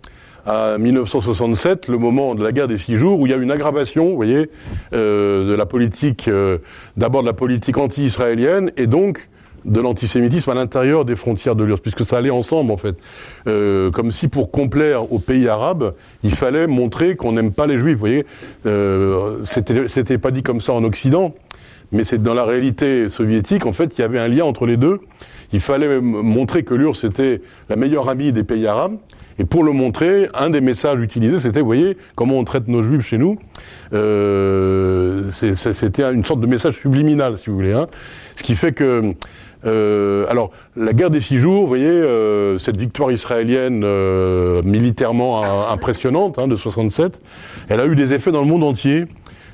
à 0.45 0.77
1967, 0.77 1.87
le 1.87 1.97
moment 1.97 2.35
de 2.35 2.43
la 2.43 2.51
guerre 2.51 2.67
des 2.67 2.77
six 2.77 2.97
jours, 2.97 3.19
où 3.19 3.27
il 3.27 3.31
y 3.31 3.33
a 3.33 3.37
une 3.37 3.51
aggravation, 3.51 4.09
vous 4.09 4.15
voyez, 4.15 4.49
euh, 4.93 5.49
de 5.49 5.53
la 5.53 5.65
politique, 5.65 6.27
euh, 6.27 6.57
d'abord 6.97 7.21
de 7.21 7.27
la 7.27 7.33
politique 7.33 7.77
anti-israélienne, 7.77 8.71
et 8.77 8.87
donc 8.87 9.29
de 9.65 9.79
l'antisémitisme 9.79 10.49
à 10.49 10.53
l'intérieur 10.53 11.05
des 11.05 11.15
frontières 11.15 11.55
de 11.55 11.63
l'URSS, 11.63 11.81
puisque 11.81 12.05
ça 12.05 12.17
allait 12.17 12.29
ensemble 12.29 12.71
en 12.71 12.77
fait. 12.77 12.95
Euh, 13.47 13.91
comme 13.91 14.11
si 14.11 14.27
pour 14.27 14.51
complaire 14.51 15.11
aux 15.11 15.19
pays 15.19 15.47
arabes, 15.47 15.93
il 16.23 16.35
fallait 16.35 16.67
montrer 16.67 17.15
qu'on 17.15 17.33
n'aime 17.33 17.51
pas 17.51 17.67
les 17.67 17.77
juifs. 17.77 17.93
Vous 17.93 17.99
voyez, 17.99 18.25
euh, 18.65 19.43
c'était 19.45 20.17
pas 20.17 20.31
dit 20.31 20.43
comme 20.43 20.61
ça 20.61 20.73
en 20.73 20.83
Occident, 20.83 21.33
mais 21.91 22.03
c'est 22.03 22.21
dans 22.21 22.33
la 22.33 22.45
réalité 22.45 23.09
soviétique, 23.09 23.65
en 23.65 23.73
fait, 23.73 23.97
il 23.97 24.01
y 24.01 24.03
avait 24.03 24.19
un 24.19 24.27
lien 24.27 24.45
entre 24.45 24.65
les 24.65 24.77
deux. 24.77 24.99
Il 25.53 25.59
fallait 25.59 26.01
montrer 26.01 26.63
que 26.63 26.73
l'URSS 26.73 27.03
était 27.03 27.41
la 27.69 27.75
meilleure 27.75 28.09
amie 28.09 28.31
des 28.31 28.43
pays 28.43 28.65
arabes. 28.65 28.97
Et 29.39 29.45
pour 29.45 29.63
le 29.63 29.71
montrer, 29.71 30.29
un 30.33 30.49
des 30.49 30.61
messages 30.61 30.99
utilisés, 30.99 31.39
c'était, 31.39 31.59
vous 31.59 31.65
voyez, 31.65 31.97
comment 32.15 32.37
on 32.37 32.43
traite 32.43 32.67
nos 32.67 32.83
juifs 32.83 33.07
chez 33.07 33.17
nous. 33.17 33.39
Euh, 33.93 35.31
c'était 35.31 36.03
une 36.11 36.25
sorte 36.25 36.39
de 36.39 36.47
message 36.47 36.75
subliminal, 36.75 37.37
si 37.37 37.49
vous 37.49 37.55
voulez. 37.55 37.73
Hein. 37.73 37.87
Ce 38.35 38.43
qui 38.43 38.55
fait 38.55 38.73
que 38.73 39.13
euh, 39.65 40.25
alors, 40.29 40.51
la 40.75 40.93
guerre 40.93 41.09
des 41.09 41.21
six 41.21 41.37
jours, 41.37 41.61
vous 41.61 41.67
voyez, 41.67 41.87
euh, 41.87 42.59
cette 42.59 42.77
victoire 42.77 43.11
israélienne 43.11 43.83
euh, 43.83 44.61
militairement 44.63 45.41
impressionnante 45.71 46.39
hein, 46.39 46.47
de 46.47 46.55
67, 46.55 47.21
elle 47.69 47.79
a 47.79 47.85
eu 47.85 47.95
des 47.95 48.13
effets 48.13 48.31
dans 48.31 48.41
le 48.41 48.47
monde 48.47 48.63
entier 48.63 49.05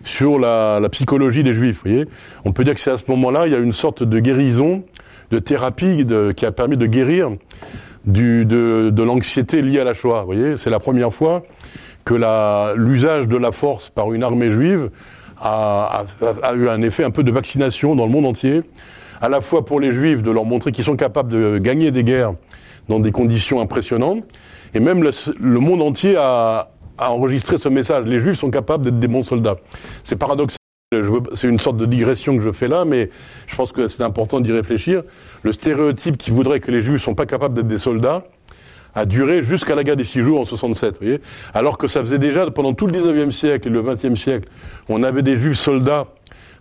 sur 0.03 0.39
la, 0.39 0.79
psychologie 0.91 1.43
des 1.43 1.53
juifs. 1.53 1.81
Vous 1.83 1.91
voyez, 1.91 2.07
on 2.45 2.53
peut 2.53 2.63
dire 2.63 2.73
que 2.73 2.81
c'est 2.81 2.91
à 2.91 2.97
ce 2.97 3.03
moment-là, 3.09 3.47
il 3.47 3.53
y 3.53 3.55
a 3.55 3.59
une 3.59 3.73
sorte 3.73 4.03
de 4.03 4.19
guérison, 4.19 4.83
de 5.31 5.39
thérapie 5.39 6.07
qui 6.35 6.45
a 6.45 6.51
permis 6.51 6.77
de 6.77 6.87
guérir 6.87 7.29
de, 8.05 9.03
l'anxiété 9.03 9.61
liée 9.61 9.79
à 9.79 9.83
la 9.83 9.93
Shoah. 9.93 10.21
Vous 10.21 10.25
voyez, 10.25 10.57
c'est 10.57 10.71
la 10.71 10.79
première 10.79 11.13
fois 11.13 11.43
que 12.05 12.15
l'usage 12.75 13.27
de 13.27 13.37
la 13.37 13.51
force 13.51 13.89
par 13.89 14.11
une 14.13 14.23
armée 14.23 14.51
juive 14.51 14.89
a, 15.39 16.05
eu 16.55 16.67
un 16.67 16.81
effet 16.81 17.03
un 17.03 17.11
peu 17.11 17.23
de 17.23 17.31
vaccination 17.31 17.95
dans 17.95 18.05
le 18.05 18.11
monde 18.11 18.25
entier 18.25 18.63
à 19.21 19.29
la 19.29 19.41
fois 19.41 19.65
pour 19.65 19.79
les 19.79 19.91
juifs 19.91 20.21
de 20.21 20.31
leur 20.31 20.45
montrer 20.45 20.71
qu'ils 20.71 20.85
sont 20.85 20.95
capables 20.95 21.31
de 21.31 21.57
gagner 21.57 21.91
des 21.91 22.03
guerres 22.03 22.33
dans 22.87 22.99
des 22.99 23.11
conditions 23.11 23.61
impressionnantes, 23.61 24.23
et 24.73 24.79
même 24.79 25.03
le, 25.03 25.59
monde 25.59 25.81
entier 25.81 26.15
a, 26.17 26.71
enregistré 26.97 27.57
ce 27.57 27.69
message. 27.69 28.05
Les 28.05 28.19
juifs 28.19 28.37
sont 28.37 28.51
capables 28.51 28.83
d'être 28.83 28.99
des 28.99 29.07
bons 29.07 29.23
soldats. 29.23 29.57
C'est 30.03 30.15
paradoxal. 30.15 30.57
C'est 31.35 31.47
une 31.47 31.59
sorte 31.59 31.77
de 31.77 31.85
digression 31.85 32.35
que 32.35 32.41
je 32.41 32.51
fais 32.51 32.67
là, 32.67 32.83
mais 32.83 33.11
je 33.45 33.55
pense 33.55 33.71
que 33.71 33.87
c'est 33.87 34.01
important 34.01 34.39
d'y 34.39 34.51
réfléchir. 34.51 35.03
Le 35.43 35.53
stéréotype 35.53 36.17
qui 36.17 36.31
voudrait 36.31 36.59
que 36.59 36.71
les 36.71 36.81
juifs 36.81 36.93
ne 36.93 36.97
sont 36.97 37.15
pas 37.15 37.27
capables 37.27 37.53
d'être 37.53 37.67
des 37.67 37.77
soldats 37.77 38.23
a 38.95 39.05
duré 39.05 39.43
jusqu'à 39.43 39.75
la 39.75 39.83
guerre 39.83 39.97
des 39.97 40.03
six 40.03 40.21
jours 40.21 40.39
en 40.39 40.45
67, 40.45 40.97
voyez 40.99 41.21
alors 41.53 41.77
que 41.77 41.87
ça 41.87 42.01
faisait 42.01 42.17
déjà 42.17 42.49
pendant 42.49 42.73
tout 42.73 42.87
le 42.87 42.93
19e 42.93 43.29
siècle 43.29 43.67
et 43.67 43.71
le 43.71 43.83
20e 43.83 44.15
siècle, 44.15 44.49
on 44.87 45.03
avait 45.03 45.21
des 45.21 45.37
juifs 45.37 45.59
soldats 45.59 46.07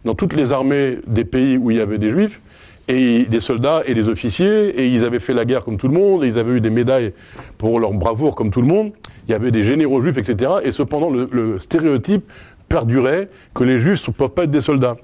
dans 0.04 0.14
toutes 0.14 0.34
les 0.34 0.52
armées 0.52 0.98
des 1.06 1.24
pays 1.24 1.56
où 1.56 1.70
il 1.70 1.78
y 1.78 1.80
avait 1.80 1.98
des 1.98 2.10
juifs, 2.10 2.40
et 2.88 3.24
des 3.24 3.40
soldats 3.40 3.82
et 3.86 3.94
des 3.94 4.08
officiers, 4.08 4.68
et 4.80 4.88
ils 4.88 5.04
avaient 5.04 5.20
fait 5.20 5.34
la 5.34 5.44
guerre 5.44 5.64
comme 5.64 5.76
tout 5.76 5.88
le 5.88 5.94
monde, 5.94 6.24
et 6.24 6.28
ils 6.28 6.38
avaient 6.38 6.56
eu 6.56 6.60
des 6.60 6.70
médailles 6.70 7.12
pour 7.58 7.78
leur 7.78 7.92
bravoure 7.92 8.34
comme 8.34 8.50
tout 8.50 8.62
le 8.62 8.66
monde. 8.66 8.92
Il 9.28 9.32
y 9.32 9.34
avait 9.34 9.50
des 9.50 9.62
généraux 9.62 10.00
juifs, 10.00 10.16
etc. 10.16 10.52
Et 10.64 10.72
cependant, 10.72 11.10
le, 11.10 11.58
stéréotype 11.58 12.24
perdurait 12.68 13.28
que 13.54 13.64
les 13.64 13.78
juifs 13.78 14.06
ne 14.08 14.12
peuvent 14.12 14.30
pas 14.30 14.44
être 14.44 14.50
des 14.50 14.62
soldats. 14.62 14.96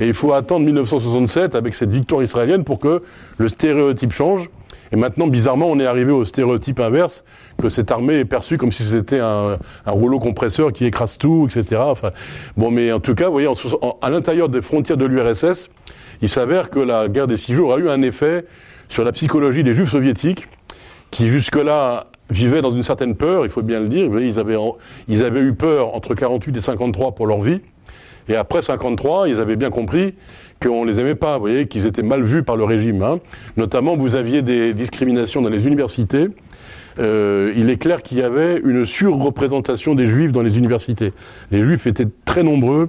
Et 0.00 0.06
il 0.06 0.14
faut 0.14 0.32
attendre 0.32 0.64
1967 0.64 1.54
avec 1.54 1.74
cette 1.74 1.90
victoire 1.90 2.22
israélienne 2.22 2.64
pour 2.64 2.78
que 2.78 3.02
le 3.38 3.48
stéréotype 3.48 4.12
change. 4.12 4.48
Et 4.92 4.96
maintenant, 4.96 5.26
bizarrement, 5.26 5.66
on 5.66 5.80
est 5.80 5.86
arrivé 5.86 6.12
au 6.12 6.24
stéréotype 6.24 6.78
inverse, 6.80 7.24
que 7.60 7.68
cette 7.68 7.90
armée 7.90 8.20
est 8.20 8.24
perçue 8.24 8.56
comme 8.56 8.72
si 8.72 8.84
c'était 8.84 9.18
un, 9.18 9.58
rouleau 9.84 10.20
compresseur 10.20 10.72
qui 10.72 10.84
écrase 10.84 11.18
tout, 11.18 11.48
etc. 11.50 11.80
Enfin, 11.84 12.12
bon, 12.56 12.70
mais 12.70 12.92
en 12.92 13.00
tout 13.00 13.14
cas, 13.14 13.26
vous 13.26 13.32
voyez, 13.32 13.48
à 14.00 14.10
l'intérieur 14.10 14.48
des 14.48 14.62
frontières 14.62 14.96
de 14.96 15.06
l'URSS, 15.06 15.68
il 16.22 16.28
s'avère 16.28 16.70
que 16.70 16.78
la 16.78 17.08
guerre 17.08 17.26
des 17.26 17.36
six 17.36 17.54
jours 17.54 17.74
a 17.74 17.78
eu 17.78 17.88
un 17.88 18.02
effet 18.02 18.44
sur 18.88 19.04
la 19.04 19.12
psychologie 19.12 19.64
des 19.64 19.74
juifs 19.74 19.90
soviétiques, 19.90 20.48
qui 21.10 21.28
jusque-là 21.28 22.06
vivaient 22.30 22.62
dans 22.62 22.72
une 22.72 22.82
certaine 22.82 23.14
peur, 23.14 23.44
il 23.44 23.50
faut 23.50 23.62
bien 23.62 23.80
le 23.80 23.88
dire. 23.88 24.10
Ils 25.08 25.22
avaient, 25.24 25.40
eu 25.40 25.54
peur 25.54 25.94
entre 25.94 26.14
48 26.14 26.56
et 26.56 26.60
53 26.60 27.14
pour 27.14 27.26
leur 27.26 27.40
vie. 27.40 27.60
Et 28.28 28.34
après 28.34 28.62
53, 28.62 29.28
ils 29.28 29.38
avaient 29.38 29.56
bien 29.56 29.70
compris 29.70 30.14
qu'on 30.60 30.84
ne 30.84 30.90
les 30.90 30.98
aimait 30.98 31.14
pas, 31.14 31.38
voyez, 31.38 31.68
qu'ils 31.68 31.86
étaient 31.86 32.02
mal 32.02 32.24
vus 32.24 32.42
par 32.42 32.56
le 32.56 32.64
régime. 32.64 33.02
Hein. 33.02 33.20
Notamment, 33.56 33.96
vous 33.96 34.16
aviez 34.16 34.42
des 34.42 34.74
discriminations 34.74 35.42
dans 35.42 35.50
les 35.50 35.66
universités. 35.66 36.28
Euh, 36.98 37.52
il 37.56 37.70
est 37.70 37.76
clair 37.76 38.02
qu'il 38.02 38.18
y 38.18 38.22
avait 38.22 38.58
une 38.64 38.86
surreprésentation 38.86 39.94
des 39.94 40.06
juifs 40.06 40.32
dans 40.32 40.42
les 40.42 40.56
universités. 40.56 41.12
Les 41.52 41.62
juifs 41.62 41.86
étaient 41.86 42.08
très 42.24 42.42
nombreux 42.42 42.88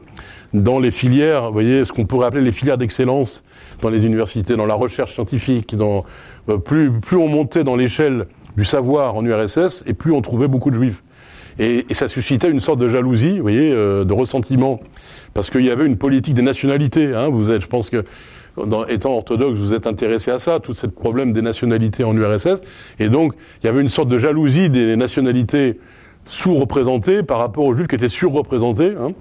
dans 0.54 0.80
les 0.80 0.92
filières, 0.92 1.48
vous 1.48 1.54
voyez, 1.54 1.86
ce 1.86 1.92
qu'on 1.92 2.06
pourrait 2.06 2.28
appeler 2.28 2.44
les 2.44 2.52
filières 2.52 2.78
d'excellence 2.78 3.44
dans 3.82 3.90
les 3.90 4.06
universités, 4.06 4.56
dans 4.56 4.66
la 4.66 4.74
recherche 4.74 5.14
scientifique, 5.14 5.76
euh, 5.80 6.58
plus, 6.58 6.92
plus 6.92 7.18
on 7.18 7.28
montait 7.28 7.64
dans 7.64 7.76
l'échelle 7.76 8.28
du 8.56 8.66
savoir 8.66 9.16
en 9.16 9.26
URSS, 9.26 9.84
et 9.86 9.94
plus 9.94 10.12
on 10.12 10.22
trouvait 10.22 10.48
beaucoup 10.48 10.72
de 10.72 10.76
juifs. 10.76 11.04
Et, 11.60 11.86
ça 11.92 12.08
suscitait 12.08 12.50
une 12.50 12.60
sorte 12.60 12.80
de 12.80 12.90
jalousie, 12.90 13.38
vous 13.38 13.42
voyez, 13.42 13.72
euh, 13.72 14.04
de 14.04 14.14
ressentiment, 14.14 14.80
parce 15.34 15.50
qu'il 15.50 15.66
y 15.66 15.70
avait 15.70 15.86
une 15.86 15.98
politique 15.98 16.34
des 16.34 16.42
nationalités. 16.42 17.14
Hein, 17.14 17.30
vous 17.30 17.52
êtes, 17.52 17.62
je 17.62 17.68
pense 17.68 17.90
que, 17.90 18.06
étant 18.90 19.14
orthodoxe, 19.14 19.60
vous 19.60 19.74
êtes 19.74 19.86
intéressé 19.86 20.32
à 20.32 20.40
ça, 20.40 20.60
tout 20.60 20.74
ce 20.74 20.88
problème 20.88 21.34
des 21.34 21.44
nationalités 21.44 22.04
en 22.04 22.16
URSS, 22.16 22.62
et 23.00 23.10
donc 23.10 23.34
il 23.62 23.68
y 23.68 23.70
avait 23.70 23.82
une 23.82 23.90
sorte 23.90 24.08
de 24.08 24.18
jalousie 24.18 24.70
des 24.70 24.96
nationalités 24.96 25.80
sous-représentées 26.26 27.22
par 27.22 27.38
rapport 27.38 27.66
aux 27.66 27.74
juifs 27.76 27.88
qui 27.88 27.96
étaient 27.96 28.10
surreprésentés. 28.10 28.94
Hein. 29.00 29.12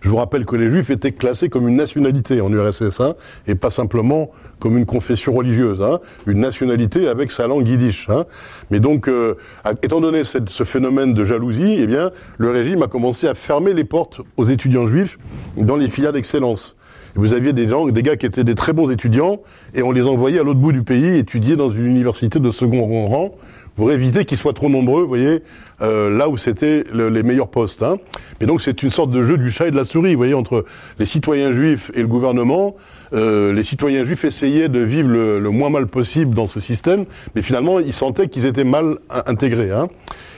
Je 0.00 0.08
vous 0.08 0.16
rappelle 0.16 0.46
que 0.46 0.56
les 0.56 0.68
juifs 0.68 0.90
étaient 0.90 1.12
classés 1.12 1.48
comme 1.48 1.68
une 1.68 1.76
nationalité 1.76 2.40
en 2.40 2.52
URSS, 2.52 3.00
hein, 3.00 3.14
et 3.46 3.54
pas 3.54 3.70
simplement 3.70 4.30
comme 4.58 4.78
une 4.78 4.86
confession 4.86 5.34
religieuse, 5.34 5.82
hein, 5.82 6.00
une 6.26 6.40
nationalité 6.40 7.08
avec 7.08 7.30
sa 7.30 7.46
langue 7.46 7.68
yiddish. 7.68 8.08
Hein. 8.08 8.24
Mais 8.70 8.80
donc, 8.80 9.08
euh, 9.08 9.34
étant 9.82 10.00
donné 10.00 10.22
ce 10.24 10.64
phénomène 10.64 11.14
de 11.14 11.24
jalousie, 11.24 11.76
eh 11.78 11.86
bien, 11.86 12.10
le 12.38 12.50
régime 12.50 12.82
a 12.82 12.86
commencé 12.86 13.26
à 13.28 13.34
fermer 13.34 13.74
les 13.74 13.84
portes 13.84 14.20
aux 14.36 14.44
étudiants 14.44 14.86
juifs 14.86 15.18
dans 15.56 15.76
les 15.76 15.88
filières 15.88 16.12
d'excellence. 16.12 16.76
Vous 17.14 17.32
aviez 17.32 17.54
des 17.54 17.66
gens, 17.66 17.86
des 17.86 18.02
gars 18.02 18.16
qui 18.16 18.26
étaient 18.26 18.44
des 18.44 18.54
très 18.54 18.74
bons 18.74 18.90
étudiants, 18.90 19.40
et 19.74 19.82
on 19.82 19.90
les 19.90 20.02
envoyait 20.02 20.38
à 20.38 20.42
l'autre 20.42 20.60
bout 20.60 20.72
du 20.72 20.82
pays 20.82 21.16
étudier 21.16 21.56
dans 21.56 21.70
une 21.70 21.86
université 21.86 22.38
de 22.38 22.50
second 22.50 23.06
rang 23.06 23.34
pour 23.76 23.92
éviter 23.92 24.24
qu'ils 24.24 24.38
soient 24.38 24.54
trop 24.54 24.68
nombreux, 24.68 25.02
vous 25.02 25.08
voyez, 25.08 25.42
euh, 25.82 26.10
là 26.10 26.28
où 26.28 26.38
c'était 26.38 26.84
les 26.92 27.22
meilleurs 27.22 27.48
postes. 27.48 27.82
Hein. 27.82 27.98
Mais 28.40 28.46
donc 28.46 28.62
c'est 28.62 28.82
une 28.82 28.90
sorte 28.90 29.10
de 29.10 29.22
jeu 29.22 29.36
du 29.36 29.50
chat 29.50 29.68
et 29.68 29.70
de 29.70 29.76
la 29.76 29.84
souris, 29.84 30.14
vous 30.14 30.18
voyez, 30.18 30.34
entre 30.34 30.64
les 30.98 31.06
citoyens 31.06 31.52
juifs 31.52 31.90
et 31.94 32.00
le 32.00 32.08
gouvernement. 32.08 32.76
Euh, 33.12 33.52
les 33.52 33.62
citoyens 33.62 34.04
juifs 34.04 34.24
essayaient 34.24 34.70
de 34.70 34.80
vivre 34.80 35.08
le, 35.08 35.50
moins 35.50 35.70
mal 35.70 35.86
possible 35.86 36.34
dans 36.34 36.48
ce 36.48 36.58
système, 36.58 37.04
mais 37.34 37.42
finalement 37.42 37.78
ils 37.78 37.92
sentaient 37.92 38.28
qu'ils 38.28 38.46
étaient 38.46 38.64
mal 38.64 38.98
intégrés. 39.26 39.70
Hein. 39.70 39.88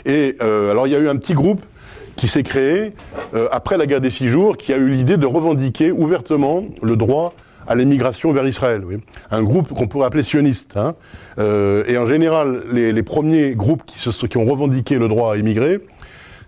Et 0.04 0.36
euh, 0.42 0.72
alors 0.72 0.86
il 0.86 0.92
y 0.92 0.96
a 0.96 0.98
eu 0.98 1.08
un 1.08 1.16
petit 1.16 1.34
groupe 1.34 1.62
qui 2.16 2.26
s'est 2.26 2.42
créé 2.42 2.94
après 3.52 3.76
la 3.76 3.86
guerre 3.86 4.00
des 4.00 4.10
six 4.10 4.28
jours, 4.28 4.56
qui 4.56 4.72
a 4.72 4.76
eu 4.76 4.88
l'idée 4.88 5.16
de 5.16 5.26
revendiquer 5.26 5.92
ouvertement 5.92 6.64
le 6.82 6.96
droit 6.96 7.32
à 7.68 7.74
l'émigration 7.74 8.32
vers 8.32 8.46
Israël. 8.46 8.82
Oui. 8.84 8.96
Un 9.30 9.42
groupe 9.42 9.68
qu'on 9.68 9.86
pourrait 9.86 10.06
appeler 10.06 10.22
sioniste. 10.22 10.76
Hein. 10.76 10.94
Euh, 11.38 11.84
et 11.86 11.98
en 11.98 12.06
général, 12.06 12.62
les, 12.72 12.92
les 12.92 13.02
premiers 13.02 13.50
groupes 13.50 13.84
qui, 13.86 13.98
se, 13.98 14.26
qui, 14.26 14.38
ont 14.38 14.46
revendiqué 14.46 14.98
le 14.98 15.08
droit 15.08 15.34
à 15.34 15.36
émigrer, 15.36 15.80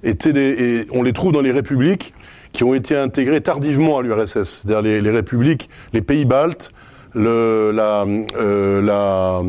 étaient 0.02 0.33
des, 0.33 0.80
et 0.80 0.87
on 0.92 1.02
les 1.02 1.12
trouve 1.12 1.33
dans 1.33 1.42
les 1.42 1.52
républiques 1.52 2.14
qui 2.52 2.64
ont 2.64 2.74
été 2.74 2.96
intégrées 2.96 3.42
tardivement 3.42 3.98
à 3.98 4.02
l'URSS. 4.02 4.62
C'est-à-dire 4.62 4.83
les, 4.83 5.00
les, 5.00 5.11
républiques, 5.11 5.68
les 5.92 6.00
pays 6.00 6.24
baltes, 6.24 6.72
le, 7.14 7.70
la, 7.72 8.04
euh, 8.37 8.80
la 8.83 9.42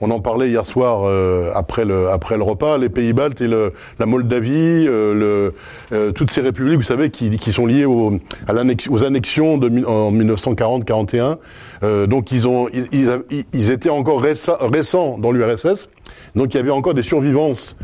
on 0.00 0.10
en 0.10 0.20
parlait 0.20 0.48
hier 0.48 0.66
soir 0.66 1.04
euh, 1.04 1.50
après, 1.54 1.84
le, 1.84 2.10
après 2.10 2.36
le 2.36 2.42
repas, 2.42 2.78
les 2.78 2.88
pays 2.88 3.12
baltes 3.12 3.40
et 3.40 3.48
le, 3.48 3.72
la 3.98 4.06
Moldavie, 4.06 4.86
euh, 4.86 5.14
le, 5.14 5.54
euh, 5.92 6.12
toutes 6.12 6.30
ces 6.30 6.40
républiques, 6.40 6.76
vous 6.76 6.82
savez, 6.82 7.10
qui, 7.10 7.30
qui 7.38 7.52
sont 7.52 7.66
liées 7.66 7.84
au, 7.84 8.18
à 8.46 8.52
aux 8.90 9.04
annexions 9.04 9.58
de, 9.58 9.84
en 9.84 10.12
1940-41. 10.12 12.06
donc 12.06 12.32
ils, 12.32 12.46
ont, 12.46 12.68
ils, 12.68 13.22
ils, 13.52 13.70
étaient 13.70 13.90
encore 13.90 14.22
récents 14.22 15.18
dans 15.18 15.32
l'URSS, 15.32 15.88
donc 16.34 16.54
il 16.54 16.56
y 16.56 16.60
avait 16.60 16.70
encore 16.70 16.94
des 16.94 17.02
survivances 17.02 17.76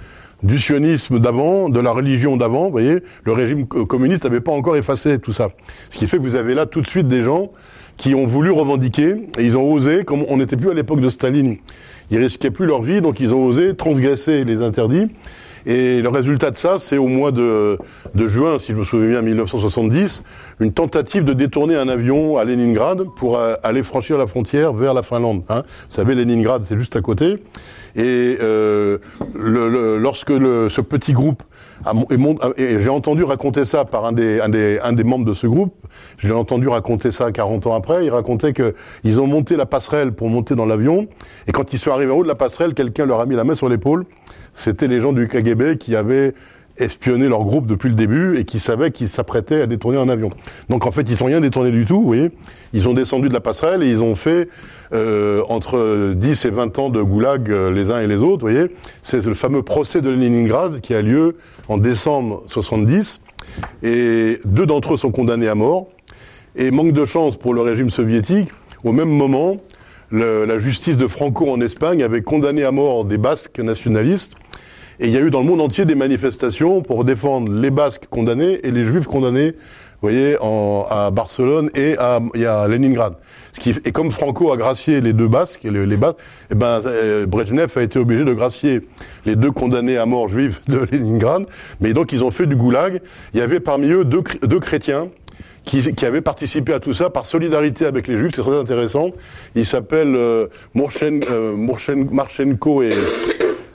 du 0.42 0.59
sionisme 0.59 1.20
d'avant, 1.20 1.68
de 1.68 1.79
la 1.79 1.92
religion 1.92 2.37
d'avant, 2.37 2.64
vous 2.64 2.72
voyez, 2.72 2.98
le 3.25 3.33
régime 3.33 3.66
communiste 3.66 4.25
n'avait 4.25 4.40
pas 4.40 4.53
encore 4.53 4.77
effacé 4.77 5.18
tout 5.20 5.33
ça. 5.33 5.51
Ce 5.90 5.98
qui 5.98 6.09
fait 6.09 6.16
que 6.16 6.22
vous 6.22 6.35
avez 6.35 6.55
là 6.55 6.66
tout 6.66 6.81
de 6.81 6.88
suite 6.88 7.07
des 7.07 7.22
gens 7.22 7.53
qui 7.96 8.14
ont 8.14 8.27
voulu 8.27 8.51
revendiquer, 8.51 9.14
et 9.38 9.44
ils 9.44 9.57
ont 9.57 9.70
osé, 9.72 10.05
comme 10.05 10.25
on 10.29 10.38
n'était 10.38 10.57
plus 10.57 10.70
à 10.70 10.75
l'époque 10.75 11.01
de 11.01 11.09
Staline, 11.09 11.59
ils 12.10 12.18
risquaient 12.18 12.50
plus 12.50 12.66
leur 12.66 12.82
vie, 12.82 13.00
donc 13.00 13.20
ils 13.20 13.32
ont 13.32 13.46
osé 13.46 13.74
transgresser 13.74 14.44
les 14.44 14.62
interdits. 14.62 15.08
Et 15.64 16.02
le 16.02 16.08
résultat 16.08 16.50
de 16.50 16.56
ça, 16.56 16.78
c'est 16.80 16.98
au 16.98 17.06
mois 17.06 17.30
de, 17.30 17.78
juin, 18.16 18.58
si 18.58 18.72
je 18.72 18.76
me 18.76 18.84
souviens 18.84 19.08
bien, 19.08 19.22
1970, 19.22 20.24
une 20.60 20.72
tentative 20.72 21.24
de 21.24 21.32
détourner 21.32 21.76
un 21.76 21.88
avion 21.88 22.36
à 22.36 22.44
Leningrad 22.44 23.04
pour 23.16 23.38
euh, 23.38 23.54
aller 23.62 23.82
franchir 23.82 24.18
la 24.18 24.26
frontière 24.26 24.72
vers 24.72 24.92
la 24.92 25.02
Finlande. 25.02 25.44
Hein. 25.48 25.62
Vous 25.88 25.94
savez, 25.94 26.14
Leningrad, 26.14 26.64
c'est 26.68 26.76
juste 26.76 26.96
à 26.96 27.00
côté. 27.00 27.38
Et 27.94 28.38
euh, 28.40 28.98
lorsque 29.36 30.32
ce 30.32 30.80
petit 30.80 31.12
groupe 31.12 31.42
et 32.56 32.78
j'ai 32.78 32.88
entendu 32.88 33.24
raconter 33.24 33.64
ça 33.64 33.84
par 33.84 34.04
un 34.04 34.12
des 34.12 35.04
membres 35.04 35.24
de 35.24 35.34
ce 35.34 35.46
groupe. 35.46 35.74
Je 36.18 36.28
l'ai 36.28 36.34
entendu 36.34 36.68
raconter 36.68 37.10
ça 37.10 37.32
40 37.32 37.66
ans 37.66 37.74
après. 37.74 38.04
Il 38.04 38.10
racontait 38.10 38.52
qu'ils 38.52 39.20
ont 39.20 39.26
monté 39.26 39.56
la 39.56 39.66
passerelle 39.66 40.12
pour 40.12 40.28
monter 40.28 40.54
dans 40.54 40.66
l'avion. 40.66 41.08
Et 41.46 41.52
quand 41.52 41.72
ils 41.72 41.78
sont 41.78 41.90
arrivés 41.90 42.12
en 42.12 42.16
haut 42.16 42.22
de 42.22 42.28
la 42.28 42.34
passerelle, 42.34 42.74
quelqu'un 42.74 43.06
leur 43.06 43.20
a 43.20 43.26
mis 43.26 43.36
la 43.36 43.44
main 43.44 43.54
sur 43.54 43.68
l'épaule. 43.68 44.04
C'était 44.54 44.88
les 44.88 45.00
gens 45.00 45.12
du 45.12 45.28
KGB 45.28 45.78
qui 45.78 45.96
avaient 45.96 46.34
espionné 46.78 47.28
leur 47.28 47.42
groupe 47.44 47.66
depuis 47.66 47.88
le 47.88 47.94
début 47.94 48.38
et 48.38 48.44
qui 48.44 48.58
savaient 48.58 48.90
qu'ils 48.90 49.08
s'apprêtaient 49.08 49.60
à 49.60 49.66
détourner 49.66 49.98
un 49.98 50.08
avion. 50.08 50.30
Donc 50.68 50.86
en 50.86 50.92
fait, 50.92 51.02
ils 51.02 51.18
n'ont 51.18 51.26
rien 51.26 51.40
détourné 51.40 51.70
du 51.70 51.84
tout, 51.84 52.00
vous 52.00 52.06
voyez. 52.06 52.30
Ils 52.72 52.88
ont 52.88 52.94
descendu 52.94 53.28
de 53.28 53.34
la 53.34 53.40
passerelle 53.40 53.82
et 53.82 53.90
ils 53.90 54.00
ont 54.00 54.16
fait 54.16 54.48
euh, 54.92 55.42
entre 55.48 56.14
10 56.14 56.44
et 56.44 56.50
20 56.50 56.78
ans 56.78 56.88
de 56.88 57.02
goulag 57.02 57.50
euh, 57.50 57.70
les 57.70 57.90
uns 57.90 58.00
et 58.00 58.06
les 58.06 58.16
autres, 58.16 58.46
vous 58.46 58.52
voyez. 58.52 58.70
C'est 59.02 59.24
le 59.24 59.34
fameux 59.34 59.62
procès 59.62 60.00
de 60.00 60.10
Leningrad 60.10 60.80
qui 60.80 60.94
a 60.94 61.02
lieu 61.02 61.36
en 61.72 61.78
décembre 61.78 62.42
70 62.48 63.20
et 63.82 64.38
deux 64.44 64.66
d'entre 64.66 64.94
eux 64.94 64.96
sont 64.98 65.11
condamnés 65.11 65.48
à 65.48 65.54
mort. 65.54 65.88
Et 66.54 66.70
manque 66.70 66.92
de 66.92 67.06
chance 67.06 67.37
pour 67.37 67.54
le 67.54 67.62
régime 67.62 67.88
soviétique, 67.88 68.50
au 68.85 68.92
même 68.92 69.08
moment, 69.08 69.56
la 70.11 70.58
justice 70.58 70.98
de 70.98 71.08
Franco 71.08 71.50
en 71.50 71.62
Espagne 71.62 72.02
avait 72.02 72.20
condamné 72.20 72.62
à 72.64 72.72
mort 72.72 73.06
des 73.06 73.16
Basques 73.16 73.58
nationalistes 73.58 74.35
et 75.00 75.06
il 75.06 75.12
y 75.12 75.16
a 75.16 75.20
eu 75.20 75.30
dans 75.30 75.40
le 75.40 75.46
monde 75.46 75.62
entier 75.62 75.87
des 75.87 75.94
manifestations 75.94 76.82
pour 76.82 77.04
défendre 77.04 77.50
les 77.50 77.70
Basques 77.70 78.06
condamnés 78.11 78.61
et 78.62 78.70
les 78.70 78.85
Juifs 78.85 79.06
condamnés, 79.06 79.54
vous 80.02 80.08
voyez, 80.08 80.36
en, 80.40 80.84
à 80.90 81.12
Barcelone 81.12 81.70
et 81.76 81.96
à, 81.96 82.20
et 82.34 82.44
à 82.44 82.66
Leningrad. 82.66 83.14
Ce 83.52 83.60
qui, 83.60 83.70
et 83.84 83.92
comme 83.92 84.10
Franco 84.10 84.50
a 84.50 84.56
gracié 84.56 85.00
les 85.00 85.12
deux 85.12 85.28
Basques, 85.28 85.60
les, 85.62 85.86
les 85.86 85.96
Basques, 85.96 86.18
eh 86.50 86.56
ben, 86.56 86.82
euh, 86.84 87.24
Brezhnev 87.24 87.70
a 87.76 87.82
été 87.82 88.00
obligé 88.00 88.24
de 88.24 88.32
gracier 88.34 88.80
les 89.26 89.36
deux 89.36 89.52
condamnés 89.52 89.98
à 89.98 90.06
mort 90.06 90.28
juifs 90.28 90.60
de 90.66 90.78
Leningrad. 90.90 91.46
Mais 91.80 91.92
donc 91.92 92.12
ils 92.12 92.24
ont 92.24 92.32
fait 92.32 92.46
du 92.46 92.56
goulag. 92.56 93.00
Il 93.32 93.38
y 93.38 93.42
avait 93.42 93.60
parmi 93.60 93.90
eux 93.90 94.04
deux, 94.04 94.24
deux 94.42 94.58
chrétiens 94.58 95.06
qui, 95.64 95.94
qui, 95.94 96.04
avaient 96.04 96.20
participé 96.20 96.72
à 96.72 96.80
tout 96.80 96.94
ça 96.94 97.08
par 97.08 97.26
solidarité 97.26 97.86
avec 97.86 98.08
les 98.08 98.18
Juifs. 98.18 98.32
C'est 98.34 98.42
très 98.42 98.58
intéressant. 98.58 99.10
Ils 99.54 99.66
s'appellent 99.66 100.16
euh, 100.16 100.48
euh, 100.74 101.54
Marchenko 102.10 102.82
et 102.82 102.90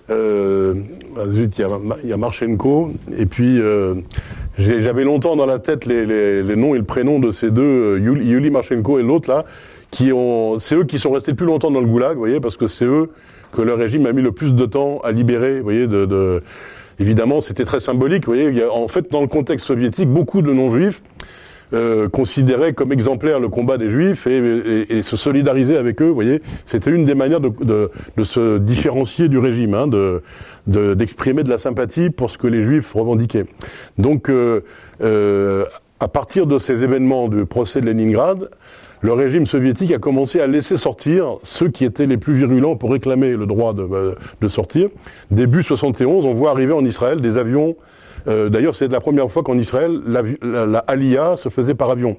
euh, 0.10 0.74
ah, 1.18 1.22
il 1.26 2.10
y, 2.10 2.14
a, 2.14 2.18
Marchenko, 2.18 2.94
et 3.18 3.26
puis 3.26 3.60
euh, 3.60 3.96
j'avais 4.58 5.04
longtemps 5.04 5.36
dans 5.36 5.46
la 5.46 5.60
tête 5.60 5.86
les, 5.86 6.06
les, 6.06 6.44
les, 6.44 6.56
noms 6.56 6.76
et 6.76 6.78
le 6.78 6.84
prénom 6.84 7.20
de 7.20 7.32
ces 7.32 7.52
deux, 7.52 7.62
euh, 7.62 8.00
Yuli 8.00 8.50
Marchenko 8.50 9.00
et 9.00 9.04
l'autre 9.04 9.30
là, 9.30 9.46
qui 9.92 10.12
ont, 10.12 10.60
c'est 10.60 10.76
eux 10.76 10.84
qui 10.84 11.00
sont 11.00 11.12
restés 11.12 11.32
le 11.32 11.38
plus 11.38 11.46
longtemps 11.46 11.72
dans 11.72 11.80
le 11.80 11.86
goulag, 11.86 12.14
vous 12.14 12.20
voyez, 12.20 12.40
parce 12.40 12.58
que 12.58 12.68
c'est 12.68 12.86
eux 12.86 13.10
que 13.52 13.62
le 13.62 13.74
régime 13.74 14.06
a 14.06 14.14
mis 14.14 14.22
le 14.22 14.32
plus 14.32 14.54
de 14.54 14.66
temps 14.66 15.00
à 15.04 15.12
libérer, 15.12 15.58
vous 15.58 15.64
voyez, 15.64 15.88
de, 15.88 16.06
de 16.06 16.44
évidemment 17.00 17.42
c'était 17.42 17.66
très 17.66 17.80
symbolique, 17.80 18.26
vous 18.26 18.34
voyez, 18.34 18.64
en 18.66 18.88
fait 18.88 19.12
dans 19.12 19.22
le 19.22 19.28
contexte 19.28 19.68
soviétique, 19.68 20.10
beaucoup 20.10 20.42
de 20.42 20.52
non-juifs 20.52 21.02
euh, 21.74 22.08
considérer 22.08 22.74
comme 22.74 22.94
exemplaire 22.94 23.42
le 23.42 23.50
combat 23.50 23.78
des 23.78 23.90
Juifs 23.90 24.26
et, 24.26 24.38
et, 24.38 24.98
et 24.98 25.04
se 25.04 25.18
solidariser 25.18 25.76
avec 25.76 26.02
eux. 26.02 26.08
Vous 26.08 26.14
voyez, 26.14 26.42
c'était 26.66 26.92
une 26.92 27.04
des 27.04 27.16
manières 27.16 27.42
de, 27.42 27.50
de, 27.50 27.92
de, 28.16 28.24
se 28.24 28.58
différencier 28.58 29.28
du 29.28 29.38
régime, 29.38 29.74
hein, 29.74 29.88
de 29.88 30.24
d'exprimer 30.66 31.44
de, 31.44 31.50
la 31.50 31.58
sympathie 31.58 32.10
pour 32.10 32.30
ce 32.30 32.38
que 32.38 32.48
les 32.48 32.62
Juifs 32.62 32.94
revendiquaient. 32.94 33.46
Donc, 33.98 34.30
euh, 34.30 34.62
euh, 35.02 35.66
à 36.00 36.08
partir 36.08 36.46
de 36.46 36.60
ces 36.60 36.84
événements 36.84 37.30
du 37.30 37.46
procès 37.46 37.82
de 37.82 37.86
Leningrad, 37.86 38.50
le 39.02 39.14
régime 39.14 39.46
soviétique 39.46 39.92
a 39.94 40.00
commencé 40.00 40.40
à 40.40 40.48
laisser 40.48 40.76
sortir 40.76 41.38
ceux 41.44 41.70
qui 41.70 41.86
étaient 41.86 42.06
les 42.06 42.18
plus 42.18 42.34
virulents 42.34 42.76
pour 42.76 42.92
réclamer 42.92 43.32
le 43.32 43.46
droit 43.46 43.74
de, 43.74 44.16
de 44.42 44.48
sortir. 44.50 44.90
Début 45.32 45.64
71, 45.64 46.26
on 46.26 46.34
voit 46.34 46.52
arriver 46.52 46.74
en 46.74 46.84
Israël 46.84 47.22
des 47.22 47.38
avions 47.38 47.76
euh, 48.28 48.50
d'ailleurs, 48.50 48.76
c'est 48.76 48.92
la 48.92 49.00
première 49.00 49.30
fois 49.32 49.44
qu'en 49.44 49.58
Israël, 49.58 50.02
la, 50.06 50.22
la, 50.66 50.80
Aliyah 50.80 51.38
se 51.38 51.50
faisait 51.50 51.76
par 51.76 51.90
avion. 51.90 52.18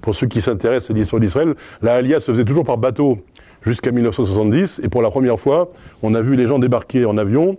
Pour 0.00 0.14
ceux 0.14 0.26
qui 0.26 0.42
s'intéressent 0.42 0.90
à 0.90 0.94
l'histoire 0.94 1.20
d'Israël, 1.20 1.54
la 1.82 1.94
Aliyah 1.94 2.20
se 2.20 2.32
faisait 2.32 2.44
toujours 2.44 2.64
par 2.64 2.78
bateau 2.78 3.18
jusqu'à 3.64 3.90
1970. 3.90 4.80
Et 4.82 4.88
pour 4.88 5.02
la 5.02 5.10
première 5.10 5.38
fois, 5.38 5.70
on 6.02 6.14
a 6.14 6.20
vu 6.20 6.36
les 6.36 6.46
gens 6.46 6.58
débarquer 6.58 7.04
en 7.04 7.16
avion. 7.18 7.58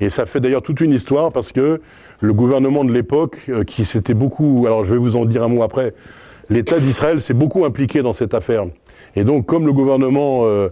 Et 0.00 0.10
ça 0.10 0.26
fait 0.26 0.40
d'ailleurs 0.40 0.62
toute 0.62 0.80
une 0.80 0.92
histoire 0.92 1.32
parce 1.32 1.52
que 1.52 1.80
le 2.20 2.32
gouvernement 2.32 2.84
de 2.84 2.92
l'époque, 2.92 3.38
euh, 3.48 3.64
qui 3.64 3.84
s'était 3.84 4.14
beaucoup, 4.14 4.64
alors 4.66 4.84
je 4.84 4.92
vais 4.92 4.98
vous 4.98 5.16
en 5.16 5.24
dire 5.24 5.42
un 5.42 5.48
mot 5.48 5.62
après, 5.62 5.94
l'État 6.50 6.78
d'Israël 6.78 7.20
s'est 7.20 7.34
beaucoup 7.34 7.64
impliqué 7.64 8.02
dans 8.02 8.14
cette 8.14 8.34
affaire. 8.34 8.66
Et 9.16 9.24
donc, 9.24 9.46
comme 9.46 9.66
le 9.66 9.72
gouvernement, 9.72 10.42
euh, 10.44 10.68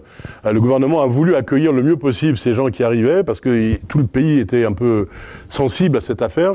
le 0.49 0.59
gouvernement 0.59 1.01
a 1.01 1.07
voulu 1.07 1.35
accueillir 1.35 1.71
le 1.71 1.81
mieux 1.81 1.97
possible 1.97 2.37
ces 2.37 2.53
gens 2.53 2.67
qui 2.67 2.83
arrivaient, 2.83 3.23
parce 3.23 3.39
que 3.39 3.77
tout 3.87 3.99
le 3.99 4.07
pays 4.07 4.39
était 4.39 4.65
un 4.65 4.73
peu 4.73 5.07
sensible 5.49 5.97
à 5.97 6.01
cette 6.01 6.21
affaire, 6.21 6.53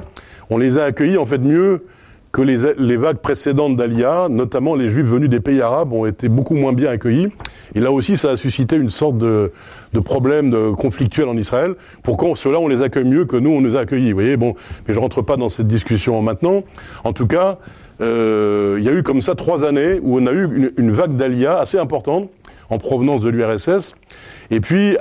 on 0.50 0.58
les 0.58 0.78
a 0.78 0.84
accueillis 0.84 1.18
en 1.18 1.26
fait 1.26 1.38
mieux 1.38 1.84
que 2.30 2.42
les, 2.42 2.58
les 2.76 2.98
vagues 2.98 3.18
précédentes 3.18 3.76
d'Alia, 3.76 4.28
notamment 4.28 4.74
les 4.74 4.90
juifs 4.90 5.06
venus 5.06 5.30
des 5.30 5.40
pays 5.40 5.62
arabes, 5.62 5.94
ont 5.94 6.04
été 6.04 6.28
beaucoup 6.28 6.54
moins 6.54 6.74
bien 6.74 6.90
accueillis. 6.90 7.28
Et 7.74 7.80
là 7.80 7.90
aussi, 7.90 8.18
ça 8.18 8.32
a 8.32 8.36
suscité 8.36 8.76
une 8.76 8.90
sorte 8.90 9.16
de, 9.16 9.50
de 9.94 10.00
problème 10.00 10.50
de 10.50 10.72
conflictuel 10.72 11.26
en 11.28 11.36
Israël. 11.38 11.74
Pourquoi 12.02 12.36
ceux-là, 12.36 12.60
on 12.60 12.68
les 12.68 12.82
accueille 12.82 13.06
mieux 13.06 13.24
que 13.24 13.36
nous, 13.36 13.50
on 13.50 13.62
nous 13.62 13.76
a 13.76 13.80
accueillis? 13.80 14.12
Vous 14.12 14.20
voyez, 14.20 14.36
bon, 14.36 14.54
mais 14.86 14.92
je 14.92 14.98
rentre 14.98 15.22
pas 15.22 15.38
dans 15.38 15.48
cette 15.48 15.68
discussion 15.68 16.20
maintenant. 16.20 16.64
En 17.02 17.14
tout 17.14 17.26
cas, 17.26 17.58
euh, 18.00 18.76
il 18.78 18.84
y 18.84 18.88
a 18.88 18.92
eu 18.92 19.02
comme 19.02 19.22
ça 19.22 19.34
trois 19.34 19.64
années 19.64 19.98
où 20.02 20.18
on 20.18 20.26
a 20.26 20.32
eu 20.32 20.72
une, 20.76 20.92
vague 20.92 21.16
d'Alia 21.16 21.58
assez 21.58 21.78
importante 21.78 22.30
en 22.70 22.78
provenance 22.78 23.20
de 23.20 23.28
l'URSS. 23.28 23.94
Et 24.50 24.60
puis, 24.60 24.96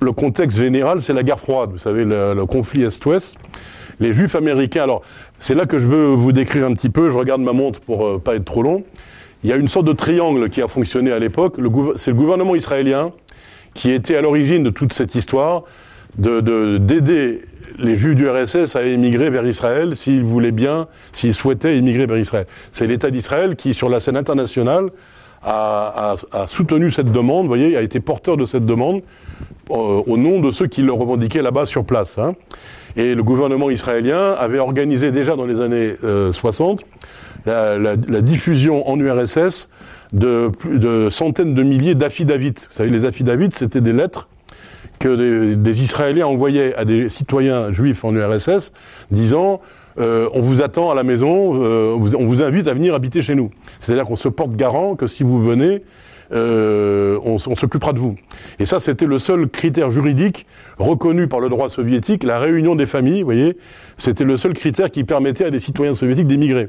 le 0.00 0.12
contexte 0.12 0.58
général, 0.58 1.02
c'est 1.02 1.12
la 1.12 1.22
guerre 1.22 1.40
froide, 1.40 1.70
vous 1.72 1.78
savez, 1.78 2.04
le, 2.04 2.44
conflit 2.46 2.84
Est-Ouest. 2.84 3.36
Les 4.00 4.12
Juifs 4.12 4.36
américains, 4.36 4.84
alors 4.84 5.02
c'est 5.40 5.56
là 5.56 5.66
que 5.66 5.78
je 5.78 5.88
veux 5.88 6.14
vous 6.14 6.30
décrire 6.30 6.66
un 6.66 6.74
petit 6.74 6.88
peu, 6.88 7.10
je 7.10 7.18
regarde 7.18 7.40
ma 7.40 7.52
montre 7.52 7.80
pour 7.80 8.06
euh, 8.06 8.18
pas 8.18 8.36
être 8.36 8.44
trop 8.44 8.62
long. 8.62 8.84
Il 9.42 9.50
y 9.50 9.52
a 9.52 9.56
une 9.56 9.68
sorte 9.68 9.86
de 9.86 9.92
triangle 9.92 10.50
qui 10.50 10.62
a 10.62 10.68
fonctionné 10.68 11.10
à 11.10 11.18
l'époque. 11.18 11.56
C'est 11.96 12.10
le 12.10 12.16
gouvernement 12.16 12.54
israélien 12.54 13.12
qui 13.74 13.92
était 13.92 14.16
à 14.16 14.20
l'origine 14.20 14.64
de 14.64 14.70
toute 14.70 14.92
cette 14.92 15.14
histoire, 15.14 15.62
d'aider 16.16 16.42
de, 16.42 16.78
d'aider 16.78 17.40
les 17.78 17.96
Juifs 17.96 18.14
du 18.14 18.28
RSS 18.28 18.76
à 18.76 18.82
émigrer 18.82 19.30
vers 19.30 19.46
Israël 19.46 19.96
s'ils 19.96 20.24
voulaient 20.24 20.52
bien, 20.52 20.86
s'ils 21.12 21.34
souhaitaient 21.34 21.76
émigrer 21.76 22.06
vers 22.06 22.18
Israël. 22.18 22.46
C'est 22.72 22.86
l'État 22.86 23.10
d'Israël 23.10 23.56
qui, 23.56 23.74
sur 23.74 23.88
la 23.88 24.00
scène 24.00 24.16
internationale, 24.16 24.90
a, 25.42 26.16
soutenu 26.48 26.90
cette 26.90 27.12
demande, 27.12 27.42
vous 27.42 27.48
voyez, 27.48 27.76
a 27.76 27.82
été 27.82 28.00
porteur 28.00 28.36
de 28.36 28.44
cette 28.44 28.66
demande 28.66 29.02
euh, 29.70 30.02
au 30.06 30.16
nom 30.16 30.40
de 30.40 30.50
ceux 30.50 30.66
qui 30.66 30.82
le 30.82 30.92
revendiquaient 30.92 31.42
là-bas 31.42 31.66
sur 31.66 31.84
place. 31.84 32.18
Hein. 32.18 32.34
Et 32.96 33.14
le 33.14 33.22
gouvernement 33.22 33.70
israélien 33.70 34.32
avait 34.32 34.58
organisé 34.58 35.12
déjà 35.12 35.36
dans 35.36 35.46
les 35.46 35.60
années 35.60 35.94
60 36.32 36.84
euh, 37.46 37.96
la, 38.08 38.20
diffusion 38.20 38.88
en 38.88 38.98
URSS 38.98 39.68
de, 40.12 40.50
de 40.64 41.08
centaines 41.10 41.54
de 41.54 41.62
milliers 41.62 41.94
d'affidavits. 41.94 42.54
Vous 42.56 42.72
savez, 42.76 42.90
les 42.90 43.04
affidavits, 43.04 43.50
c'était 43.54 43.80
des 43.80 43.92
lettres 43.92 44.28
que 44.98 45.54
des, 45.54 45.82
Israéliens 45.82 46.26
envoyaient 46.26 46.74
à 46.74 46.84
des 46.84 47.08
citoyens 47.08 47.72
juifs 47.72 48.04
en 48.04 48.14
URSS 48.14 48.72
disant 49.10 49.60
euh, 49.98 50.28
on 50.32 50.40
vous 50.40 50.62
attend 50.62 50.90
à 50.90 50.94
la 50.94 51.02
maison, 51.02 51.62
euh, 51.62 51.92
on 51.94 52.26
vous 52.26 52.42
invite 52.42 52.68
à 52.68 52.74
venir 52.74 52.94
habiter 52.94 53.20
chez 53.20 53.34
nous. 53.34 53.50
C'est-à-dire 53.80 54.04
qu'on 54.04 54.16
se 54.16 54.28
porte 54.28 54.52
garant 54.52 54.94
que 54.94 55.06
si 55.06 55.24
vous 55.24 55.42
venez, 55.42 55.82
euh, 56.30 57.18
on, 57.24 57.38
s'occupera 57.38 57.92
de 57.92 57.98
vous. 57.98 58.14
Et 58.58 58.66
ça, 58.66 58.80
c'était 58.80 59.06
le 59.06 59.18
seul 59.18 59.48
critère 59.48 59.90
juridique 59.90 60.46
reconnu 60.78 61.26
par 61.26 61.40
le 61.40 61.48
droit 61.48 61.70
soviétique, 61.70 62.22
la 62.22 62.38
réunion 62.38 62.74
des 62.74 62.86
familles, 62.86 63.20
vous 63.20 63.26
voyez, 63.26 63.56
c'était 63.96 64.24
le 64.24 64.36
seul 64.36 64.52
critère 64.52 64.90
qui 64.90 65.04
permettait 65.04 65.46
à 65.46 65.50
des 65.50 65.60
citoyens 65.60 65.94
soviétiques 65.94 66.26
d'émigrer. 66.26 66.68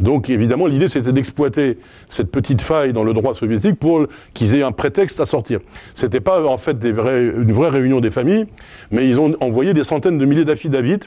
Donc 0.00 0.30
évidemment, 0.30 0.66
l'idée 0.66 0.88
c'était 0.88 1.12
d'exploiter 1.12 1.78
cette 2.08 2.30
petite 2.30 2.62
faille 2.62 2.92
dans 2.92 3.04
le 3.04 3.12
droit 3.12 3.34
soviétique 3.34 3.78
pour 3.78 4.06
qu'ils 4.32 4.54
aient 4.54 4.62
un 4.62 4.72
prétexte 4.72 5.20
à 5.20 5.26
sortir. 5.26 5.60
C'était 5.94 6.20
pas 6.20 6.44
en 6.44 6.58
fait 6.58 6.76
une 6.82 7.52
vraie 7.52 7.68
réunion 7.68 8.00
des 8.00 8.10
familles, 8.10 8.46
mais 8.90 9.08
ils 9.08 9.20
ont 9.20 9.36
envoyé 9.40 9.74
des 9.74 9.84
centaines 9.84 10.18
de 10.18 10.24
milliers 10.24 10.46
d'affidavits. 10.46 11.00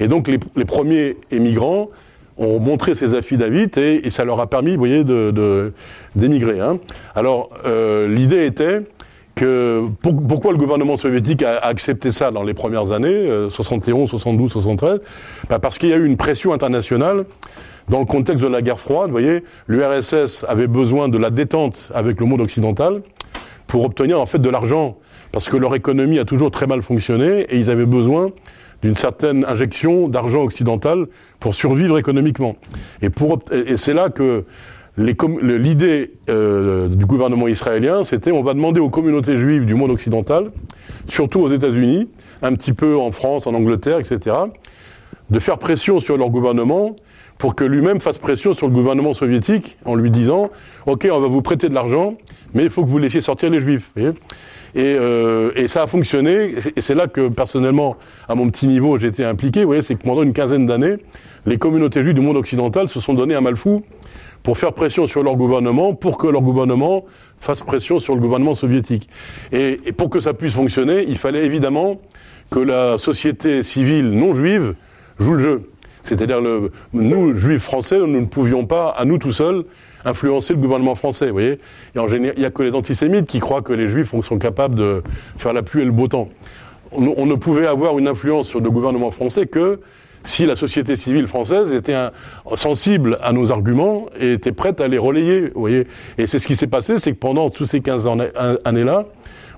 Et 0.00 0.08
donc 0.08 0.26
les, 0.26 0.64
premiers 0.64 1.18
émigrants 1.30 1.90
ont 2.38 2.58
montré 2.58 2.94
ces 2.94 3.14
affidavits 3.14 3.70
et, 3.76 4.06
et, 4.06 4.10
ça 4.10 4.24
leur 4.24 4.40
a 4.40 4.46
permis, 4.46 4.72
vous 4.72 4.78
voyez, 4.78 5.04
d'émigrer. 6.16 6.60
Hein. 6.60 6.78
Alors 7.14 7.50
euh, 7.66 8.08
l'idée 8.08 8.46
était 8.46 8.80
que 9.34 9.86
pourquoi 10.02 10.52
le 10.52 10.58
gouvernement 10.58 10.96
soviétique 10.96 11.42
a, 11.42 11.58
accepté 11.58 12.10
ça 12.10 12.30
dans 12.30 12.42
les 12.42 12.54
premières 12.54 12.92
années, 12.92 13.28
71, 13.50 14.08
72, 14.08 14.50
73 14.52 15.00
Parce 15.60 15.76
qu'il 15.78 15.90
y 15.90 15.92
a 15.92 15.96
eu 15.96 16.06
une 16.06 16.16
pression 16.16 16.54
internationale 16.54 17.26
dans 17.88 18.00
le 18.00 18.06
contexte 18.06 18.42
de 18.42 18.48
la 18.48 18.62
guerre 18.62 18.80
froide, 18.80 19.06
vous 19.06 19.12
voyez, 19.12 19.42
l'URSS 19.68 20.44
avait 20.48 20.66
besoin 20.66 21.08
de 21.08 21.18
la 21.18 21.30
détente 21.30 21.90
avec 21.94 22.20
le 22.20 22.26
monde 22.26 22.40
occidental 22.40 23.02
pour 23.66 23.84
obtenir 23.84 24.20
en 24.20 24.26
fait 24.26 24.38
de 24.38 24.48
l'argent, 24.48 24.98
parce 25.32 25.48
que 25.48 25.56
leur 25.56 25.74
économie 25.74 26.18
a 26.18 26.24
toujours 26.24 26.50
très 26.50 26.66
mal 26.66 26.82
fonctionné 26.82 27.42
et 27.42 27.56
ils 27.56 27.70
avaient 27.70 27.86
besoin 27.86 28.30
d'une 28.82 28.96
certaine 28.96 29.44
injection 29.44 30.08
d'argent 30.08 30.42
occidental 30.42 31.06
pour 31.38 31.54
survivre 31.54 31.98
économiquement. 31.98 32.56
Et, 33.02 33.10
c'est 33.76 33.94
là 33.94 34.08
que 34.08 34.44
l'idée 34.96 36.12
euh, 36.28 36.88
du 36.88 37.06
gouvernement 37.06 37.46
israélien, 37.46 38.04
c'était 38.04 38.32
on 38.32 38.42
va 38.42 38.54
demander 38.54 38.80
aux 38.80 38.90
communautés 38.90 39.36
juives 39.36 39.66
du 39.66 39.74
monde 39.74 39.90
occidental, 39.90 40.50
surtout 41.08 41.40
aux 41.40 41.50
États-Unis, 41.50 42.08
un 42.42 42.54
petit 42.54 42.72
peu 42.72 42.96
en 42.96 43.12
France, 43.12 43.46
en 43.46 43.54
Angleterre, 43.54 43.98
etc., 43.98 44.36
de 45.28 45.38
faire 45.38 45.58
pression 45.58 46.00
sur 46.00 46.16
leur 46.16 46.30
gouvernement 46.30 46.96
pour 47.40 47.54
que 47.54 47.64
lui-même 47.64 48.00
fasse 48.00 48.18
pression 48.18 48.52
sur 48.52 48.68
le 48.68 48.72
gouvernement 48.72 49.14
soviétique 49.14 49.78
en 49.86 49.94
lui 49.94 50.10
disant 50.10 50.50
Ok, 50.86 51.08
on 51.10 51.20
va 51.20 51.26
vous 51.26 51.40
prêter 51.40 51.70
de 51.70 51.74
l'argent, 51.74 52.14
mais 52.52 52.64
il 52.64 52.70
faut 52.70 52.84
que 52.84 52.88
vous 52.88 52.98
laissiez 52.98 53.22
sortir 53.22 53.50
les 53.50 53.60
juifs. 53.60 53.90
Euh, 54.76 55.50
et, 55.56 55.66
ça 55.66 55.82
a 55.82 55.86
fonctionné, 55.86 56.54
et 56.76 56.80
c'est 56.80 56.94
là 56.94 57.06
que 57.08 57.28
personnellement, 57.28 57.96
à 58.28 58.34
mon 58.34 58.50
petit 58.50 58.66
niveau, 58.66 58.98
j'ai 58.98 59.08
été 59.08 59.24
impliqué. 59.24 59.60
Vous 59.62 59.68
voyez, 59.68 59.82
c'est 59.82 59.94
que 59.94 60.02
pendant 60.02 60.22
une 60.22 60.34
quinzaine 60.34 60.66
d'années, 60.66 60.96
les 61.46 61.56
communautés 61.56 62.02
juives 62.02 62.14
du 62.14 62.20
monde 62.20 62.36
occidental 62.36 62.90
se 62.90 63.00
sont 63.00 63.14
donné 63.14 63.34
un 63.34 63.40
mal 63.40 63.56
fou 63.56 63.82
pour 64.42 64.58
faire 64.58 64.74
pression 64.74 65.06
sur 65.06 65.22
leur 65.22 65.36
gouvernement, 65.36 65.94
pour 65.94 66.18
que 66.18 66.26
leur 66.26 66.42
gouvernement 66.42 67.06
fasse 67.40 67.62
pression 67.62 68.00
sur 68.00 68.14
le 68.14 68.20
gouvernement 68.20 68.54
soviétique. 68.54 69.08
Et 69.50 69.78
pour 69.96 70.10
que 70.10 70.20
ça 70.20 70.34
puisse 70.34 70.52
fonctionner, 70.52 71.06
il 71.08 71.16
fallait 71.16 71.46
évidemment 71.46 72.02
que 72.50 72.58
la 72.58 72.98
société 72.98 73.62
civile 73.62 74.10
non 74.10 74.34
juive 74.34 74.74
joue 75.18 75.34
le 75.34 75.40
jeu. 75.42 75.70
C'est-à-dire, 76.10 76.40
nous, 76.92 77.34
juifs 77.36 77.62
français, 77.62 77.96
nous 78.00 78.08
ne 78.08 78.26
pouvions 78.26 78.66
pas, 78.66 78.88
à 78.88 79.04
nous 79.04 79.16
tout 79.18 79.30
seuls, 79.30 79.64
influencer 80.04 80.54
le 80.54 80.58
gouvernement 80.58 80.96
français, 80.96 81.26
vous 81.26 81.34
voyez. 81.34 81.60
Et 81.94 82.00
en 82.00 82.08
général, 82.08 82.34
il 82.36 82.40
n'y 82.40 82.46
a 82.46 82.50
que 82.50 82.64
les 82.64 82.74
antisémites 82.74 83.26
qui 83.26 83.38
croient 83.38 83.62
que 83.62 83.72
les 83.72 83.86
juifs 83.86 84.12
sont 84.22 84.38
capables 84.38 84.74
de 84.74 85.04
faire 85.38 85.52
la 85.52 85.62
pluie 85.62 85.82
et 85.82 85.84
le 85.84 85.92
beau 85.92 86.08
temps. 86.08 86.28
On, 86.90 87.26
ne 87.26 87.36
pouvait 87.36 87.68
avoir 87.68 87.96
une 87.96 88.08
influence 88.08 88.48
sur 88.48 88.58
le 88.58 88.68
gouvernement 88.72 89.12
français 89.12 89.46
que 89.46 89.78
si 90.24 90.46
la 90.46 90.56
société 90.56 90.96
civile 90.96 91.28
française 91.28 91.70
était 91.70 91.94
sensible 92.56 93.16
à 93.22 93.32
nos 93.32 93.52
arguments 93.52 94.06
et 94.18 94.32
était 94.32 94.50
prête 94.50 94.80
à 94.80 94.88
les 94.88 94.98
relayer, 94.98 95.52
vous 95.54 95.60
voyez. 95.60 95.86
Et 96.18 96.26
c'est 96.26 96.40
ce 96.40 96.48
qui 96.48 96.56
s'est 96.56 96.66
passé, 96.66 96.98
c'est 96.98 97.12
que 97.12 97.18
pendant 97.18 97.50
tous 97.50 97.66
ces 97.66 97.80
15 97.80 98.08
années-là, 98.64 99.04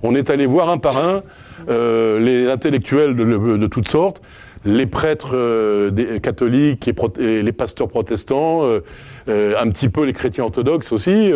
on 0.02 0.14
est 0.14 0.28
allé 0.28 0.44
voir 0.44 0.68
un 0.68 0.76
par 0.76 0.98
un 0.98 1.22
euh, 1.70 2.20
les 2.20 2.50
intellectuels 2.50 3.16
de 3.16 3.66
toutes 3.68 3.88
sortes, 3.88 4.20
les 4.64 4.86
prêtres 4.86 5.34
euh, 5.34 6.18
catholiques 6.20 6.88
et, 7.18 7.42
les 7.42 7.52
pasteurs 7.52 7.88
protestants, 7.88 8.64
euh, 8.64 8.80
euh, 9.28 9.54
un 9.58 9.68
petit 9.70 9.88
peu 9.88 10.04
les 10.04 10.12
chrétiens 10.12 10.44
orthodoxes 10.44 10.92
aussi. 10.92 11.32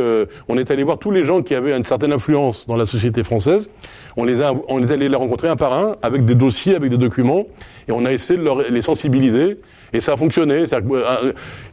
on 0.48 0.58
est 0.58 0.70
allé 0.70 0.82
voir 0.82 0.98
tous 0.98 1.10
les 1.10 1.24
gens 1.24 1.42
qui 1.42 1.54
avaient 1.54 1.76
une 1.76 1.84
certaine 1.84 2.12
influence 2.12 2.66
dans 2.66 2.76
la 2.76 2.86
société 2.86 3.24
française. 3.24 3.68
On 4.16 4.24
les 4.24 4.42
a, 4.42 4.52
on 4.68 4.82
est 4.82 4.90
allé 4.90 5.08
les 5.08 5.16
rencontrer 5.16 5.48
un 5.48 5.56
par 5.56 5.72
un 5.72 5.96
avec 6.02 6.24
des 6.24 6.34
dossiers, 6.34 6.74
avec 6.74 6.90
des 6.90 6.98
documents, 6.98 7.46
et 7.88 7.92
on 7.92 8.04
a 8.04 8.12
essayé 8.12 8.38
de 8.38 8.44
leur, 8.44 8.70
les 8.70 8.82
sensibiliser. 8.82 9.58
Et 9.92 10.00
ça 10.00 10.14
a 10.14 10.16
fonctionné. 10.16 10.64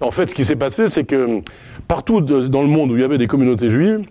En 0.02 0.12
fait, 0.12 0.28
ce 0.28 0.36
qui 0.36 0.46
s'est 0.46 0.56
passé, 0.56 0.88
c'est 0.88 1.04
que 1.04 1.42
partout 1.88 2.22
dans 2.22 2.62
le 2.62 2.68
monde 2.68 2.92
où 2.92 2.96
il 2.96 3.02
y 3.02 3.06
avait 3.06 3.18
des 3.18 3.28
communautés 3.28 3.70
juives, 3.70 4.02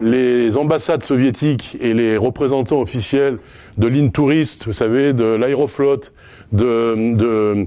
les 0.00 0.56
ambassades 0.56 1.02
soviétiques 1.02 1.76
et 1.80 1.92
les 1.92 2.16
représentants 2.16 2.80
officiels 2.80 3.38
de 3.78 3.86
lignes 3.86 4.10
touristes, 4.10 4.66
vous 4.66 4.72
savez, 4.72 5.12
de 5.12 5.24
l'aéroflotte, 5.24 6.12
de, 6.52 7.66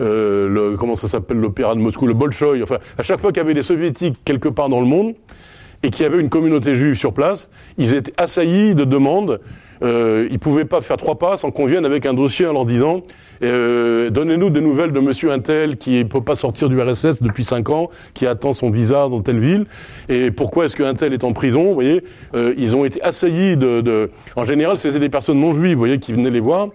euh, 0.00 0.76
comment 0.76 0.96
ça 0.96 1.08
s'appelle 1.08 1.38
l'opéra 1.38 1.74
de 1.74 1.80
Moscou, 1.80 2.06
le 2.06 2.14
Bolchoï. 2.14 2.62
Enfin, 2.62 2.78
à 2.96 3.02
chaque 3.02 3.20
fois 3.20 3.32
qu'il 3.32 3.42
y 3.42 3.44
avait 3.44 3.54
des 3.54 3.62
soviétiques 3.62 4.18
quelque 4.24 4.48
part 4.48 4.68
dans 4.68 4.80
le 4.80 4.86
monde 4.86 5.14
et 5.82 5.90
qu'il 5.90 6.02
y 6.02 6.06
avait 6.06 6.20
une 6.20 6.28
communauté 6.28 6.74
juive 6.74 6.94
sur 6.94 7.12
place, 7.12 7.48
ils 7.78 7.94
étaient 7.94 8.12
assaillis 8.16 8.74
de 8.74 8.84
demandes. 8.84 9.40
Euh, 9.82 10.28
ils 10.30 10.38
pouvaient 10.38 10.66
pas 10.66 10.82
faire 10.82 10.98
trois 10.98 11.18
pas 11.18 11.38
sans 11.38 11.50
qu'on 11.50 11.64
vienne 11.64 11.86
avec 11.86 12.04
un 12.04 12.12
dossier 12.12 12.44
en 12.44 12.52
leur 12.52 12.66
disant 12.66 13.02
euh, 13.42 14.10
donnez-nous 14.10 14.50
des 14.50 14.60
nouvelles 14.60 14.92
de 14.92 15.00
Monsieur 15.00 15.32
Intel 15.32 15.78
qui 15.78 15.92
ne 15.92 16.02
peut 16.02 16.20
pas 16.20 16.36
sortir 16.36 16.68
du 16.68 16.78
RSS 16.78 17.22
depuis 17.22 17.44
cinq 17.44 17.70
ans, 17.70 17.88
qui 18.12 18.26
attend 18.26 18.52
son 18.52 18.68
visa 18.68 19.08
dans 19.08 19.22
telle 19.22 19.40
ville, 19.40 19.64
et 20.10 20.30
pourquoi 20.30 20.66
est-ce 20.66 20.76
qu'un 20.76 20.92
tel 20.92 21.14
est 21.14 21.24
en 21.24 21.32
prison 21.32 21.64
Vous 21.64 21.72
voyez, 21.72 22.04
ils 22.34 22.76
ont 22.76 22.84
été 22.84 23.00
assaillis 23.00 23.56
de, 23.56 23.80
de... 23.80 24.10
En 24.36 24.44
général, 24.44 24.76
c'était 24.76 24.98
des 24.98 25.08
personnes 25.08 25.40
non 25.40 25.54
juives, 25.54 25.72
vous 25.72 25.78
voyez, 25.78 25.98
qui 25.98 26.12
venaient 26.12 26.28
les 26.28 26.40
voir 26.40 26.68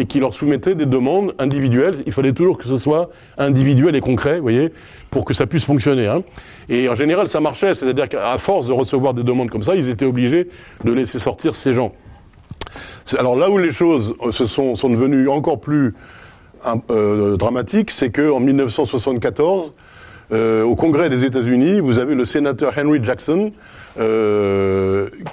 et 0.00 0.06
qui 0.06 0.18
leur 0.18 0.34
soumettaient 0.34 0.74
des 0.74 0.86
demandes 0.86 1.34
individuelles. 1.38 2.02
Il 2.06 2.12
fallait 2.12 2.32
toujours 2.32 2.58
que 2.58 2.66
ce 2.66 2.78
soit 2.78 3.10
individuel 3.36 3.94
et 3.94 4.00
concret, 4.00 4.36
vous 4.36 4.42
voyez, 4.42 4.72
pour 5.10 5.24
que 5.24 5.34
ça 5.34 5.46
puisse 5.46 5.64
fonctionner. 5.64 6.06
Hein. 6.06 6.22
Et 6.68 6.88
en 6.88 6.94
général, 6.94 7.28
ça 7.28 7.40
marchait, 7.40 7.74
c'est-à-dire 7.74 8.08
qu'à 8.08 8.38
force 8.38 8.66
de 8.66 8.72
recevoir 8.72 9.12
des 9.14 9.22
demandes 9.22 9.50
comme 9.50 9.62
ça, 9.62 9.76
ils 9.76 9.88
étaient 9.88 10.06
obligés 10.06 10.48
de 10.84 10.92
laisser 10.92 11.18
sortir 11.18 11.54
ces 11.54 11.74
gens. 11.74 11.92
Alors 13.18 13.36
là 13.36 13.50
où 13.50 13.58
les 13.58 13.72
choses 13.72 14.14
euh, 14.22 14.32
se 14.32 14.46
sont, 14.46 14.76
sont 14.76 14.88
devenues 14.88 15.28
encore 15.28 15.60
plus 15.60 15.94
euh, 16.90 17.36
dramatiques, 17.36 17.90
c'est 17.90 18.10
qu'en 18.10 18.40
1974, 18.40 19.74
euh, 20.32 20.62
au 20.62 20.76
Congrès 20.76 21.10
des 21.10 21.24
États-Unis, 21.24 21.80
vous 21.80 21.98
avez 21.98 22.14
le 22.14 22.24
sénateur 22.24 22.72
Henry 22.78 23.04
Jackson 23.04 23.52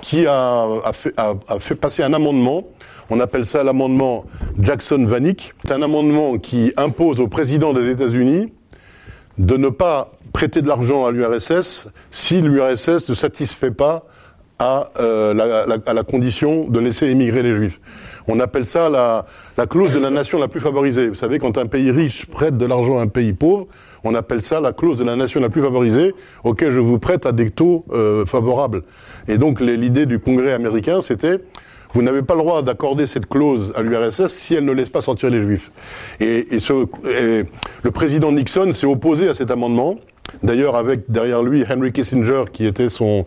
qui 0.02 0.26
a, 0.26 0.68
fait, 0.92 1.76
passer 1.76 2.04
un 2.04 2.14
amendement 2.14 2.64
on 3.10 3.20
appelle 3.20 3.46
ça 3.46 3.64
l'amendement 3.64 4.26
Jackson-Vanik. 4.60 5.54
C'est 5.66 5.74
un 5.74 5.82
amendement 5.82 6.38
qui 6.38 6.74
impose 6.78 7.20
au 7.20 7.28
président 7.28 7.74
des 7.74 7.90
États-Unis 7.90 8.52
de 9.38 9.58
ne 9.58 9.70
pas 9.70 10.12
prêter 10.34 10.62
de 10.62 10.68
l'argent 10.68 11.06
à 11.06 11.12
l'URSS 11.12 11.88
si 12.12 12.42
l'URSS 12.42 13.08
ne 13.10 13.14
satisfait 13.14 13.72
pas 13.72 14.06
à, 14.60 14.90
euh, 15.00 15.34
la, 15.34 16.04
condition 16.04 16.68
de 16.68 16.80
laisser 16.80 17.08
émigrer 17.08 17.44
les 17.44 17.56
juifs. 17.56 17.80
On 18.28 18.40
appelle 18.40 18.66
ça 18.66 18.90
la, 18.90 19.68
clause 19.68 19.94
de 19.94 20.00
la 20.00 20.10
nation 20.10 20.40
la 20.40 20.48
plus 20.48 20.60
favorisée. 20.60 21.08
Vous 21.08 21.16
savez, 21.16 21.40
quand 21.40 21.58
un 21.58 21.68
pays 21.68 21.92
riche 21.92 22.26
prête 22.26 22.58
de 22.58 22.66
l'argent 22.66 22.98
à 22.98 23.04
un 23.04 23.08
pays 23.08 23.34
pauvre, 23.34 23.68
on 24.04 24.16
appelle 24.16 24.42
ça 24.42 24.60
la 24.60 24.74
clause 24.74 24.98
de 24.98 25.04
la 25.04 25.16
nation 25.16 25.40
la 25.40 25.50
plus 25.50 25.62
favorisée, 25.62 26.14
auquel 26.44 26.72
je 26.72 26.80
vous 26.80 27.00
prête 27.00 27.26
à 27.26 27.32
des 27.32 27.52
taux 27.52 27.86
euh, 27.92 28.26
favorables. 28.26 28.84
Et 29.28 29.38
donc 29.38 29.62
l'idée 29.62 30.06
du 30.06 30.20
Congrès 30.20 30.54
américain, 30.54 31.02
c'était 31.02 31.40
vous 31.98 32.04
n'avez 32.04 32.22
pas 32.22 32.36
le 32.36 32.42
droit 32.42 32.62
d'accorder 32.62 33.08
cette 33.08 33.28
clause 33.28 33.74
à 33.76 33.82
l'URSS 33.82 34.28
si 34.28 34.54
elle 34.54 34.66
ne 34.66 34.72
laisse 34.72 34.90
pas 34.90 35.02
sortir 35.02 35.32
les 35.32 35.42
juifs. 35.42 35.72
Et, 36.20 36.48
le 37.82 37.92
président 37.92 38.32
Nixon 38.32 38.72
s'est 38.72 38.86
opposé 38.86 39.30
à 39.30 39.34
cet 39.34 39.50
amendement, 39.50 39.96
d'ailleurs 40.44 40.76
avec 40.76 41.10
derrière 41.10 41.42
lui 41.42 41.66
Henry 41.68 41.92
Kissinger, 41.92 42.44
qui 42.54 42.68
était 42.68 42.90
son 42.90 43.26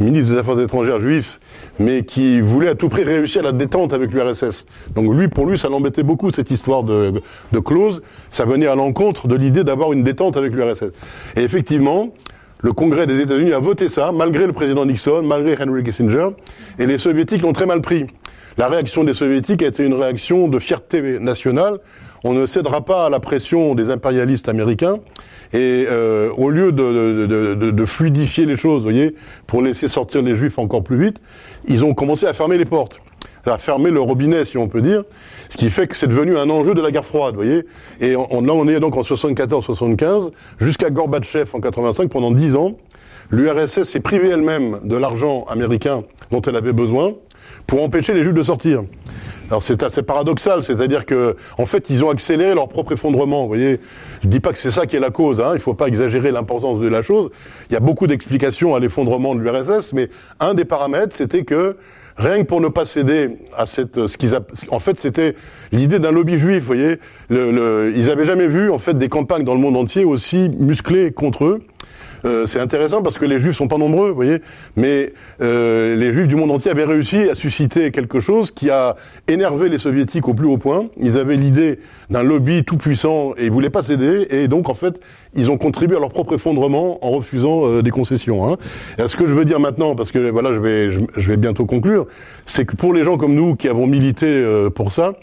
ministre 0.00 0.32
des 0.32 0.38
Affaires 0.38 0.60
étrangères 0.60 1.00
juif, 1.00 1.40
mais 1.78 2.02
qui 2.02 2.42
voulait 2.42 2.68
à 2.68 2.74
tout 2.74 2.90
prix 2.90 3.04
réussir 3.04 3.42
la 3.42 3.52
détente 3.52 3.94
avec 3.94 4.12
l'URSS. 4.12 4.66
Donc 4.94 5.14
lui, 5.14 5.28
pour 5.28 5.46
lui, 5.46 5.58
ça 5.58 5.70
l'embêtait 5.70 6.02
beaucoup 6.02 6.30
cette 6.30 6.50
histoire 6.50 6.82
de, 6.82 7.14
de 7.52 7.58
clause. 7.58 8.02
Ça 8.30 8.44
venait 8.44 8.66
à 8.66 8.74
l'encontre 8.74 9.28
de 9.28 9.36
l'idée 9.36 9.64
d'avoir 9.64 9.94
une 9.94 10.02
détente 10.02 10.36
avec 10.36 10.52
l'URSS. 10.52 10.92
Et 11.36 11.40
effectivement, 11.40 12.12
le 12.62 12.72
Congrès 12.72 13.06
des 13.06 13.20
États-Unis 13.20 13.52
a 13.52 13.58
voté 13.58 13.88
ça, 13.88 14.12
malgré 14.12 14.46
le 14.46 14.52
président 14.52 14.84
Nixon, 14.84 15.22
malgré 15.22 15.56
Henry 15.60 15.82
Kissinger, 15.82 16.28
et 16.78 16.86
les 16.86 16.98
Soviétiques 16.98 17.42
l'ont 17.42 17.52
très 17.52 17.66
mal 17.66 17.80
pris. 17.80 18.06
La 18.58 18.68
réaction 18.68 19.04
des 19.04 19.14
Soviétiques 19.14 19.62
a 19.62 19.66
été 19.66 19.84
une 19.84 19.94
réaction 19.94 20.48
de 20.48 20.58
fierté 20.58 21.18
nationale. 21.18 21.78
On 22.24 22.34
ne 22.34 22.46
cédera 22.46 22.84
pas 22.84 23.06
à 23.06 23.10
la 23.10 23.20
pression 23.20 23.74
des 23.74 23.90
impérialistes 23.90 24.48
américains. 24.48 24.98
Et 25.52 25.86
euh, 25.88 26.30
au 26.36 26.50
lieu 26.50 26.70
de, 26.70 27.26
de, 27.26 27.70
de, 27.70 27.84
fluidifier 27.84 28.46
les 28.46 28.56
choses, 28.56 28.82
voyez, 28.82 29.16
pour 29.46 29.62
laisser 29.62 29.88
sortir 29.88 30.22
les 30.22 30.36
Juifs 30.36 30.58
encore 30.58 30.84
plus 30.84 30.98
vite, 30.98 31.20
ils 31.66 31.82
ont 31.82 31.94
commencé 31.94 32.26
à 32.26 32.34
fermer 32.34 32.56
les 32.56 32.66
portes, 32.66 33.00
à 33.46 33.58
fermer 33.58 33.90
le 33.90 34.00
robinet, 34.00 34.44
si 34.44 34.58
on 34.58 34.68
peut 34.68 34.82
dire, 34.82 35.04
ce 35.48 35.56
qui 35.56 35.70
fait 35.70 35.86
que 35.86 35.96
c'est 35.96 36.06
devenu 36.06 36.36
un 36.36 36.50
enjeu 36.50 36.74
de 36.74 36.80
la 36.80 36.90
guerre 36.90 37.04
froide, 37.04 37.34
voyez. 37.34 37.64
Et 38.00 38.16
on, 38.16 38.42
là, 38.42 38.52
on 38.52 38.68
est 38.68 38.80
donc 38.80 38.96
en 38.96 39.02
74-75, 39.02 40.30
jusqu'à 40.58 40.90
Gorbatchev 40.90 41.50
en 41.54 41.60
85, 41.60 42.10
pendant 42.10 42.30
10 42.30 42.56
ans, 42.56 42.76
l'URSS 43.30 43.84
s'est 43.84 44.00
privée 44.00 44.28
elle-même 44.28 44.80
de 44.84 44.96
l'argent 44.96 45.44
américain 45.48 46.04
dont 46.30 46.40
elle 46.42 46.56
avait 46.56 46.72
besoin 46.72 47.14
pour 47.66 47.82
empêcher 47.82 48.14
les 48.14 48.22
Juifs 48.22 48.34
de 48.34 48.42
sortir. 48.42 48.82
Alors 49.48 49.64
c'est 49.64 49.82
assez 49.82 50.02
paradoxal, 50.02 50.62
c'est-à-dire 50.62 51.04
que 51.04 51.36
en 51.58 51.66
fait 51.66 51.90
ils 51.90 52.04
ont 52.04 52.10
accéléré 52.10 52.54
leur 52.54 52.68
propre 52.68 52.92
effondrement. 52.92 53.42
Vous 53.42 53.48
voyez, 53.48 53.80
je 54.22 54.28
dis 54.28 54.38
pas 54.38 54.52
que 54.52 54.58
c'est 54.58 54.70
ça 54.70 54.86
qui 54.86 54.94
est 54.94 55.00
la 55.00 55.10
cause. 55.10 55.40
Hein, 55.40 55.50
il 55.50 55.54
ne 55.54 55.58
faut 55.58 55.74
pas 55.74 55.88
exagérer 55.88 56.30
l'importance 56.30 56.78
de 56.78 56.86
la 56.86 57.02
chose. 57.02 57.30
Il 57.68 57.72
y 57.72 57.76
a 57.76 57.80
beaucoup 57.80 58.06
d'explications 58.06 58.76
à 58.76 58.80
l'effondrement 58.80 59.34
de 59.34 59.40
l'URSS, 59.40 59.92
mais 59.92 60.08
un 60.38 60.54
des 60.54 60.64
paramètres 60.64 61.16
c'était 61.16 61.42
que 61.42 61.76
rien 62.16 62.38
que 62.38 62.46
pour 62.46 62.60
ne 62.60 62.68
pas 62.68 62.84
céder 62.84 63.38
à 63.56 63.66
cette, 63.66 64.06
ce 64.06 64.16
qu'ils 64.16 64.34
en 64.70 64.80
fait, 64.80 65.00
c'était 65.00 65.36
l'idée 65.72 65.98
d'un 65.98 66.12
lobby 66.12 66.38
juif. 66.38 66.60
Vous 66.60 66.66
voyez, 66.66 66.98
ils 67.30 68.10
avaient 68.10 68.24
jamais 68.24 68.46
vu 68.46 68.70
en 68.70 68.78
fait 68.78 68.96
des 68.96 69.08
campagnes 69.08 69.44
dans 69.44 69.54
le 69.54 69.60
monde 69.60 69.76
entier 69.76 70.04
aussi 70.04 70.50
musclées 70.58 71.12
contre 71.12 71.44
eux. 71.44 71.62
Euh, 72.24 72.46
c'est 72.46 72.60
intéressant 72.60 73.02
parce 73.02 73.18
que 73.18 73.24
les 73.24 73.38
juifs 73.38 73.56
sont 73.56 73.68
pas 73.68 73.78
nombreux, 73.78 74.08
vous 74.08 74.14
voyez, 74.14 74.40
mais 74.76 75.12
euh, 75.40 75.96
les 75.96 76.12
juifs 76.12 76.28
du 76.28 76.36
monde 76.36 76.50
entier 76.50 76.70
avaient 76.70 76.84
réussi 76.84 77.28
à 77.28 77.34
susciter 77.34 77.90
quelque 77.90 78.20
chose 78.20 78.50
qui 78.50 78.70
a 78.70 78.96
énervé 79.28 79.68
les 79.68 79.78
soviétiques 79.78 80.28
au 80.28 80.34
plus 80.34 80.46
haut 80.46 80.58
point. 80.58 80.86
Ils 81.00 81.16
avaient 81.16 81.36
l'idée 81.36 81.78
d'un 82.10 82.22
lobby 82.22 82.64
tout 82.64 82.76
puissant 82.76 83.32
et 83.36 83.46
ils 83.46 83.50
voulaient 83.50 83.70
pas 83.70 83.82
céder, 83.82 84.26
et 84.30 84.48
donc 84.48 84.68
en 84.68 84.74
fait, 84.74 85.00
ils 85.34 85.50
ont 85.50 85.58
contribué 85.58 85.96
à 85.96 86.00
leur 86.00 86.10
propre 86.10 86.34
effondrement 86.34 87.04
en 87.04 87.10
refusant 87.10 87.66
euh, 87.66 87.82
des 87.82 87.90
concessions. 87.90 88.50
Hein. 88.50 88.56
Et 88.98 89.08
ce 89.08 89.16
que 89.16 89.26
je 89.26 89.34
veux 89.34 89.44
dire 89.44 89.60
maintenant, 89.60 89.94
parce 89.94 90.12
que 90.12 90.30
voilà, 90.30 90.52
je 90.52 90.58
vais, 90.58 90.90
je, 90.90 91.30
vais 91.30 91.36
bientôt 91.36 91.64
conclure, 91.64 92.06
c'est 92.46 92.64
que 92.64 92.76
pour 92.76 92.92
les 92.92 93.04
gens 93.04 93.16
comme 93.16 93.34
nous 93.34 93.56
qui 93.56 93.68
avons 93.68 93.86
milité 93.86 94.44
pour 94.74 94.92
ça, 94.92 95.14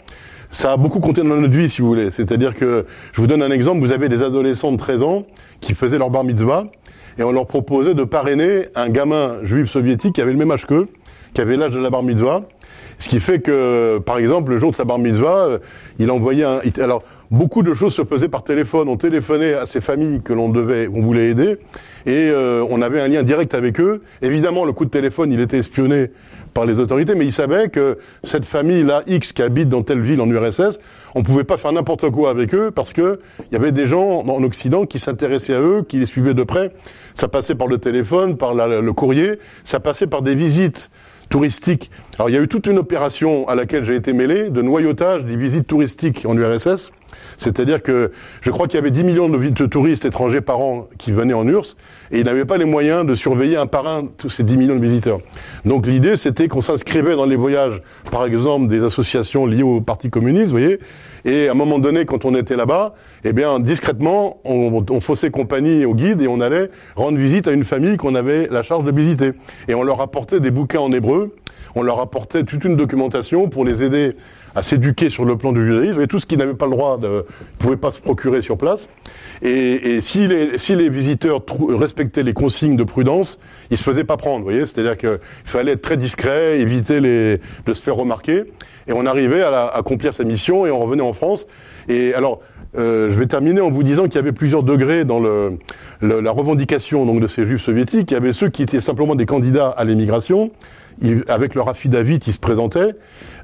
ça 0.50 0.72
a 0.72 0.76
beaucoup 0.76 1.00
compté 1.00 1.22
dans 1.22 1.36
notre 1.36 1.52
vie, 1.52 1.70
si 1.70 1.82
vous 1.82 1.88
voulez. 1.88 2.10
C'est-à-dire 2.10 2.54
que, 2.54 2.86
je 3.12 3.20
vous 3.20 3.26
donne 3.26 3.42
un 3.42 3.50
exemple, 3.50 3.80
vous 3.80 3.92
avez 3.92 4.08
des 4.08 4.22
adolescents 4.22 4.72
de 4.72 4.76
13 4.76 5.02
ans 5.02 5.26
qui 5.60 5.74
faisaient 5.74 5.98
leur 5.98 6.10
bar 6.10 6.24
mitzvah, 6.24 6.66
et 7.18 7.22
on 7.22 7.32
leur 7.32 7.46
proposait 7.46 7.94
de 7.94 8.04
parrainer 8.04 8.66
un 8.74 8.88
gamin 8.88 9.38
juif 9.42 9.68
soviétique 9.70 10.14
qui 10.14 10.20
avait 10.20 10.32
le 10.32 10.38
même 10.38 10.50
âge 10.50 10.66
qu'eux, 10.66 10.88
qui 11.34 11.40
avait 11.40 11.56
l'âge 11.56 11.72
de 11.72 11.78
la 11.78 11.90
bar 11.90 12.02
mitzvah. 12.02 12.42
Ce 12.98 13.08
qui 13.08 13.20
fait 13.20 13.40
que, 13.40 13.98
par 13.98 14.18
exemple, 14.18 14.52
le 14.52 14.58
jour 14.58 14.70
de 14.70 14.76
sa 14.76 14.84
bar 14.84 14.98
mitzvah, 14.98 15.46
euh, 15.46 15.58
il 15.98 16.10
envoyait 16.10 16.44
un. 16.44 16.60
Alors, 16.80 17.04
beaucoup 17.30 17.62
de 17.62 17.74
choses 17.74 17.94
se 17.94 18.04
faisaient 18.04 18.28
par 18.28 18.44
téléphone. 18.44 18.88
On 18.88 18.96
téléphonait 18.96 19.54
à 19.54 19.66
ces 19.66 19.80
familles 19.80 20.20
que 20.22 20.32
l'on 20.32 20.48
devait, 20.48 20.88
on 20.92 21.02
voulait 21.02 21.30
aider, 21.30 21.58
et 22.06 22.30
euh, 22.30 22.64
on 22.70 22.80
avait 22.82 23.00
un 23.00 23.08
lien 23.08 23.22
direct 23.22 23.54
avec 23.54 23.80
eux. 23.80 24.02
Évidemment, 24.22 24.64
le 24.64 24.72
coup 24.72 24.84
de 24.84 24.90
téléphone, 24.90 25.32
il 25.32 25.40
était 25.40 25.58
espionné 25.58 26.10
par 26.54 26.64
les 26.64 26.78
autorités, 26.78 27.14
mais 27.14 27.26
il 27.26 27.32
savait 27.32 27.68
que 27.68 27.98
cette 28.24 28.44
famille-là, 28.44 29.02
X, 29.06 29.32
qui 29.32 29.42
habite 29.42 29.68
dans 29.68 29.82
telle 29.82 30.00
ville 30.00 30.20
en 30.20 30.28
URSS, 30.28 30.78
on 31.14 31.22
pouvait 31.22 31.44
pas 31.44 31.56
faire 31.56 31.72
n'importe 31.72 32.10
quoi 32.10 32.30
avec 32.30 32.54
eux 32.54 32.70
parce 32.70 32.92
que 32.92 33.20
il 33.50 33.54
y 33.54 33.56
avait 33.56 33.72
des 33.72 33.86
gens 33.86 34.24
en 34.26 34.42
Occident 34.42 34.86
qui 34.86 34.98
s'intéressaient 34.98 35.54
à 35.54 35.60
eux, 35.60 35.84
qui 35.86 35.98
les 35.98 36.06
suivaient 36.06 36.34
de 36.34 36.42
près. 36.42 36.72
Ça 37.14 37.28
passait 37.28 37.54
par 37.54 37.66
le 37.66 37.78
téléphone, 37.78 38.36
par 38.36 38.54
le 38.54 38.92
courrier, 38.92 39.38
ça 39.64 39.80
passait 39.80 40.06
par 40.06 40.22
des 40.22 40.34
visites 40.34 40.90
touristiques. 41.28 41.90
Alors 42.18 42.30
il 42.30 42.34
y 42.34 42.38
a 42.38 42.40
eu 42.40 42.48
toute 42.48 42.66
une 42.66 42.78
opération 42.78 43.46
à 43.48 43.54
laquelle 43.54 43.84
j'ai 43.84 43.96
été 43.96 44.12
mêlé 44.12 44.50
de 44.50 44.62
noyautage 44.62 45.24
des 45.24 45.36
visites 45.36 45.66
touristiques 45.66 46.24
en 46.26 46.36
URSS. 46.36 46.90
C'est-à-dire 47.38 47.82
que 47.82 48.12
je 48.40 48.50
crois 48.50 48.66
qu'il 48.66 48.76
y 48.76 48.80
avait 48.80 48.90
10 48.90 49.04
millions 49.04 49.28
de 49.28 49.66
touristes 49.66 50.04
étrangers 50.04 50.40
par 50.40 50.60
an 50.60 50.88
qui 50.98 51.12
venaient 51.12 51.34
en 51.34 51.46
URSS 51.46 51.76
et 52.10 52.20
ils 52.20 52.24
n'avaient 52.24 52.44
pas 52.44 52.56
les 52.56 52.64
moyens 52.64 53.06
de 53.06 53.14
surveiller 53.14 53.56
un 53.56 53.66
par 53.66 53.86
un 53.86 54.06
tous 54.16 54.30
ces 54.30 54.42
10 54.42 54.56
millions 54.56 54.76
de 54.76 54.80
visiteurs. 54.80 55.18
Donc 55.64 55.86
l'idée, 55.86 56.16
c'était 56.16 56.48
qu'on 56.48 56.62
s'inscrivait 56.62 57.16
dans 57.16 57.26
les 57.26 57.36
voyages, 57.36 57.82
par 58.10 58.24
exemple, 58.24 58.66
des 58.68 58.82
associations 58.82 59.46
liées 59.46 59.62
au 59.62 59.80
Parti 59.80 60.10
communiste, 60.10 60.46
vous 60.46 60.52
voyez, 60.52 60.78
et 61.24 61.48
à 61.48 61.52
un 61.52 61.54
moment 61.54 61.78
donné, 61.78 62.04
quand 62.04 62.24
on 62.24 62.34
était 62.34 62.56
là-bas, 62.56 62.94
eh 63.24 63.32
bien, 63.32 63.60
discrètement, 63.60 64.40
on, 64.44 64.84
on 64.88 65.00
faussait 65.00 65.30
compagnie 65.30 65.84
au 65.84 65.94
guide 65.94 66.22
et 66.22 66.28
on 66.28 66.40
allait 66.40 66.70
rendre 66.96 67.18
visite 67.18 67.48
à 67.48 67.52
une 67.52 67.64
famille 67.64 67.96
qu'on 67.96 68.14
avait 68.14 68.48
la 68.50 68.62
charge 68.62 68.84
de 68.84 68.92
visiter. 68.92 69.32
Et 69.66 69.74
on 69.74 69.82
leur 69.82 70.00
apportait 70.00 70.40
des 70.40 70.50
bouquins 70.50 70.80
en 70.80 70.90
hébreu, 70.90 71.34
on 71.74 71.82
leur 71.82 72.00
apportait 72.00 72.44
toute 72.44 72.64
une 72.64 72.76
documentation 72.76 73.48
pour 73.48 73.64
les 73.64 73.82
aider 73.82 74.16
à 74.58 74.62
s'éduquer 74.62 75.08
sur 75.08 75.24
le 75.24 75.36
plan 75.36 75.52
du 75.52 75.64
judaïsme, 75.64 76.00
et 76.00 76.08
tout 76.08 76.18
ce 76.18 76.26
qu'ils 76.26 76.38
n'avaient 76.38 76.54
pas 76.54 76.66
le 76.66 76.72
droit 76.72 76.98
de, 76.98 77.24
pouvaient 77.58 77.76
pas 77.76 77.92
se 77.92 78.00
procurer 78.00 78.42
sur 78.42 78.58
place. 78.58 78.88
Et, 79.40 79.96
et 79.96 80.00
si, 80.00 80.26
les, 80.26 80.58
si 80.58 80.74
les 80.74 80.88
visiteurs 80.88 81.42
respectaient 81.70 82.24
les 82.24 82.32
consignes 82.32 82.76
de 82.76 82.82
prudence, 82.82 83.38
ils 83.70 83.78
se 83.78 83.84
faisaient 83.84 84.04
pas 84.04 84.16
prendre, 84.16 84.38
vous 84.38 84.50
voyez. 84.50 84.66
C'est-à-dire 84.66 84.96
qu'il 84.98 85.18
fallait 85.44 85.72
être 85.72 85.82
très 85.82 85.96
discret, 85.96 86.58
éviter 86.60 87.00
les, 87.00 87.40
de 87.66 87.74
se 87.74 87.80
faire 87.80 87.94
remarquer. 87.94 88.44
Et 88.88 88.92
on 88.92 89.06
arrivait 89.06 89.42
à, 89.42 89.66
accomplir 89.66 90.12
sa 90.12 90.24
mission 90.24 90.66
et 90.66 90.70
on 90.72 90.80
revenait 90.80 91.02
en 91.02 91.12
France. 91.12 91.46
Et 91.88 92.14
alors, 92.14 92.40
euh, 92.76 93.10
je 93.10 93.18
vais 93.18 93.26
terminer 93.26 93.60
en 93.60 93.70
vous 93.70 93.84
disant 93.84 94.04
qu'il 94.04 94.16
y 94.16 94.18
avait 94.18 94.32
plusieurs 94.32 94.64
degrés 94.64 95.04
dans 95.04 95.20
le, 95.20 95.58
la 96.02 96.30
revendication 96.32 97.06
donc, 97.06 97.20
de 97.20 97.28
ces 97.28 97.44
juifs 97.44 97.62
soviétiques. 97.62 98.10
Il 98.10 98.14
y 98.14 98.16
avait 98.16 98.32
ceux 98.32 98.48
qui 98.48 98.62
étaient 98.62 98.80
simplement 98.80 99.14
des 99.14 99.26
candidats 99.26 99.68
à 99.68 99.84
l'émigration. 99.84 100.50
Avec 101.28 101.54
leur 101.54 101.68
affidavit, 101.68 102.18
ils 102.26 102.32
se 102.32 102.38
présentaient. 102.38 102.94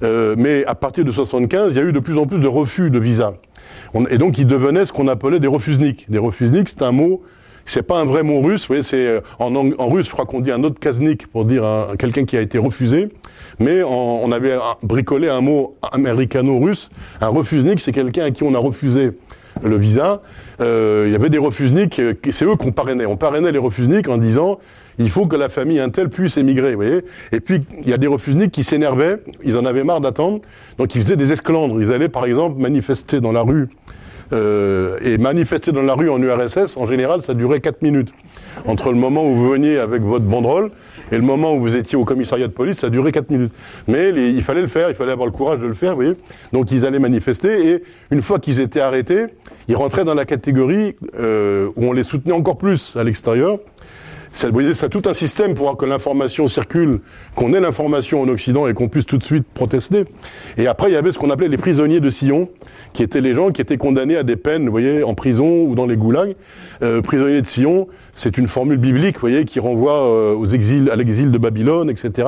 Euh, 0.02 0.34
mais 0.36 0.64
à 0.66 0.74
partir 0.74 1.04
de 1.04 1.12
75, 1.12 1.72
il 1.72 1.76
y 1.76 1.80
a 1.80 1.84
eu 1.84 1.92
de 1.92 2.00
plus 2.00 2.18
en 2.18 2.26
plus 2.26 2.38
de 2.38 2.48
refus 2.48 2.90
de 2.90 2.98
visa. 2.98 3.34
et 4.10 4.18
donc, 4.18 4.38
ils 4.38 4.46
devenaient 4.46 4.86
ce 4.86 4.92
qu'on 4.92 5.08
appelait 5.08 5.40
des 5.40 5.48
refusniks. 5.48 6.10
Des 6.10 6.18
refusniks, 6.18 6.68
c'est 6.68 6.82
un 6.82 6.92
mot 6.92 7.22
c'est 7.66 7.82
pas 7.82 7.98
un 7.98 8.04
vrai 8.04 8.22
mot 8.22 8.42
russe, 8.42 8.64
vous 8.64 8.68
voyez, 8.68 8.82
c'est 8.82 9.06
euh, 9.06 9.20
en, 9.38 9.88
russe, 9.88 10.06
je 10.06 10.12
crois 10.12 10.26
qu'on 10.26 10.40
dit 10.40 10.50
un 10.50 10.62
autre 10.64 10.78
kaznik 10.78 11.26
pour 11.28 11.46
dire 11.46 11.64
quelqu'un 11.98 12.26
qui 12.26 12.36
a 12.36 12.42
été 12.42 12.58
refusé, 12.58 13.08
mais 13.58 13.82
on 13.82 14.30
avait 14.32 14.58
bricolé 14.82 15.30
un 15.30 15.40
mot 15.40 15.74
américano-russe. 15.90 16.90
Un 17.22 17.28
refusnik, 17.28 17.80
c'est 17.80 17.92
quelqu'un 17.92 18.24
à 18.24 18.30
qui 18.32 18.42
on 18.42 18.54
a 18.54 18.58
refusé 18.58 19.12
le 19.62 19.76
visa. 19.76 20.22
Euh, 20.60 21.04
il 21.06 21.12
y 21.12 21.16
avait 21.16 21.30
des 21.30 21.38
refusniks, 21.38 22.00
c'est 22.30 22.44
eux 22.44 22.56
qu'on 22.56 22.72
parrainait. 22.72 23.06
On 23.06 23.16
parrainait 23.16 23.52
les 23.52 23.58
refusniks 23.58 24.08
en 24.08 24.18
disant 24.18 24.58
il 24.98 25.10
faut 25.10 25.26
que 25.26 25.36
la 25.36 25.48
famille 25.48 25.80
Intel 25.80 26.08
puisse 26.08 26.36
émigrer, 26.36 26.70
vous 26.70 26.82
voyez. 26.82 27.04
Et 27.32 27.40
puis, 27.40 27.62
il 27.82 27.88
y 27.88 27.92
a 27.92 27.98
des 27.98 28.06
refusniks 28.06 28.52
qui 28.52 28.64
s'énervaient, 28.64 29.18
ils 29.44 29.56
en 29.56 29.64
avaient 29.64 29.84
marre 29.84 30.00
d'attendre, 30.00 30.40
donc 30.78 30.94
ils 30.94 31.02
faisaient 31.02 31.16
des 31.16 31.32
esclandres. 31.32 31.80
Ils 31.80 31.92
allaient, 31.92 32.08
par 32.08 32.24
exemple, 32.24 32.60
manifester 32.60 33.20
dans 33.20 33.32
la 33.32 33.42
rue 33.42 33.68
euh, 34.32 34.98
et 35.02 35.18
manifester 35.18 35.72
dans 35.72 35.82
la 35.82 35.94
rue 35.94 36.08
en 36.08 36.20
URSS, 36.20 36.76
en 36.76 36.86
général, 36.86 37.22
ça 37.22 37.34
durait 37.34 37.60
4 37.60 37.82
minutes. 37.82 38.12
Entre 38.66 38.90
le 38.90 38.96
moment 38.96 39.26
où 39.26 39.34
vous 39.34 39.48
veniez 39.50 39.78
avec 39.78 40.02
votre 40.02 40.24
banderole 40.24 40.70
et 41.12 41.16
le 41.16 41.22
moment 41.22 41.54
où 41.54 41.60
vous 41.60 41.76
étiez 41.76 41.98
au 41.98 42.04
commissariat 42.04 42.48
de 42.48 42.52
police, 42.52 42.78
ça 42.78 42.88
durait 42.88 43.12
4 43.12 43.30
minutes. 43.30 43.52
Mais 43.88 44.08
il 44.08 44.42
fallait 44.42 44.62
le 44.62 44.68
faire, 44.68 44.88
il 44.88 44.94
fallait 44.94 45.12
avoir 45.12 45.26
le 45.26 45.32
courage 45.32 45.60
de 45.60 45.66
le 45.66 45.74
faire, 45.74 45.90
vous 45.90 46.02
voyez. 46.02 46.14
Donc 46.52 46.70
ils 46.70 46.86
allaient 46.86 46.98
manifester 46.98 47.68
et 47.68 47.82
une 48.10 48.22
fois 48.22 48.38
qu'ils 48.38 48.60
étaient 48.60 48.80
arrêtés, 48.80 49.26
ils 49.68 49.76
rentraient 49.76 50.04
dans 50.04 50.14
la 50.14 50.24
catégorie 50.24 50.96
euh, 51.18 51.68
où 51.76 51.84
on 51.84 51.92
les 51.92 52.04
soutenait 52.04 52.34
encore 52.34 52.56
plus 52.56 52.96
à 52.96 53.04
l'extérieur. 53.04 53.58
Ça, 54.34 54.88
tout 54.88 55.02
un 55.06 55.14
système 55.14 55.54
pour 55.54 55.76
que 55.76 55.86
l'information 55.86 56.48
circule, 56.48 56.98
qu'on 57.36 57.54
ait 57.54 57.60
l'information 57.60 58.20
en 58.20 58.28
Occident 58.28 58.66
et 58.66 58.74
qu'on 58.74 58.88
puisse 58.88 59.06
tout 59.06 59.16
de 59.16 59.22
suite 59.22 59.44
protester. 59.54 60.06
Et 60.58 60.66
après, 60.66 60.90
il 60.90 60.94
y 60.94 60.96
avait 60.96 61.12
ce 61.12 61.18
qu'on 61.18 61.30
appelait 61.30 61.46
les 61.46 61.56
prisonniers 61.56 62.00
de 62.00 62.10
Sion, 62.10 62.48
qui 62.94 63.04
étaient 63.04 63.20
les 63.20 63.32
gens 63.32 63.52
qui 63.52 63.60
étaient 63.60 63.76
condamnés 63.76 64.16
à 64.16 64.24
des 64.24 64.34
peines, 64.34 64.64
vous 64.64 64.72
voyez, 64.72 65.04
en 65.04 65.14
prison 65.14 65.62
ou 65.62 65.76
dans 65.76 65.86
les 65.86 65.96
goulags. 65.96 66.34
Euh, 66.82 67.00
prisonniers 67.00 67.42
de 67.42 67.46
Sion, 67.46 67.86
c'est 68.14 68.36
une 68.36 68.48
formule 68.48 68.78
biblique, 68.78 69.14
vous 69.14 69.20
voyez, 69.20 69.44
qui 69.44 69.60
renvoie 69.60 70.10
euh, 70.10 70.34
aux 70.34 70.46
exils, 70.46 70.90
à 70.90 70.96
l'exil 70.96 71.30
de 71.30 71.38
Babylone, 71.38 71.88
etc. 71.88 72.26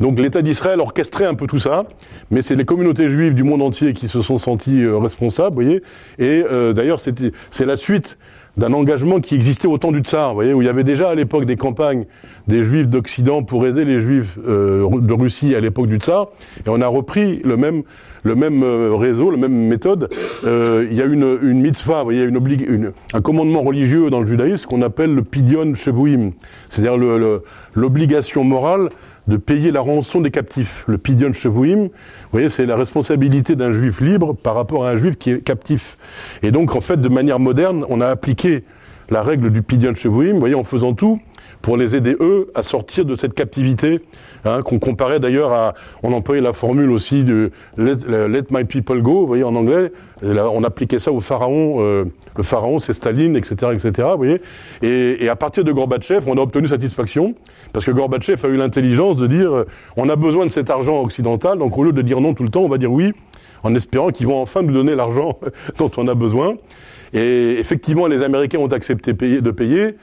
Donc 0.00 0.18
l'État 0.18 0.42
d'Israël 0.42 0.80
orchestrait 0.80 1.26
un 1.26 1.34
peu 1.34 1.46
tout 1.46 1.60
ça, 1.60 1.84
mais 2.32 2.42
c'est 2.42 2.56
les 2.56 2.64
communautés 2.64 3.08
juives 3.08 3.34
du 3.34 3.44
monde 3.44 3.62
entier 3.62 3.92
qui 3.92 4.08
se 4.08 4.22
sont 4.22 4.38
senties 4.38 4.82
euh, 4.82 4.98
responsables, 4.98 5.54
vous 5.54 5.62
voyez. 5.62 5.82
Et 6.18 6.42
d'ailleurs, 6.74 6.98
c'est 7.00 7.64
la 7.64 7.76
suite 7.76 8.18
d'un 8.58 8.72
engagement 8.72 9.20
qui 9.20 9.36
existait 9.36 9.68
au 9.68 9.78
temps 9.78 9.92
du 9.92 10.00
tsar, 10.00 10.30
vous 10.30 10.34
voyez, 10.34 10.52
où 10.52 10.60
il 10.60 10.66
y 10.66 10.68
avait 10.68 10.84
déjà 10.84 11.08
à 11.08 11.14
l'époque 11.14 11.44
des 11.44 11.56
campagnes 11.56 12.06
des 12.48 12.64
juifs 12.64 12.88
d'Occident 12.88 13.42
pour 13.42 13.66
aider 13.66 13.84
les 13.84 14.00
juifs 14.00 14.38
euh, 14.46 14.88
de 15.00 15.12
Russie 15.12 15.54
à 15.54 15.60
l'époque 15.60 15.86
du 15.86 15.98
tsar, 15.98 16.28
et 16.66 16.68
on 16.68 16.80
a 16.80 16.88
repris 16.88 17.40
le 17.44 17.56
même, 17.56 17.84
le 18.24 18.34
euh, 18.42 18.94
réseau, 18.94 19.30
la 19.30 19.36
même 19.36 19.68
méthode. 19.68 20.08
Euh, 20.44 20.86
il 20.90 20.96
y 20.96 21.02
a 21.02 21.04
une, 21.04 21.38
une 21.42 21.60
mitzvah, 21.60 21.98
vous 21.98 22.04
voyez, 22.04 22.24
une, 22.24 22.92
un 23.12 23.20
commandement 23.20 23.62
religieux 23.62 24.10
dans 24.10 24.20
le 24.20 24.26
judaïsme 24.26 24.66
qu'on 24.66 24.82
appelle 24.82 25.14
le 25.14 25.22
pidion 25.22 25.74
shevuim, 25.74 26.32
c'est-à-dire 26.68 26.98
l'obligation 27.78 28.44
morale 28.44 28.90
de 29.28 29.36
payer 29.36 29.70
la 29.70 29.80
rançon 29.80 30.20
des 30.20 30.30
captifs. 30.30 30.84
Le 30.88 30.98
pidion 30.98 31.32
shevuim, 31.32 31.84
vous 31.84 31.90
voyez, 32.32 32.50
c'est 32.50 32.66
la 32.66 32.76
responsabilité 32.76 33.56
d'un 33.56 33.72
juif 33.72 34.00
libre 34.00 34.34
par 34.34 34.54
rapport 34.54 34.86
à 34.86 34.90
un 34.90 34.96
juif 34.96 35.16
qui 35.16 35.30
est 35.30 35.40
captif. 35.40 35.96
Et 36.42 36.50
donc, 36.50 36.74
en 36.74 36.80
fait, 36.80 37.00
de 37.00 37.08
manière 37.08 37.38
moderne, 37.38 37.84
on 37.88 38.00
a 38.00 38.08
appliqué 38.08 38.64
la 39.10 39.22
règle 39.22 39.50
du 39.50 39.62
Pidian 39.62 39.94
Chevuim, 39.94 40.32
vous 40.32 40.40
voyez, 40.40 40.54
en 40.54 40.64
faisant 40.64 40.92
tout 40.92 41.20
pour 41.62 41.76
les 41.76 41.94
aider, 41.94 42.16
eux, 42.20 42.50
à 42.54 42.62
sortir 42.62 43.04
de 43.04 43.16
cette 43.16 43.34
captivité, 43.34 44.00
hein, 44.44 44.62
qu'on 44.62 44.78
comparait 44.78 45.20
d'ailleurs 45.20 45.52
à, 45.52 45.74
on 46.02 46.12
employait 46.12 46.40
la 46.40 46.52
formule 46.52 46.90
aussi 46.90 47.24
de 47.24 47.50
let, 47.76 48.44
my 48.50 48.64
people 48.64 49.02
go, 49.02 49.20
vous 49.20 49.26
voyez, 49.26 49.44
en 49.44 49.54
anglais, 49.54 49.92
on 50.22 50.64
appliquait 50.64 50.98
ça 50.98 51.12
au 51.12 51.20
pharaon, 51.20 51.76
euh, 51.78 52.04
le 52.36 52.42
pharaon 52.42 52.78
c'est 52.78 52.92
Staline, 52.92 53.36
etc., 53.36 53.72
etc., 53.72 54.08
vous 54.12 54.16
voyez, 54.16 54.40
et, 54.82 55.24
et, 55.24 55.28
à 55.28 55.36
partir 55.36 55.64
de 55.64 55.72
Gorbatchev, 55.72 56.24
on 56.26 56.36
a 56.36 56.40
obtenu 56.40 56.68
satisfaction, 56.68 57.34
parce 57.72 57.84
que 57.84 57.90
Gorbatchev 57.90 58.44
a 58.44 58.48
eu 58.48 58.56
l'intelligence 58.56 59.16
de 59.16 59.26
dire, 59.26 59.54
euh, 59.54 59.66
on 59.96 60.08
a 60.08 60.16
besoin 60.16 60.46
de 60.46 60.50
cet 60.50 60.70
argent 60.70 61.00
occidental, 61.02 61.58
donc 61.58 61.76
au 61.78 61.84
lieu 61.84 61.92
de 61.92 62.02
dire 62.02 62.20
non 62.20 62.34
tout 62.34 62.42
le 62.42 62.50
temps, 62.50 62.62
on 62.62 62.68
va 62.68 62.78
dire 62.78 62.92
oui, 62.92 63.12
en 63.62 63.74
espérant 63.74 64.10
qu'ils 64.10 64.26
vont 64.26 64.40
enfin 64.40 64.62
nous 64.62 64.72
donner 64.72 64.94
l'argent 64.94 65.38
dont 65.78 65.90
on 65.96 66.08
a 66.08 66.14
besoin. 66.14 66.54
Et 67.12 67.58
effectivement, 67.58 68.06
les 68.06 68.22
Américains 68.22 68.58
ont 68.58 68.68
accepté 68.68 69.12
de 69.12 69.50
payer, 69.50 69.94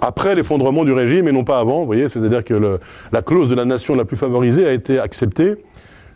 après 0.00 0.34
l'effondrement 0.34 0.84
du 0.84 0.92
régime 0.92 1.28
et 1.28 1.32
non 1.32 1.44
pas 1.44 1.58
avant. 1.58 1.80
Vous 1.80 1.86
voyez, 1.86 2.08
c'est-à-dire 2.08 2.44
que 2.44 2.78
la 3.12 3.22
clause 3.22 3.48
de 3.48 3.54
la 3.54 3.64
nation 3.64 3.94
la 3.94 4.04
plus 4.04 4.16
favorisée 4.16 4.66
a 4.66 4.72
été 4.72 4.98
acceptée 4.98 5.56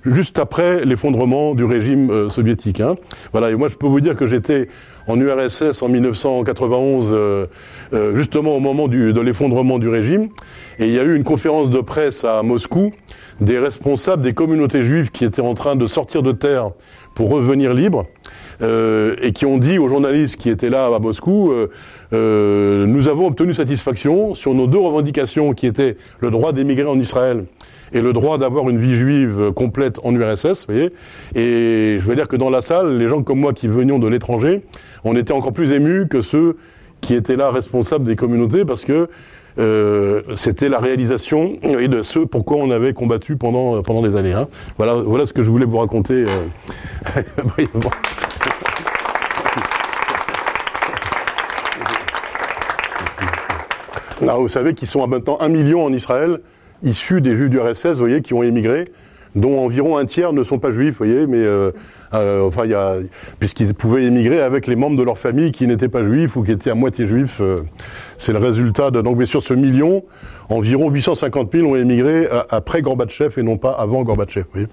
juste 0.06 0.38
après 0.38 0.84
l'effondrement 0.84 1.54
du 1.54 1.64
régime 1.64 2.10
euh, 2.10 2.30
soviétique. 2.30 2.80
Hein. 2.80 2.94
Voilà, 3.32 3.50
et 3.50 3.54
moi 3.54 3.68
je 3.68 3.76
peux 3.76 3.86
vous 3.86 4.00
dire 4.00 4.16
que 4.16 4.26
j'étais 4.26 4.68
en 5.08 5.20
URSS 5.20 5.82
en 5.82 5.88
1991, 5.88 7.08
euh, 7.10 7.46
euh, 7.92 8.16
justement 8.16 8.56
au 8.56 8.60
moment 8.60 8.88
de 8.88 9.20
l'effondrement 9.20 9.78
du 9.78 9.88
régime, 9.88 10.28
et 10.78 10.86
il 10.86 10.92
y 10.92 10.98
a 10.98 11.04
eu 11.04 11.14
une 11.14 11.24
conférence 11.24 11.70
de 11.70 11.80
presse 11.80 12.24
à 12.24 12.42
Moscou 12.42 12.92
des 13.40 13.58
responsables 13.58 14.22
des 14.22 14.32
communautés 14.32 14.82
juives 14.82 15.10
qui 15.10 15.24
étaient 15.24 15.42
en 15.42 15.54
train 15.54 15.76
de 15.76 15.86
sortir 15.86 16.22
de 16.22 16.32
terre 16.32 16.70
pour 17.14 17.30
revenir 17.30 17.74
libres, 17.74 18.06
et 18.60 19.32
qui 19.32 19.44
ont 19.46 19.58
dit 19.58 19.78
aux 19.78 19.88
journalistes 19.88 20.36
qui 20.36 20.48
étaient 20.48 20.70
là 20.70 20.86
à 20.86 20.98
Moscou, 20.98 21.50
euh, 21.50 21.70
nous 22.12 23.08
avons 23.08 23.26
obtenu 23.26 23.54
satisfaction 23.54 24.34
sur 24.34 24.54
nos 24.54 24.66
deux 24.66 24.78
revendications 24.78 25.52
qui 25.54 25.66
étaient 25.66 25.96
le 26.20 26.30
droit 26.30 26.52
d'émigrer 26.52 26.86
en 26.86 26.98
Israël 26.98 27.44
et 27.92 28.00
le 28.00 28.12
droit 28.12 28.38
d'avoir 28.38 28.68
une 28.68 28.78
vie 28.78 28.96
juive 28.96 29.52
complète 29.54 30.00
en 30.02 30.14
URSS, 30.14 30.66
vous 30.66 30.74
voyez. 30.74 30.92
Et 31.34 31.98
je 32.00 32.04
veux 32.04 32.14
dire 32.14 32.28
que 32.28 32.36
dans 32.36 32.50
la 32.50 32.62
salle, 32.62 32.96
les 32.96 33.08
gens 33.08 33.22
comme 33.22 33.40
moi 33.40 33.52
qui 33.52 33.68
venions 33.68 33.98
de 33.98 34.08
l'étranger, 34.08 34.62
on 35.04 35.16
était 35.16 35.32
encore 35.32 35.52
plus 35.52 35.72
émus 35.72 36.08
que 36.08 36.22
ceux 36.22 36.56
qui 37.00 37.14
étaient 37.14 37.36
là 37.36 37.50
responsables 37.50 38.04
des 38.04 38.16
communautés 38.16 38.64
parce 38.64 38.84
que 38.84 39.08
euh, 39.58 40.22
c'était 40.36 40.68
la 40.68 40.80
réalisation 40.80 41.56
de 41.62 42.02
ce 42.02 42.18
pourquoi 42.18 42.58
on 42.58 42.70
avait 42.70 42.92
combattu 42.92 43.36
pendant, 43.36 43.82
pendant 43.82 44.02
des 44.02 44.16
années. 44.16 44.32
Hein. 44.32 44.48
Voilà, 44.76 44.94
voilà 44.94 45.24
ce 45.26 45.32
que 45.32 45.42
je 45.42 45.50
voulais 45.50 45.64
vous 45.64 45.78
raconter. 45.78 46.26
Euh, 46.26 47.22
vous 54.34 54.48
savez 54.48 54.74
qu'ils 54.74 54.88
sont 54.88 55.06
maintenant 55.06 55.38
un 55.40 55.48
million 55.48 55.84
en 55.84 55.92
Israël, 55.92 56.40
issus 56.82 57.20
des 57.20 57.36
juifs 57.36 57.50
du 57.50 57.60
RSS, 57.60 57.92
vous 57.92 58.00
voyez, 58.00 58.22
qui 58.22 58.34
ont 58.34 58.42
émigré, 58.42 58.86
dont 59.34 59.58
environ 59.58 59.96
un 59.96 60.06
tiers 60.06 60.32
ne 60.32 60.42
sont 60.44 60.58
pas 60.58 60.72
juifs, 60.72 60.92
vous 60.98 61.06
voyez, 61.06 61.26
mais 61.26 61.38
euh, 61.38 61.70
euh, 62.14 62.46
enfin, 62.46 62.64
il 62.64 62.70
y 62.70 62.74
a, 62.74 62.96
puisqu'ils 63.38 63.74
pouvaient 63.74 64.04
émigrer 64.04 64.40
avec 64.40 64.66
les 64.66 64.76
membres 64.76 64.96
de 64.96 65.02
leur 65.02 65.18
famille 65.18 65.52
qui 65.52 65.66
n'étaient 65.66 65.88
pas 65.88 66.02
juifs 66.02 66.36
ou 66.36 66.42
qui 66.42 66.52
étaient 66.52 66.70
à 66.70 66.74
moitié 66.74 67.06
juifs. 67.06 67.40
Euh, 67.40 67.60
c'est 68.18 68.32
le 68.32 68.38
résultat 68.38 68.90
de, 68.90 69.00
donc 69.00 69.18
bien 69.18 69.26
sûr, 69.26 69.42
ce 69.42 69.54
million, 69.54 70.04
environ 70.48 70.90
850 70.90 71.52
000 71.52 71.68
ont 71.68 71.76
émigré 71.76 72.28
après 72.50 72.82
Gorbatchev 72.82 73.38
et 73.38 73.42
non 73.42 73.58
pas 73.58 73.72
avant 73.72 74.02
Gorbatchev, 74.02 74.44
vous 74.44 74.52
voyez. 74.52 74.68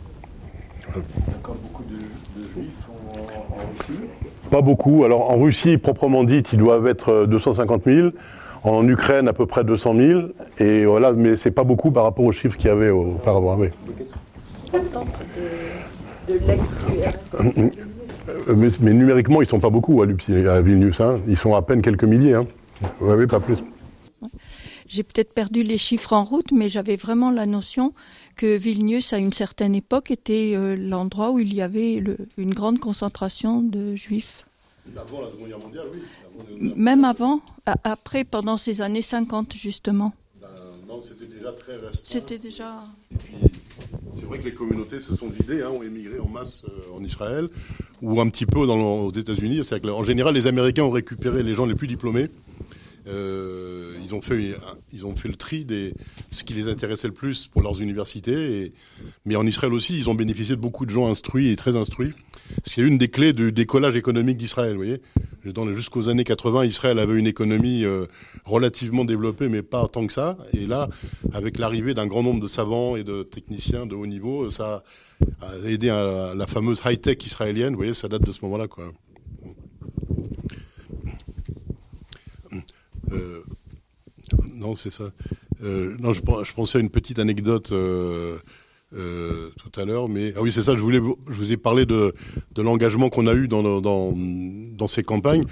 beaucoup 1.46 1.84
de, 1.84 2.44
juifs 2.54 2.70
en, 2.90 3.58
Russie? 3.78 4.00
Pas 4.50 4.62
beaucoup. 4.62 5.04
Alors 5.04 5.32
en 5.32 5.40
Russie, 5.40 5.78
proprement 5.78 6.24
dit, 6.24 6.44
ils 6.54 6.60
doivent 6.60 6.88
être 6.88 7.26
250 7.26 7.84
000. 7.86 8.10
En 8.64 8.88
Ukraine, 8.88 9.28
à 9.28 9.34
peu 9.34 9.46
près 9.46 9.64
200 9.64 9.96
000. 9.96 10.22
Et 10.60 10.86
voilà, 10.86 11.12
mais 11.14 11.36
c'est 11.36 11.52
pas 11.52 11.64
beaucoup 11.64 11.92
par 11.92 12.04
rapport 12.04 12.26
aux 12.26 12.32
chiffres 12.32 12.58
qu'il 12.58 12.68
y 12.68 12.70
avait 12.70 12.90
auparavant. 12.90 13.58
Oui. 13.58 13.70
De, 16.28 16.40
mais, 18.56 18.70
mais, 18.80 18.94
numériquement, 18.94 19.42
ils 19.42 19.48
sont 19.48 19.60
pas 19.60 19.70
beaucoup 19.70 20.02
à, 20.02 20.06
à 20.06 20.62
Vilnius. 20.62 21.02
Hein. 21.02 21.20
Ils 21.28 21.38
sont 21.38 21.56
à 21.56 21.62
peine 21.62 21.82
quelques 21.82 22.06
milliers. 22.06 22.36
Hein. 22.36 22.48
Oui, 23.02 23.28
pas 23.28 23.40
plus. 23.40 23.58
J'ai 24.88 25.04
peut-être 25.04 25.34
perdu 25.34 25.64
les 25.64 25.78
chiffres 25.78 26.14
en 26.14 26.24
route, 26.24 26.52
mais 26.52 26.70
j'avais 26.70 26.96
vraiment 26.96 27.32
la 27.32 27.46
notion 27.46 27.94
que 28.36 28.58
Vilnius, 28.58 29.14
à 29.14 29.18
une 29.18 29.34
certaine 29.34 29.76
époque, 29.76 30.12
était 30.12 30.54
euh, 30.56 30.76
l'endroit 30.76 31.32
où 31.32 31.40
il 31.40 31.54
y 31.54 31.62
avait 31.62 32.02
une 32.38 32.54
grande 32.54 32.80
concentration 32.80 33.62
de 33.62 33.96
juifs. 33.96 34.46
Avant 34.98 35.22
la 35.22 35.28
Seconde 35.28 35.48
Guerre 35.48 35.60
mondiale, 35.60 35.86
oui. 35.94 36.00
Même 36.60 37.04
avant 37.06 37.42
Après, 37.66 38.24
pendant 38.24 38.58
ces 38.58 38.82
années 38.82 39.02
50, 39.02 39.54
justement 39.54 40.14
ben, 40.42 40.48
Non, 40.88 41.02
c'était 41.02 41.26
déjà 41.26 41.52
très 41.52 41.74
restreint. 41.74 42.02
C'était 42.04 42.38
déjà... 42.38 42.84
Et 43.12 43.16
puis, 43.16 43.34
c'est 44.14 44.26
vrai 44.26 44.40
que 44.40 44.46
les 44.46 44.54
communautés 44.54 45.02
se 45.02 45.16
sont 45.16 45.28
vidées, 45.28 45.62
hein, 45.62 45.70
ont 45.70 45.84
émigré 45.84 46.20
en 46.20 46.28
masse 46.28 46.66
euh, 46.66 46.96
en 46.98 47.04
Israël, 47.04 47.50
ou 48.02 48.22
un 48.22 48.30
petit 48.30 48.46
peu 48.46 48.66
dans, 48.68 49.06
aux 49.06 49.12
États-Unis. 49.12 49.62
En 49.92 50.04
général, 50.04 50.34
les 50.34 50.48
Américains 50.48 50.84
ont 50.84 50.92
récupéré 50.92 51.44
les 51.44 51.56
gens 51.56 51.66
les 51.66 51.76
plus 51.76 51.88
diplômés, 51.88 52.30
euh, 53.08 53.98
ils, 54.04 54.16
ont 54.16 54.22
fait, 54.22 54.56
ils 54.92 55.06
ont 55.06 55.16
fait 55.16 55.28
le 55.28 55.36
tri 55.36 55.66
des 55.66 55.94
ce 56.30 56.44
qui 56.44 56.54
les 56.54 56.68
intéressait 56.68 57.08
le 57.08 57.14
plus 57.14 57.48
pour 57.48 57.62
leurs 57.62 57.82
universités. 57.82 58.64
Et, 58.64 58.74
mais 59.26 59.36
en 59.36 59.46
Israël 59.46 59.74
aussi, 59.74 59.98
ils 59.98 60.10
ont 60.10 60.16
bénéficié 60.16 60.56
de 60.56 60.62
beaucoup 60.62 60.86
de 60.86 60.92
gens 60.92 61.10
instruits 61.10 61.50
et 61.50 61.56
très 61.56 61.76
instruits. 61.76 62.14
C'est 62.64 62.82
une 62.82 62.98
des 62.98 63.10
clés 63.10 63.34
du 63.34 63.52
décollage 63.52 63.96
économique 63.96 64.38
d'Israël. 64.38 64.72
Vous 64.72 64.84
voyez, 64.84 65.02
jusqu'aux 65.74 66.10
années 66.10 66.24
80, 66.24 66.66
Israël 66.66 67.00
avait 67.00 67.18
une 67.18 67.28
économie 67.28 67.84
euh, 67.84 68.06
relativement 68.46 69.06
développée, 69.06 69.50
mais 69.50 69.62
pas 69.62 69.88
tant 69.88 70.08
que 70.08 70.14
ça. 70.14 70.38
Et 70.54 70.66
là, 70.66 70.90
avec 71.34 71.58
l'arrivée 71.58 71.94
d'un 71.94 72.08
grand 72.08 72.24
nombre 72.24 72.42
de 72.42 72.48
savants 72.48 72.96
et 72.96 73.04
de 73.04 73.24
techniciens 73.24 73.86
de 73.86 73.96
haut 73.96 74.08
niveau, 74.08 74.50
ça 74.50 74.84
a 75.42 75.68
aidé 75.68 75.90
à 75.90 76.34
la 76.36 76.48
fameuse 76.48 76.82
high-tech 76.86 77.18
israélienne. 77.26 77.72
Vous 77.72 77.78
voyez, 77.78 77.94
ça 77.94 78.08
date 78.08 78.24
de 78.24 78.32
ce 78.32 78.40
moment-là, 78.44 78.68
quoi. 78.68 78.92
Euh, 83.14 83.44
non, 84.54 84.76
c'est 84.76 84.92
ça. 84.92 85.12
Euh, 85.64 85.96
non, 86.00 86.14
je, 86.14 86.22
pensais 86.54 86.78
à 86.78 86.82
une 86.82 86.90
petite 86.90 87.20
anecdote 87.20 87.72
euh, 87.72 88.40
tout 88.92 89.80
à 89.80 89.86
l'heure, 89.86 90.10
mais 90.10 90.34
ah 90.36 90.42
oui, 90.42 90.52
c'est 90.52 90.64
ça. 90.64 90.76
Je 90.76 90.82
voulais, 90.82 91.00
je 91.28 91.34
vous 91.34 91.52
ai 91.52 91.58
parlé 91.58 91.86
de, 91.86 92.14
l'engagement 92.58 93.10
qu'on 93.10 93.28
a 93.28 93.34
eu 93.34 93.48
dans, 93.48 93.82
dans 93.82 94.88
ces 94.88 95.04
campagnes. 95.04 95.46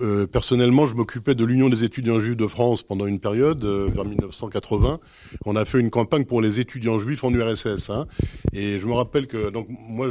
Euh, 0.00 0.26
personnellement, 0.26 0.86
je 0.86 0.94
m'occupais 0.94 1.34
de 1.34 1.44
l'Union 1.44 1.68
des 1.68 1.84
étudiants 1.84 2.18
juifs 2.18 2.36
de 2.36 2.46
France 2.46 2.82
pendant 2.82 3.06
une 3.06 3.20
période, 3.20 3.64
euh, 3.64 3.88
vers 3.94 4.04
1980. 4.04 4.98
On 5.44 5.56
a 5.56 5.64
fait 5.64 5.78
une 5.78 5.90
campagne 5.90 6.24
pour 6.24 6.40
les 6.40 6.58
étudiants 6.58 6.98
juifs 6.98 7.22
en 7.22 7.32
URSS. 7.32 7.90
Hein. 7.90 8.06
Et 8.52 8.78
je 8.78 8.86
me 8.86 8.92
rappelle 8.92 9.26
que 9.26 9.50
donc 9.50 9.68
moi, 9.70 10.08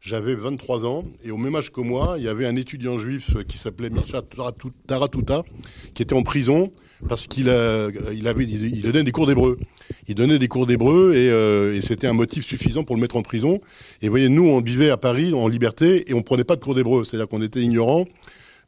j'avais 0.00 0.34
23 0.34 0.86
ans, 0.86 1.04
et 1.24 1.30
au 1.30 1.36
même 1.36 1.56
âge 1.56 1.70
que 1.70 1.80
moi, 1.80 2.14
il 2.18 2.24
y 2.24 2.28
avait 2.28 2.46
un 2.46 2.56
étudiant 2.56 2.98
juif 2.98 3.36
qui 3.48 3.58
s'appelait 3.58 3.90
Misha 3.90 4.22
Taratuta, 4.86 5.42
qui 5.94 6.02
était 6.02 6.14
en 6.14 6.22
prison 6.22 6.70
parce 7.08 7.26
qu'il 7.26 7.46
il 8.12 8.28
avait, 8.28 8.44
il 8.44 8.82
donnait 8.82 9.02
des 9.02 9.12
cours 9.12 9.26
d'hébreu. 9.26 9.58
Il 10.06 10.14
donnait 10.14 10.38
des 10.38 10.48
cours 10.48 10.66
d'hébreu 10.66 11.14
et, 11.14 11.30
euh, 11.30 11.74
et 11.74 11.82
c'était 11.82 12.06
un 12.06 12.12
motif 12.12 12.44
suffisant 12.44 12.84
pour 12.84 12.96
le 12.96 13.00
mettre 13.00 13.16
en 13.16 13.22
prison. 13.22 13.60
Et 14.02 14.06
vous 14.06 14.12
voyez, 14.12 14.28
nous, 14.28 14.46
on 14.46 14.60
vivait 14.60 14.90
à 14.90 14.96
Paris 14.96 15.32
en 15.32 15.48
liberté 15.48 16.10
et 16.10 16.14
on 16.14 16.22
prenait 16.22 16.44
pas 16.44 16.56
de 16.56 16.60
cours 16.60 16.74
d'hébreu, 16.74 17.04
c'est-à-dire 17.04 17.28
qu'on 17.28 17.42
était 17.42 17.60
ignorants 17.60 18.06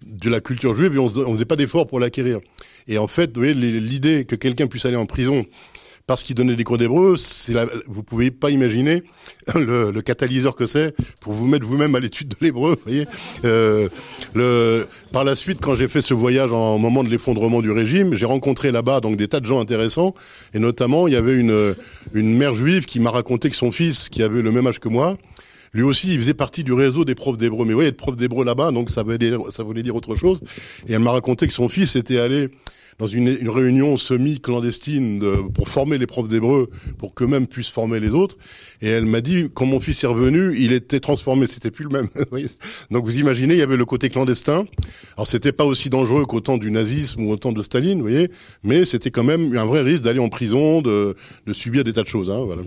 de 0.06 0.30
la 0.30 0.40
culture 0.40 0.74
juive 0.74 0.98
on, 0.98 1.10
ne 1.10 1.34
faisait 1.34 1.44
pas 1.44 1.56
d'efforts 1.56 1.86
pour 1.86 2.00
l'acquérir. 2.00 2.40
Et 2.88 2.98
en 2.98 3.06
fait, 3.06 3.30
vous 3.34 3.42
voyez, 3.42 3.54
l'idée 3.54 4.24
que 4.24 4.36
quelqu'un 4.36 4.66
puisse 4.66 4.84
aller 4.86 4.96
en 4.96 5.06
prison 5.06 5.46
parce 6.06 6.24
qu'il 6.24 6.34
donnait 6.34 6.56
des 6.56 6.64
cours 6.64 6.78
d'hébreu, 6.78 7.14
vous 7.86 8.02
pouvez 8.02 8.30
pas 8.30 8.50
imaginer 8.50 9.02
le, 9.54 9.92
catalyseur 10.00 10.56
que 10.56 10.66
c'est 10.66 10.94
pour 11.20 11.32
vous 11.32 11.46
mettre 11.46 11.64
vous-même 11.64 11.94
à 11.94 12.00
l'étude 12.00 12.28
de 12.28 12.36
l'hébreu. 12.40 12.76
Voyez, 12.84 13.06
euh, 13.44 13.88
le, 14.34 14.88
par 15.12 15.24
la 15.24 15.36
suite, 15.36 15.60
quand 15.60 15.74
j'ai 15.76 15.88
fait 15.88 16.02
ce 16.02 16.12
voyage 16.12 16.52
en, 16.52 16.78
moment 16.78 17.04
de 17.04 17.08
l'effondrement 17.08 17.62
du 17.62 17.70
régime, 17.70 18.14
j'ai 18.14 18.26
rencontré 18.26 18.72
là-bas 18.72 19.00
donc 19.00 19.16
des 19.16 19.28
tas 19.28 19.40
de 19.40 19.46
gens 19.46 19.60
intéressants, 19.60 20.14
et 20.54 20.58
notamment 20.58 21.06
il 21.06 21.14
y 21.14 21.16
avait 21.16 21.34
une 21.34 21.74
une 22.14 22.36
mère 22.36 22.54
juive 22.54 22.84
qui 22.84 23.00
m'a 23.00 23.10
raconté 23.10 23.48
que 23.48 23.56
son 23.56 23.70
fils, 23.70 24.08
qui 24.08 24.22
avait 24.22 24.42
le 24.42 24.50
même 24.50 24.66
âge 24.66 24.80
que 24.80 24.88
moi, 24.88 25.16
lui 25.72 25.82
aussi, 25.82 26.12
il 26.12 26.20
faisait 26.20 26.34
partie 26.34 26.64
du 26.64 26.72
réseau 26.72 27.04
des 27.04 27.14
profs 27.14 27.38
d'hébreu. 27.38 27.64
Mais 27.64 27.74
oui, 27.74 27.86
être 27.86 27.96
prof 27.96 28.16
d'hébreu 28.16 28.44
là-bas, 28.44 28.72
donc 28.72 28.90
ça 28.90 29.02
voulait, 29.02 29.18
dire, 29.18 29.40
ça 29.50 29.62
voulait 29.62 29.82
dire 29.82 29.96
autre 29.96 30.14
chose. 30.14 30.40
Et 30.86 30.92
elle 30.92 31.00
m'a 31.00 31.12
raconté 31.12 31.46
que 31.46 31.54
son 31.54 31.68
fils 31.68 31.96
était 31.96 32.18
allé 32.18 32.48
dans 32.98 33.06
une, 33.06 33.48
réunion 33.48 33.96
semi-clandestine 33.96 35.48
pour 35.54 35.68
former 35.68 35.96
les 35.96 36.06
profs 36.06 36.28
d'hébreu, 36.28 36.68
pour 36.98 37.14
qu'eux-mêmes 37.14 37.46
puissent 37.46 37.70
former 37.70 38.00
les 38.00 38.10
autres. 38.10 38.36
Et 38.82 38.88
elle 38.88 39.06
m'a 39.06 39.22
dit, 39.22 39.46
quand 39.52 39.64
mon 39.64 39.80
fils 39.80 40.04
est 40.04 40.06
revenu, 40.06 40.56
il 40.58 40.72
était 40.72 41.00
transformé, 41.00 41.46
c'était 41.46 41.70
plus 41.70 41.84
le 41.84 41.90
même. 41.90 42.08
Donc 42.90 43.04
vous 43.04 43.18
imaginez, 43.18 43.54
il 43.54 43.58
y 43.58 43.62
avait 43.62 43.78
le 43.78 43.86
côté 43.86 44.10
clandestin. 44.10 44.66
Alors 45.16 45.26
c'était 45.26 45.52
pas 45.52 45.64
aussi 45.64 45.88
dangereux 45.88 46.26
qu'au 46.26 46.40
temps 46.40 46.58
du 46.58 46.70
nazisme 46.70 47.22
ou 47.24 47.30
au 47.30 47.36
temps 47.36 47.52
de 47.52 47.62
Staline, 47.62 47.98
vous 47.98 48.08
voyez, 48.08 48.30
mais 48.62 48.84
c'était 48.84 49.10
quand 49.10 49.24
même 49.24 49.56
un 49.56 49.64
vrai 49.64 49.80
risque 49.80 50.02
d'aller 50.02 50.20
en 50.20 50.28
prison, 50.28 50.82
de, 50.82 51.16
de 51.46 51.52
subir 51.52 51.84
des 51.84 51.94
tas 51.94 52.02
de 52.02 52.08
choses. 52.08 52.30
Hein, 52.30 52.42
voilà. 52.44 52.62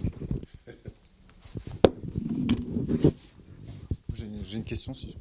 J'ai 4.14 4.58
une 4.58 4.64
question. 4.64 4.94
Si... 4.94 5.18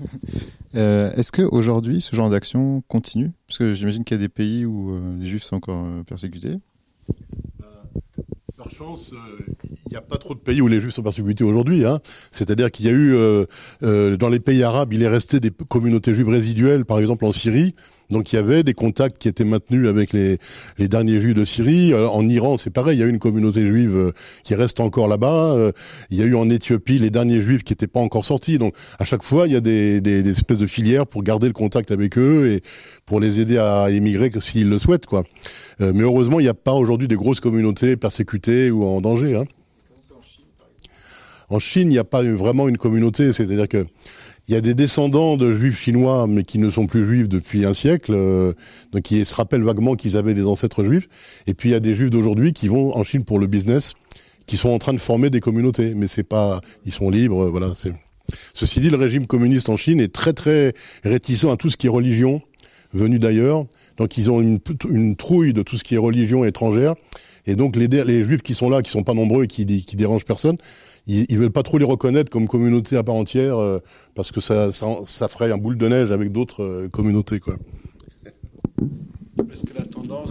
Est-ce 0.74 1.32
qu'aujourd'hui, 1.32 2.00
ce 2.00 2.14
genre 2.14 2.30
d'action 2.30 2.82
continue? 2.88 3.32
Parce 3.46 3.58
que 3.58 3.74
j'imagine 3.74 4.04
qu'il 4.04 4.16
y 4.16 4.20
a 4.20 4.22
des 4.22 4.28
pays 4.28 4.64
où 4.64 4.98
les 5.18 5.26
juifs 5.26 5.42
sont 5.42 5.56
encore 5.56 5.86
persécutés. 6.04 6.56
Par 8.56 8.70
chance, 8.70 9.12
il 9.86 9.92
n'y 9.92 9.96
a 9.96 10.02
pas 10.02 10.18
trop 10.18 10.34
de 10.34 10.40
pays 10.40 10.60
où 10.60 10.68
les 10.68 10.80
juifs 10.80 10.94
sont 10.94 11.02
persécutés 11.02 11.44
aujourd'hui. 11.44 11.84
Hein. 11.84 12.00
C'est-à-dire 12.30 12.70
qu'il 12.70 12.86
y 12.86 12.88
a 12.88 12.92
eu, 12.92 13.16
dans 14.16 14.28
les 14.28 14.40
pays 14.40 14.62
arabes, 14.62 14.92
il 14.92 15.02
est 15.02 15.08
resté 15.08 15.40
des 15.40 15.50
communautés 15.50 16.14
juives 16.14 16.28
résiduelles, 16.28 16.84
par 16.84 16.98
exemple 16.98 17.24
en 17.24 17.32
Syrie, 17.32 17.74
donc 18.10 18.32
il 18.32 18.36
y 18.36 18.38
avait 18.38 18.62
des 18.62 18.74
contacts 18.74 19.18
qui 19.18 19.28
étaient 19.28 19.44
maintenus 19.44 19.88
avec 19.88 20.12
les, 20.12 20.38
les 20.78 20.88
derniers 20.88 21.18
juifs 21.18 21.34
de 21.34 21.44
Syrie. 21.44 21.92
Euh, 21.92 22.08
en 22.08 22.28
Iran, 22.28 22.56
c'est 22.56 22.70
pareil, 22.70 22.98
il 22.98 23.00
y 23.00 23.02
a 23.02 23.06
eu 23.06 23.10
une 23.10 23.18
communauté 23.18 23.66
juive 23.66 23.96
euh, 23.96 24.12
qui 24.44 24.54
reste 24.54 24.78
encore 24.80 25.08
là-bas. 25.08 25.54
Euh, 25.54 25.72
il 26.10 26.18
y 26.18 26.22
a 26.22 26.24
eu 26.24 26.34
en 26.34 26.48
Éthiopie 26.48 26.98
les 26.98 27.10
derniers 27.10 27.40
juifs 27.40 27.64
qui 27.64 27.72
n'étaient 27.72 27.86
pas 27.86 28.00
encore 28.00 28.24
sortis. 28.24 28.58
Donc 28.58 28.74
à 28.98 29.04
chaque 29.04 29.24
fois, 29.24 29.46
il 29.46 29.52
y 29.52 29.56
a 29.56 29.60
des, 29.60 30.00
des, 30.00 30.22
des, 30.22 30.30
espèces 30.30 30.58
de 30.58 30.66
filières 30.66 31.06
pour 31.06 31.22
garder 31.22 31.48
le 31.48 31.52
contact 31.52 31.90
avec 31.90 32.16
eux 32.16 32.50
et 32.50 32.60
pour 33.06 33.18
les 33.20 33.40
aider 33.40 33.58
à 33.58 33.90
émigrer 33.90 34.30
s'ils 34.40 34.68
le 34.68 34.78
souhaitent. 34.78 35.06
quoi. 35.06 35.24
mais 35.80 36.02
heureusement, 36.02 36.40
il 36.40 36.44
n'y 36.44 36.48
a 36.48 36.54
pas 36.54 36.72
aujourd'hui 36.72 37.08
des 37.08 37.16
grosses 37.16 37.40
communautés 37.40 37.96
persécutées 37.96 38.70
ou 38.70 38.84
en 38.84 39.00
danger. 39.00 39.36
Hein. 39.36 39.44
En 41.48 41.58
Chine, 41.58 41.88
il 41.90 41.94
n'y 41.94 41.98
a 41.98 42.04
pas 42.04 42.22
vraiment 42.22 42.68
une 42.68 42.78
communauté, 42.78 43.32
c'est-à-dire 43.32 43.68
que 43.68 43.86
il 44.48 44.54
y 44.54 44.56
a 44.56 44.60
des 44.60 44.74
descendants 44.74 45.36
de 45.36 45.52
juifs 45.52 45.80
chinois, 45.80 46.26
mais 46.28 46.44
qui 46.44 46.58
ne 46.58 46.70
sont 46.70 46.86
plus 46.86 47.04
juifs 47.04 47.28
depuis 47.28 47.64
un 47.64 47.74
siècle, 47.74 48.12
euh, 48.14 48.52
donc 48.92 49.02
qui 49.02 49.24
se 49.24 49.34
rappellent 49.34 49.64
vaguement 49.64 49.96
qu'ils 49.96 50.16
avaient 50.16 50.34
des 50.34 50.44
ancêtres 50.44 50.84
juifs. 50.84 51.08
Et 51.48 51.54
puis 51.54 51.70
il 51.70 51.72
y 51.72 51.74
a 51.74 51.80
des 51.80 51.96
juifs 51.96 52.10
d'aujourd'hui 52.10 52.52
qui 52.52 52.68
vont 52.68 52.96
en 52.96 53.02
Chine 53.02 53.24
pour 53.24 53.40
le 53.40 53.48
business, 53.48 53.94
qui 54.46 54.56
sont 54.56 54.68
en 54.68 54.78
train 54.78 54.92
de 54.92 55.00
former 55.00 55.30
des 55.30 55.40
communautés, 55.40 55.94
mais 55.96 56.06
c'est 56.06 56.22
pas, 56.22 56.60
ils 56.84 56.92
sont 56.92 57.10
libres, 57.10 57.46
voilà. 57.46 57.72
C'est. 57.74 57.92
Ceci 58.54 58.80
dit, 58.80 58.90
le 58.90 58.96
régime 58.96 59.26
communiste 59.26 59.68
en 59.68 59.76
Chine 59.76 60.00
est 60.00 60.12
très 60.12 60.32
très 60.32 60.74
réticent 61.04 61.44
à 61.44 61.56
tout 61.56 61.70
ce 61.70 61.76
qui 61.76 61.86
est 61.86 61.90
religion 61.90 62.42
venue 62.92 63.18
d'ailleurs. 63.18 63.66
Donc 63.98 64.18
ils 64.18 64.30
ont 64.30 64.40
une, 64.40 65.16
trouille 65.16 65.52
de 65.52 65.62
tout 65.62 65.76
ce 65.76 65.84
qui 65.84 65.94
est 65.94 65.98
religion 65.98 66.44
étrangère. 66.44 66.94
Et 67.46 67.54
donc 67.54 67.76
les, 67.76 67.88
les 67.88 68.24
juifs 68.24 68.42
qui 68.42 68.54
sont 68.54 68.68
là, 68.68 68.82
qui 68.82 68.90
sont 68.90 69.04
pas 69.04 69.14
nombreux 69.14 69.44
et 69.44 69.46
qui, 69.46 69.64
qui 69.84 69.96
dérangent 69.96 70.24
personne, 70.24 70.56
ils, 71.06 71.26
ils 71.28 71.38
veulent 71.38 71.50
pas 71.50 71.62
trop 71.62 71.78
les 71.78 71.84
reconnaître 71.84 72.30
comme 72.30 72.48
communauté 72.48 72.96
à 72.96 73.02
part 73.02 73.14
entière 73.14 73.58
euh, 73.58 73.80
parce 74.14 74.32
que 74.32 74.40
ça, 74.40 74.72
ça, 74.72 75.28
ferait 75.28 75.52
un 75.52 75.58
boule 75.58 75.78
de 75.78 75.88
neige 75.88 76.10
avec 76.10 76.32
d'autres 76.32 76.62
euh, 76.62 76.88
communautés 76.88 77.40
quoi. 77.40 77.56
Est-ce 79.50 79.62
que 79.62 79.74
la 79.76 79.84
tendance 79.84 80.30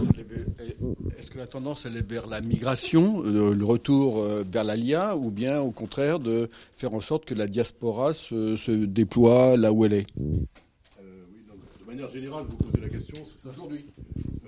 est-ce 1.18 1.30
que 1.30 1.38
la 1.38 1.46
tendance 1.46 1.86
elle 1.86 1.96
est 1.96 2.08
vers 2.08 2.26
la 2.26 2.40
migration, 2.40 3.22
euh, 3.24 3.54
le 3.54 3.64
retour 3.64 4.24
vers 4.50 4.64
l'ALIA, 4.64 5.16
ou 5.16 5.30
bien 5.30 5.60
au 5.60 5.70
contraire 5.70 6.18
de 6.18 6.48
faire 6.76 6.94
en 6.94 7.00
sorte 7.00 7.24
que 7.24 7.34
la 7.34 7.46
diaspora 7.46 8.12
se 8.12 8.84
déploie 8.84 9.56
là 9.56 9.72
où 9.72 9.84
elle 9.84 9.94
est 9.94 10.06
euh, 10.18 11.24
oui, 11.32 11.44
donc, 11.48 11.58
De 11.80 11.85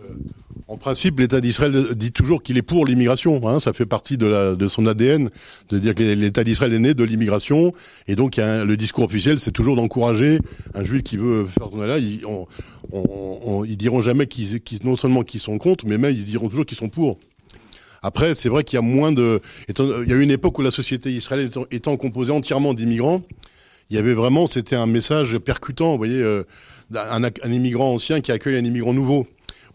Euh, 0.00 0.14
en 0.68 0.76
principe, 0.76 1.20
l'État 1.20 1.40
d'Israël 1.40 1.94
dit 1.94 2.12
toujours 2.12 2.42
qu'il 2.42 2.58
est 2.58 2.62
pour 2.62 2.84
l'immigration. 2.86 3.48
Hein, 3.48 3.58
ça 3.58 3.72
fait 3.72 3.86
partie 3.86 4.18
de, 4.18 4.66
son 4.68 4.86
ADN 4.86 5.30
de 5.70 5.78
dire 5.78 5.94
que 5.94 6.02
l'État 6.02 6.44
d'Israël 6.44 6.74
est 6.74 6.78
né 6.78 6.94
de 6.94 7.04
l'immigration. 7.04 7.72
Et 8.06 8.16
donc, 8.16 8.36
le 8.36 8.76
discours 8.76 9.04
officiel, 9.04 9.40
c'est 9.40 9.52
toujours 9.52 9.76
d'encourager 9.76 10.40
un 10.74 10.84
juif 10.84 11.02
qui 11.02 11.16
veut 11.16 11.46
faire 11.46 11.70
tourner 11.70 11.86
là. 11.86 11.98
Ils, 11.98 12.20
on, 12.26 13.64
diront 13.64 14.02
jamais 14.02 14.26
qu'ils, 14.26 14.60
non 14.84 14.96
seulement 14.96 15.22
qu'ils 15.22 15.40
sont 15.40 15.58
contre, 15.58 15.86
mais 15.86 15.98
même 15.98 16.14
ils 16.14 16.24
diront 16.24 16.48
toujours 16.48 16.66
qu'ils 16.66 16.78
sont 16.78 16.88
pour. 16.88 17.18
Après, 18.02 18.34
c'est 18.34 18.48
vrai 18.48 18.62
qu'il 18.64 18.76
y 18.76 18.78
a 18.78 18.82
moins 18.82 19.12
de. 19.12 19.40
Il 19.68 20.08
y 20.08 20.12
a 20.12 20.16
eu 20.16 20.22
une 20.22 20.30
époque 20.30 20.58
où 20.58 20.62
la 20.62 20.70
société 20.70 21.10
israélienne 21.10 21.50
étant, 21.70 21.96
composée 21.96 22.32
entièrement 22.32 22.74
d'immigrants, 22.74 23.22
il 23.90 23.96
y 23.96 23.98
avait 23.98 24.14
vraiment, 24.14 24.46
c'était 24.46 24.76
un 24.76 24.86
message 24.86 25.38
percutant. 25.38 25.92
Vous 25.92 25.98
voyez, 25.98 26.22
euh, 26.22 26.44
un, 26.94 27.24
un 27.24 27.52
immigrant 27.52 27.92
ancien 27.94 28.20
qui 28.20 28.32
accueille 28.32 28.56
un 28.56 28.64
immigrant 28.64 28.94
nouveau. 28.94 29.26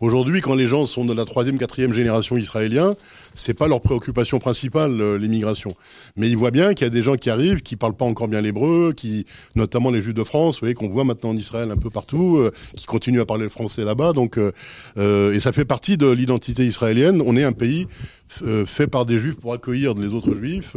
Aujourd'hui, 0.04 0.42
quand 0.42 0.56
les 0.56 0.68
gens 0.68 0.86
sont 0.86 1.06
de 1.06 1.14
la 1.14 1.24
troisième, 1.24 1.58
quatrième 1.58 1.94
génération 1.94 2.36
israélien, 2.36 2.98
c'est 3.36 3.54
pas 3.54 3.70
leur 3.70 3.80
préoccupation 3.80 4.38
principale 4.38 5.00
euh, 5.00 5.18
l'immigration. 5.18 5.72
Mais 6.18 6.30
ils 6.30 6.36
voient 6.36 6.52
bien 6.52 6.74
qu'il 6.74 6.86
y 6.86 6.88
a 6.88 6.90
des 6.90 7.02
gens 7.02 7.16
qui 7.16 7.30
arrivent, 7.30 7.62
qui 7.62 7.78
parlent 7.78 7.96
pas 7.96 8.04
encore 8.04 8.28
bien 8.28 8.42
l'hébreu, 8.42 8.94
qui, 8.98 9.26
notamment 9.56 9.92
les 9.92 10.02
Juifs 10.02 10.14
de 10.14 10.26
France, 10.26 10.56
vous 10.56 10.60
voyez 10.62 10.74
qu'on 10.74 10.90
voit 10.90 11.06
maintenant 11.06 11.30
en 11.30 11.38
Israël 11.38 11.72
un 11.72 11.78
peu 11.78 11.90
partout, 11.90 12.36
euh, 12.36 12.52
qui 12.76 12.86
continuent 12.86 13.22
à 13.22 13.26
parler 13.26 13.44
le 13.44 13.50
français 13.50 13.86
là-bas. 13.86 14.12
Donc, 14.12 14.38
euh, 14.38 15.32
et 15.32 15.40
ça 15.40 15.54
fait 15.54 15.64
partie 15.64 15.96
de 15.96 16.12
l'identité 16.12 16.66
israélienne. 16.66 17.24
On 17.26 17.38
est 17.38 17.44
un 17.46 17.54
pays 17.54 17.88
fait 18.28 18.88
par 18.88 19.06
des 19.06 19.20
Juifs 19.20 19.36
pour 19.36 19.54
accueillir 19.54 19.94
les 19.94 20.08
autres 20.08 20.36
Juifs. 20.36 20.76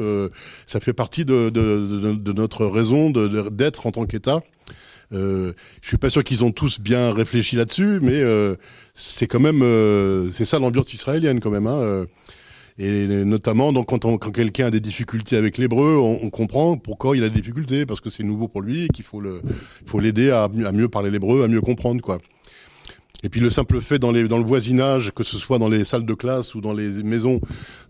ça 0.66 0.78
fait 0.78 0.92
partie 0.92 1.24
de, 1.24 1.48
de, 1.48 1.50
de, 1.50 2.12
de 2.12 2.32
notre 2.32 2.66
raison 2.66 3.10
d'être 3.10 3.86
en 3.86 3.90
tant 3.90 4.04
qu'État. 4.06 4.42
Euh, 5.12 5.52
je 5.82 5.88
suis 5.88 5.98
pas 5.98 6.10
sûr 6.10 6.24
qu'ils 6.24 6.44
ont 6.44 6.52
tous 6.52 6.80
bien 6.80 7.12
réfléchi 7.12 7.56
là-dessus, 7.56 8.00
mais 8.02 8.20
euh, 8.20 8.56
c'est 8.94 9.26
quand 9.26 9.40
même 9.40 9.62
euh, 9.62 10.30
c'est 10.32 10.44
ça 10.44 10.58
l'ambiance 10.58 10.92
israélienne 10.92 11.40
quand 11.40 11.50
même. 11.50 11.66
Hein, 11.66 11.76
euh. 11.76 12.06
et 12.78 13.06
notamment 13.24 13.72
donc 13.72 13.88
quand, 13.88 14.32
quelqu'un 14.32 14.66
a 14.66 14.70
des 14.70 14.80
difficultés 14.80 15.36
avec 15.36 15.58
l'hébreu, 15.58 15.96
on, 15.96 16.28
comprend 16.30 16.76
pourquoi 16.76 17.16
il 17.16 17.24
a 17.24 17.28
des 17.28 17.40
difficultés 17.40 17.86
parce 17.86 18.00
que 18.00 18.10
c'est 18.10 18.24
nouveau 18.24 18.48
pour 18.48 18.62
lui 18.62 18.84
et 18.84 18.88
qu'il 18.88 19.04
faut 19.04 19.20
le 19.20 19.40
faut 19.86 20.00
l'aider 20.00 20.30
à, 20.30 20.44
à, 20.44 20.72
mieux 20.72 20.88
parler 20.88 21.10
l'hébreu, 21.10 21.44
à 21.44 21.48
mieux 21.48 21.60
comprendre 21.60 22.02
quoi. 22.02 22.18
Et 23.22 23.28
puis 23.28 23.40
le 23.40 23.48
simple 23.48 23.80
fait 23.80 23.98
dans, 23.98 24.12
les, 24.12 24.24
dans 24.24 24.38
le 24.38 24.44
voisinage, 24.44 25.10
que 25.12 25.24
ce 25.24 25.38
soit 25.38 25.58
dans 25.58 25.68
les 25.68 25.84
salles 25.84 26.04
de 26.04 26.14
classe 26.14 26.54
ou 26.54 26.60
dans 26.60 26.74
les 26.74 27.02
maisons, 27.02 27.40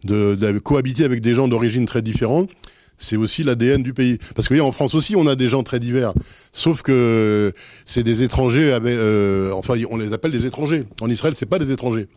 de, 0.04 0.34
de 0.34 0.58
cohabiter 0.58 1.04
avec 1.04 1.20
des 1.20 1.34
gens 1.34 1.48
d'origine 1.48 1.84
très 1.84 2.00
différente, 2.00 2.50
c'est 2.98 3.16
aussi 3.16 3.42
l'ADN 3.42 3.82
du 3.82 3.92
pays. 3.92 4.18
Parce 4.34 4.48
que 4.48 4.54
vous 4.54 4.58
voyez, 4.58 4.68
en 4.68 4.72
France 4.72 4.94
aussi, 4.94 5.16
on 5.16 5.26
a 5.26 5.34
des 5.34 5.48
gens 5.48 5.62
très 5.62 5.80
divers. 5.80 6.12
Sauf 6.52 6.82
que 6.82 7.52
c'est 7.84 8.02
des 8.02 8.22
étrangers, 8.22 8.76
euh, 8.84 9.52
enfin, 9.52 9.74
on 9.90 9.96
les 9.96 10.12
appelle 10.12 10.32
des 10.32 10.46
étrangers. 10.46 10.84
En 11.00 11.10
Israël, 11.10 11.34
c'est 11.36 11.46
pas 11.46 11.58
des 11.58 11.72
étrangers. 11.72 12.08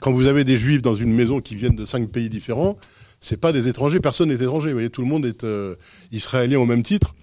Quand 0.00 0.12
vous 0.12 0.26
avez 0.26 0.44
des 0.44 0.56
juifs 0.56 0.82
dans 0.82 0.94
une 0.94 1.12
maison 1.12 1.40
qui 1.40 1.54
viennent 1.54 1.76
de 1.76 1.86
cinq 1.86 2.08
pays 2.10 2.28
différents, 2.28 2.78
c'est 3.20 3.40
pas 3.40 3.52
des 3.52 3.66
étrangers. 3.68 4.00
Personne 4.00 4.28
n'est 4.28 4.34
étranger. 4.34 4.68
Vous 4.68 4.74
voyez, 4.74 4.90
tout 4.90 5.02
le 5.02 5.08
monde 5.08 5.26
est 5.26 5.44
euh, 5.44 5.74
israélien 6.12 6.58
au 6.58 6.66
même 6.66 6.82
titre. 6.82 7.14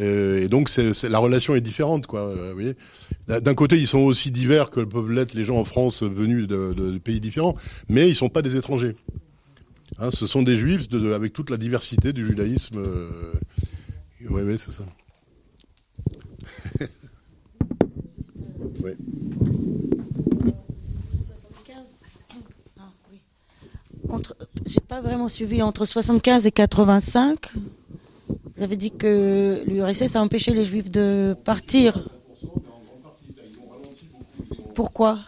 Euh, 0.00 0.40
et 0.40 0.48
donc, 0.48 0.70
la 0.76 1.18
relation 1.18 1.54
est 1.54 1.60
différente, 1.60 2.06
quoi. 2.06 2.32
Vous 2.34 2.52
voyez. 2.54 2.76
D'un 3.28 3.54
côté, 3.54 3.76
ils 3.76 3.86
sont 3.86 4.00
aussi 4.00 4.30
divers 4.30 4.70
que 4.70 4.80
peuvent 4.80 5.10
l'être 5.10 5.34
les 5.34 5.44
gens 5.44 5.56
en 5.56 5.64
France 5.64 6.02
venus 6.02 6.46
de, 6.46 6.74
de, 6.74 6.92
de 6.92 6.98
pays 6.98 7.20
différents, 7.20 7.56
mais 7.88 8.08
ils 8.08 8.16
sont 8.16 8.28
pas 8.28 8.42
des 8.42 8.56
étrangers. 8.56 8.94
Hein, 10.02 10.10
ce 10.10 10.26
sont 10.26 10.42
des 10.42 10.56
juifs 10.56 10.88
avec 11.14 11.32
toute 11.32 11.48
la 11.48 11.56
diversité 11.56 12.12
du 12.12 12.26
judaïsme. 12.26 12.78
Euh... 12.78 13.32
Oui, 14.28 14.58
c'est 14.58 14.72
ça. 14.72 14.82
oui. 18.82 18.94
75. 21.24 22.00
Ah, 22.80 22.90
oui. 23.12 23.20
J'ai 24.66 24.80
pas 24.80 25.00
vraiment 25.00 25.28
suivi 25.28 25.62
entre 25.62 25.84
75 25.84 26.48
et 26.48 26.50
85. 26.50 27.52
Vous 28.56 28.62
avez 28.64 28.76
dit 28.76 28.90
que 28.90 29.62
l'URSS 29.68 30.16
a 30.16 30.20
empêché 30.20 30.52
les 30.52 30.64
juifs 30.64 30.90
de 30.90 31.36
partir. 31.44 32.08
Pourquoi? 34.74 35.20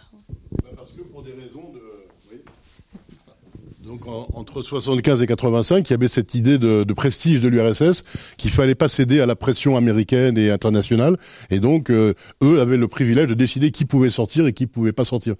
Donc 3.95 4.27
entre 4.33 4.61
75 4.61 5.21
et 5.21 5.27
85, 5.27 5.89
il 5.89 5.93
y 5.93 5.93
avait 5.93 6.09
cette 6.09 6.35
idée 6.35 6.57
de, 6.57 6.83
prestige 6.93 7.39
de 7.39 7.47
l'URSS 7.47 8.03
qu'il 8.35 8.51
fallait 8.51 8.75
pas 8.75 8.89
céder 8.89 9.21
à 9.21 9.25
la 9.25 9.37
pression 9.37 9.77
américaine 9.77 10.37
et 10.37 10.49
internationale, 10.49 11.17
et 11.49 11.59
donc 11.59 11.89
euh, 11.89 12.13
eux 12.43 12.59
avaient 12.59 12.75
le 12.75 12.89
privilège 12.89 13.27
de 13.27 13.33
décider 13.33 13.71
qui 13.71 13.85
pouvait 13.85 14.09
sortir 14.09 14.47
et 14.47 14.53
qui 14.53 14.67
pouvait 14.67 14.91
pas 14.91 15.05
sortir. 15.05 15.35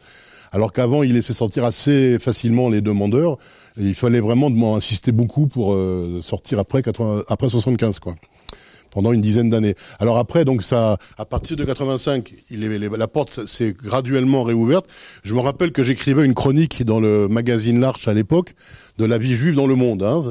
Alors 0.53 0.71
qu'avant, 0.71 1.03
ils 1.03 1.13
laissaient 1.13 1.33
sortir 1.33 1.65
assez 1.65 2.17
facilement 2.19 2.69
les 2.69 2.79
demandeurs. 2.79 3.37
Il 3.77 3.93
fallait 3.93 4.21
vraiment 4.21 4.75
insister 4.75 5.11
beaucoup 5.11 5.47
pour 5.47 5.73
euh, 5.73 6.19
sortir 6.21 6.59
après 6.59 6.81
80, 6.81 7.23
après 7.27 7.49
75 7.49 7.99
quoi 7.99 8.15
pendant 8.95 9.11
une 9.11 9.21
dizaine 9.21 9.49
d'années. 9.49 9.75
Alors 9.99 10.17
après, 10.17 10.45
donc 10.45 10.63
ça, 10.63 10.97
à 11.17 11.25
partir 11.25 11.57
de 11.57 11.65
85, 11.65 12.33
il 12.49 12.63
est, 12.63 12.97
la 12.97 13.07
porte 13.07 13.45
s'est 13.45 13.75
graduellement 13.77 14.43
réouverte. 14.43 14.87
Je 15.23 15.33
me 15.33 15.41
rappelle 15.41 15.73
que 15.73 15.83
j'écrivais 15.83 16.25
une 16.25 16.33
chronique 16.33 16.83
dans 16.83 17.01
le 17.01 17.27
magazine 17.27 17.79
L'Arche 17.81 18.07
à 18.07 18.13
l'époque 18.13 18.55
de 18.97 19.03
la 19.03 19.17
vie 19.17 19.35
juive 19.35 19.55
dans 19.55 19.67
le 19.67 19.75
monde, 19.75 20.03
hein, 20.03 20.23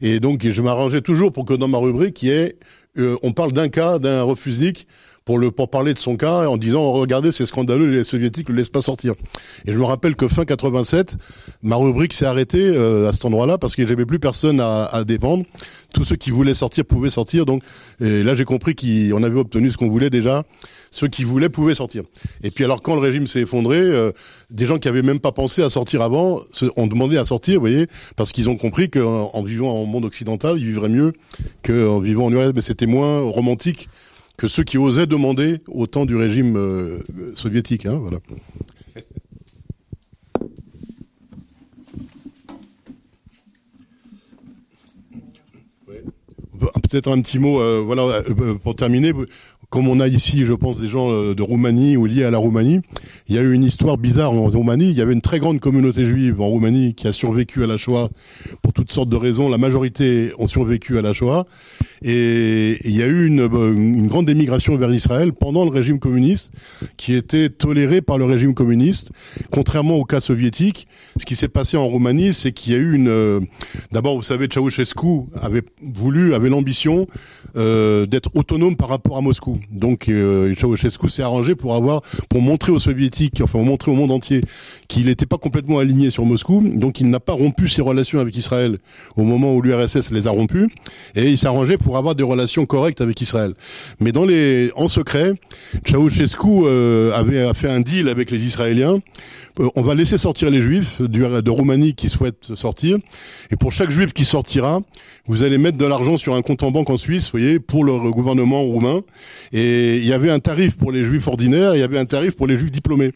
et, 0.00 0.20
donc 0.20 0.48
je 0.50 0.62
m'arrangeais 0.62 1.02
toujours 1.02 1.30
pour 1.30 1.44
que 1.44 1.52
dans 1.52 1.68
ma 1.68 1.76
rubrique, 1.76 2.22
il 2.22 2.28
y 2.30 2.32
ait, 2.32 2.56
euh, 2.96 3.16
on 3.22 3.32
parle 3.32 3.52
d'un 3.52 3.68
cas 3.68 3.98
d'un 3.98 4.22
refusnik 4.22 4.86
pour 5.26 5.38
le 5.38 5.50
pour 5.50 5.68
parler 5.68 5.94
de 5.94 5.98
son 5.98 6.16
cas 6.16 6.48
en 6.48 6.56
disant 6.56 6.90
regardez 6.92 7.30
c'est 7.30 7.46
scandaleux 7.46 7.90
les 7.90 8.04
soviétiques 8.04 8.48
le 8.48 8.54
laissent 8.54 8.70
pas 8.70 8.82
sortir. 8.82 9.14
Et 9.66 9.72
je 9.72 9.78
me 9.78 9.84
rappelle 9.84 10.16
que 10.16 10.26
fin 10.28 10.44
87 10.44 11.16
ma 11.62 11.76
rubrique 11.76 12.14
s'est 12.14 12.26
arrêtée 12.26 12.72
euh, 12.74 13.08
à 13.08 13.12
cet 13.12 13.26
endroit-là 13.26 13.58
parce 13.58 13.76
que 13.76 13.86
j'avais 13.86 14.06
plus 14.06 14.18
personne 14.18 14.60
à, 14.60 14.86
à 14.86 15.04
défendre. 15.04 15.44
Tous 15.94 16.04
ceux 16.04 16.16
qui 16.16 16.30
voulaient 16.30 16.54
sortir 16.54 16.84
pouvaient 16.84 17.10
sortir 17.10 17.46
donc 17.46 17.62
et 18.00 18.22
là 18.22 18.34
j'ai 18.34 18.44
compris 18.44 18.74
qu'on 18.74 19.22
avait 19.22 19.38
obtenu 19.38 19.70
ce 19.70 19.76
qu'on 19.76 19.88
voulait 19.88 20.10
déjà. 20.10 20.44
Ceux 20.90 21.08
qui 21.08 21.22
voulaient 21.22 21.48
pouvaient 21.48 21.74
sortir. 21.76 22.02
Et 22.42 22.50
puis 22.50 22.64
alors 22.64 22.82
quand 22.82 22.94
le 22.94 23.00
régime 23.00 23.28
s'est 23.28 23.42
effondré, 23.42 23.78
euh, 23.78 24.10
des 24.50 24.66
gens 24.66 24.78
qui 24.78 24.88
avaient 24.88 25.02
même 25.02 25.20
pas 25.20 25.30
pensé 25.32 25.62
à 25.62 25.70
sortir 25.70 26.02
avant 26.02 26.40
ont 26.76 26.86
demandé 26.86 27.16
à 27.16 27.24
sortir, 27.24 27.54
vous 27.54 27.60
voyez, 27.60 27.86
parce 28.16 28.32
qu'ils 28.32 28.48
ont 28.48 28.56
compris 28.56 28.90
qu'en 28.90 29.30
en 29.32 29.42
vivant 29.42 29.70
en 29.72 29.84
monde 29.84 30.04
occidental, 30.04 30.56
ils 30.58 30.66
vivraient 30.66 30.88
mieux 30.88 31.12
qu'en 31.62 32.00
vivant 32.00 32.26
en 32.26 32.32
URSS, 32.32 32.52
mais 32.54 32.60
c'était 32.60 32.86
moins 32.86 33.20
romantique 33.20 33.88
que 34.36 34.48
ceux 34.48 34.64
qui 34.64 34.78
osaient 34.78 35.06
demander 35.06 35.58
au 35.68 35.86
temps 35.86 36.06
du 36.06 36.16
régime 36.16 36.58
soviétique. 37.36 37.84
Hein, 37.86 37.98
voilà. 38.00 38.18
Peut-être 46.90 47.10
un 47.10 47.20
petit 47.20 47.38
mot, 47.38 47.60
voilà, 47.84 48.22
pour 48.62 48.74
terminer 48.74 49.12
comme 49.70 49.86
on 49.86 50.00
a 50.00 50.08
ici, 50.08 50.44
je 50.44 50.52
pense, 50.52 50.78
des 50.78 50.88
gens 50.88 51.12
euh, 51.12 51.34
de 51.34 51.42
Roumanie 51.42 51.96
ou 51.96 52.04
liés 52.04 52.24
à 52.24 52.30
la 52.30 52.38
Roumanie, 52.38 52.80
il 53.28 53.36
y 53.36 53.38
a 53.38 53.42
eu 53.42 53.52
une 53.52 53.62
histoire 53.62 53.96
bizarre 53.96 54.32
en 54.32 54.48
Roumanie. 54.48 54.90
Il 54.90 54.96
y 54.96 55.00
avait 55.00 55.12
une 55.12 55.20
très 55.20 55.38
grande 55.38 55.60
communauté 55.60 56.04
juive 56.04 56.40
en 56.40 56.48
Roumanie 56.48 56.94
qui 56.94 57.06
a 57.06 57.12
survécu 57.12 57.62
à 57.62 57.68
la 57.68 57.76
Shoah 57.76 58.10
toutes 58.72 58.92
sortes 58.92 59.08
de 59.08 59.16
raisons. 59.16 59.48
La 59.48 59.58
majorité 59.58 60.32
ont 60.38 60.46
survécu 60.46 60.98
à 60.98 61.02
la 61.02 61.12
Shoah. 61.12 61.46
Et 62.02 62.78
il 62.88 62.96
y 62.96 63.02
a 63.02 63.06
eu 63.06 63.26
une, 63.26 63.40
une 63.40 64.06
grande 64.06 64.30
émigration 64.30 64.76
vers 64.76 64.92
Israël 64.92 65.32
pendant 65.34 65.64
le 65.64 65.70
régime 65.70 65.98
communiste, 65.98 66.50
qui 66.96 67.14
était 67.14 67.50
tolérée 67.50 68.00
par 68.00 68.16
le 68.16 68.24
régime 68.24 68.54
communiste. 68.54 69.10
Contrairement 69.50 69.96
au 69.96 70.04
cas 70.04 70.20
soviétique, 70.20 70.86
ce 71.18 71.26
qui 71.26 71.36
s'est 71.36 71.48
passé 71.48 71.76
en 71.76 71.86
Roumanie, 71.86 72.32
c'est 72.32 72.52
qu'il 72.52 72.72
y 72.72 72.76
a 72.76 72.78
eu 72.78 72.94
une... 72.94 73.08
Euh, 73.08 73.40
d'abord, 73.92 74.16
vous 74.16 74.22
savez, 74.22 74.48
Ceausescu 74.50 75.26
avait 75.40 75.62
voulu, 75.82 76.34
avait 76.34 76.48
l'ambition 76.48 77.06
euh, 77.56 78.06
d'être 78.06 78.30
autonome 78.34 78.76
par 78.76 78.88
rapport 78.88 79.16
à 79.16 79.20
Moscou. 79.20 79.58
Donc 79.70 80.08
euh, 80.08 80.54
Ceausescu 80.54 81.08
s'est 81.10 81.22
arrangé 81.22 81.54
pour 81.54 81.74
avoir, 81.74 82.02
pour 82.28 82.40
montrer 82.40 82.72
aux 82.72 82.78
soviétiques, 82.78 83.40
enfin 83.42 83.58
montrer 83.62 83.90
au 83.90 83.94
monde 83.94 84.12
entier 84.12 84.40
qu'il 84.88 85.06
n'était 85.06 85.26
pas 85.26 85.38
complètement 85.38 85.78
aligné 85.78 86.10
sur 86.10 86.24
Moscou. 86.24 86.62
Donc 86.74 87.00
il 87.00 87.08
n'a 87.10 87.20
pas 87.20 87.32
rompu 87.32 87.68
ses 87.68 87.82
relations 87.82 88.20
avec 88.20 88.36
Israël 88.36 88.59
au 89.16 89.22
moment 89.22 89.54
où 89.54 89.62
l'URSS 89.62 90.10
les 90.10 90.26
a 90.26 90.30
rompues, 90.30 90.68
et 91.14 91.28
il 91.28 91.38
s'arrangeait 91.38 91.78
pour 91.78 91.96
avoir 91.96 92.14
des 92.14 92.22
relations 92.22 92.66
correctes 92.66 93.00
avec 93.00 93.20
Israël. 93.20 93.54
Mais 94.00 94.12
en 94.74 94.88
secret, 94.88 95.34
Ceausescu 95.86 96.48
euh, 96.64 97.12
avait 97.12 97.52
fait 97.54 97.70
un 97.70 97.80
deal 97.80 98.08
avec 98.08 98.30
les 98.30 98.44
Israéliens 98.44 99.00
on 99.58 99.82
va 99.82 99.94
laisser 99.94 100.18
sortir 100.18 100.50
les 100.50 100.60
juifs 100.60 101.00
de 101.00 101.50
Roumanie 101.50 101.94
qui 101.94 102.08
souhaitent 102.08 102.54
sortir. 102.54 102.98
Et 103.50 103.56
pour 103.56 103.72
chaque 103.72 103.90
juif 103.90 104.12
qui 104.12 104.24
sortira, 104.24 104.80
vous 105.26 105.42
allez 105.42 105.58
mettre 105.58 105.76
de 105.76 105.86
l'argent 105.86 106.16
sur 106.18 106.34
un 106.34 106.42
compte 106.42 106.62
en 106.62 106.70
banque 106.70 106.90
en 106.90 106.96
Suisse, 106.96 107.26
vous 107.26 107.38
voyez, 107.38 107.60
pour 107.60 107.84
le 107.84 108.10
gouvernement 108.10 108.62
roumain. 108.62 109.02
Et 109.52 109.96
il 109.96 110.06
y 110.06 110.12
avait 110.12 110.30
un 110.30 110.38
tarif 110.38 110.76
pour 110.76 110.92
les 110.92 111.04
juifs 111.04 111.26
ordinaires, 111.28 111.74
il 111.74 111.80
y 111.80 111.82
avait 111.82 111.98
un 111.98 112.04
tarif 112.04 112.36
pour 112.36 112.46
les 112.46 112.56
juifs 112.56 112.70
diplômés. 112.70 113.12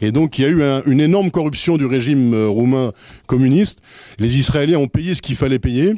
Et 0.00 0.12
donc 0.12 0.38
il 0.38 0.42
y 0.42 0.44
a 0.44 0.48
eu 0.48 0.62
une 0.86 1.00
énorme 1.00 1.30
corruption 1.30 1.76
du 1.76 1.86
régime 1.86 2.34
euh, 2.34 2.48
roumain 2.48 2.92
communiste. 3.26 3.80
Les 4.18 4.36
Israéliens 4.36 4.78
ont 4.78 4.88
payé 4.88 5.14
ce 5.14 5.22
qu'il 5.22 5.36
fallait 5.36 5.58
payer. 5.58 5.94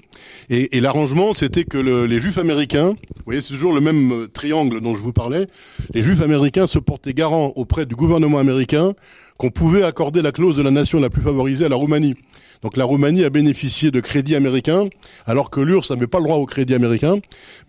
Et, 0.50 0.80
l'arrangement, 0.80 1.32
c'était 1.32 1.64
que 1.64 1.78
les 1.78 2.20
juifs 2.20 2.38
américains, 2.38 2.90
vous 2.90 3.22
voyez, 3.24 3.40
c'est 3.40 3.52
toujours 3.54 3.72
le 3.72 3.80
même 3.80 4.12
euh, 4.12 4.28
triangle 4.28 4.80
dont 4.80 4.94
je 4.94 5.00
vous 5.00 5.12
parlais, 5.12 5.46
les 5.92 6.02
juifs 6.02 6.20
américains 6.20 6.66
se 6.66 6.78
portaient 6.78 7.14
garant 7.14 7.52
auprès 7.56 7.86
du 7.86 7.94
gouvernement 7.94 8.38
américain 8.38 8.94
qu'on 9.38 9.50
pouvait 9.50 9.84
accorder 9.84 10.20
la 10.20 10.32
clause 10.32 10.56
de 10.56 10.62
la 10.62 10.70
nation 10.70 11.00
la 11.00 11.10
plus 11.10 11.22
favorisée 11.22 11.64
à 11.64 11.68
la 11.68 11.76
Roumanie. 11.76 12.16
Donc 12.60 12.76
la 12.76 12.84
Roumanie 12.84 13.22
a 13.22 13.30
bénéficié 13.30 13.92
de 13.92 14.00
crédits 14.00 14.34
américains, 14.34 14.88
alors 15.26 15.48
que 15.48 15.60
l'URSS 15.60 15.90
n'avait 15.90 16.08
pas 16.08 16.18
le 16.18 16.24
droit 16.24 16.36
au 16.36 16.44
crédit 16.44 16.74
américain. 16.74 17.20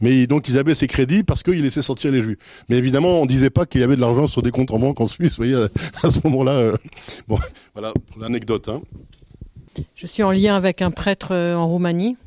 Mais 0.01 0.25
donc 0.25 0.49
ils 0.49 0.57
avaient 0.57 0.73
ces 0.73 0.87
crédits 0.87 1.23
parce 1.23 1.43
qu'ils 1.43 1.61
laissaient 1.61 1.83
sortir 1.83 2.11
les 2.11 2.21
Juifs. 2.21 2.39
Mais 2.69 2.77
évidemment, 2.77 3.21
on 3.21 3.27
disait 3.27 3.51
pas 3.51 3.67
qu'il 3.67 3.81
y 3.81 3.83
avait 3.83 3.95
de 3.95 4.01
l'argent 4.01 4.25
sur 4.25 4.41
des 4.41 4.49
comptes 4.49 4.71
en 4.71 4.79
banque 4.79 4.99
en 4.99 5.07
Suisse. 5.07 5.37
Vous 5.37 5.45
voyez, 5.45 5.67
à 6.03 6.09
ce 6.09 6.19
moment-là, 6.23 6.53
euh, 6.53 6.75
bon, 7.27 7.37
voilà 7.75 7.93
pour 8.11 8.19
l'anecdote. 8.19 8.67
Hein. 8.67 8.81
Je 9.95 10.07
suis 10.07 10.23
en 10.23 10.31
lien 10.31 10.55
avec 10.55 10.81
un 10.81 10.89
prêtre 10.89 11.33
euh, 11.35 11.55
en 11.55 11.67
Roumanie 11.67 12.17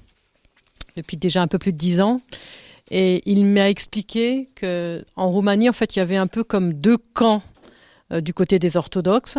depuis 0.97 1.16
déjà 1.16 1.43
un 1.43 1.49
peu 1.49 1.59
plus 1.59 1.72
de 1.72 1.78
dix 1.78 2.01
ans. 2.01 2.20
Et 2.93 3.22
il 3.26 3.45
m'a 3.45 3.70
expliqué 3.70 4.51
que 4.55 5.05
en 5.16 5.28
Roumanie, 5.30 5.68
en 5.68 5.72
fait, 5.72 5.97
il 5.97 5.99
y 5.99 6.03
avait 6.03 6.16
un 6.16 6.26
peu 6.28 6.45
comme 6.45 6.74
deux 6.74 6.99
camps 7.14 7.43
du 8.21 8.35
côté 8.35 8.59
des 8.59 8.77
orthodoxes, 8.77 9.39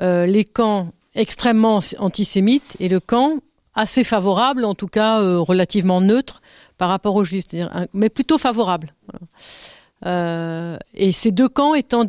euh, 0.00 0.26
les 0.26 0.44
camps 0.44 0.92
extrêmement 1.14 1.80
antisémites 1.98 2.76
et 2.80 2.88
le 2.88 3.00
camp 3.00 3.40
assez 3.74 4.04
favorable, 4.04 4.64
en 4.64 4.74
tout 4.74 4.86
cas 4.86 5.20
euh, 5.20 5.38
relativement 5.38 6.00
neutre 6.00 6.40
par 6.78 6.88
rapport 6.88 7.14
aux 7.14 7.24
juifs, 7.24 7.46
mais 7.92 8.08
plutôt 8.08 8.38
favorable. 8.38 8.94
et 10.04 11.12
ces 11.12 11.30
deux 11.30 11.48
camps 11.48 11.74
étant 11.74 12.06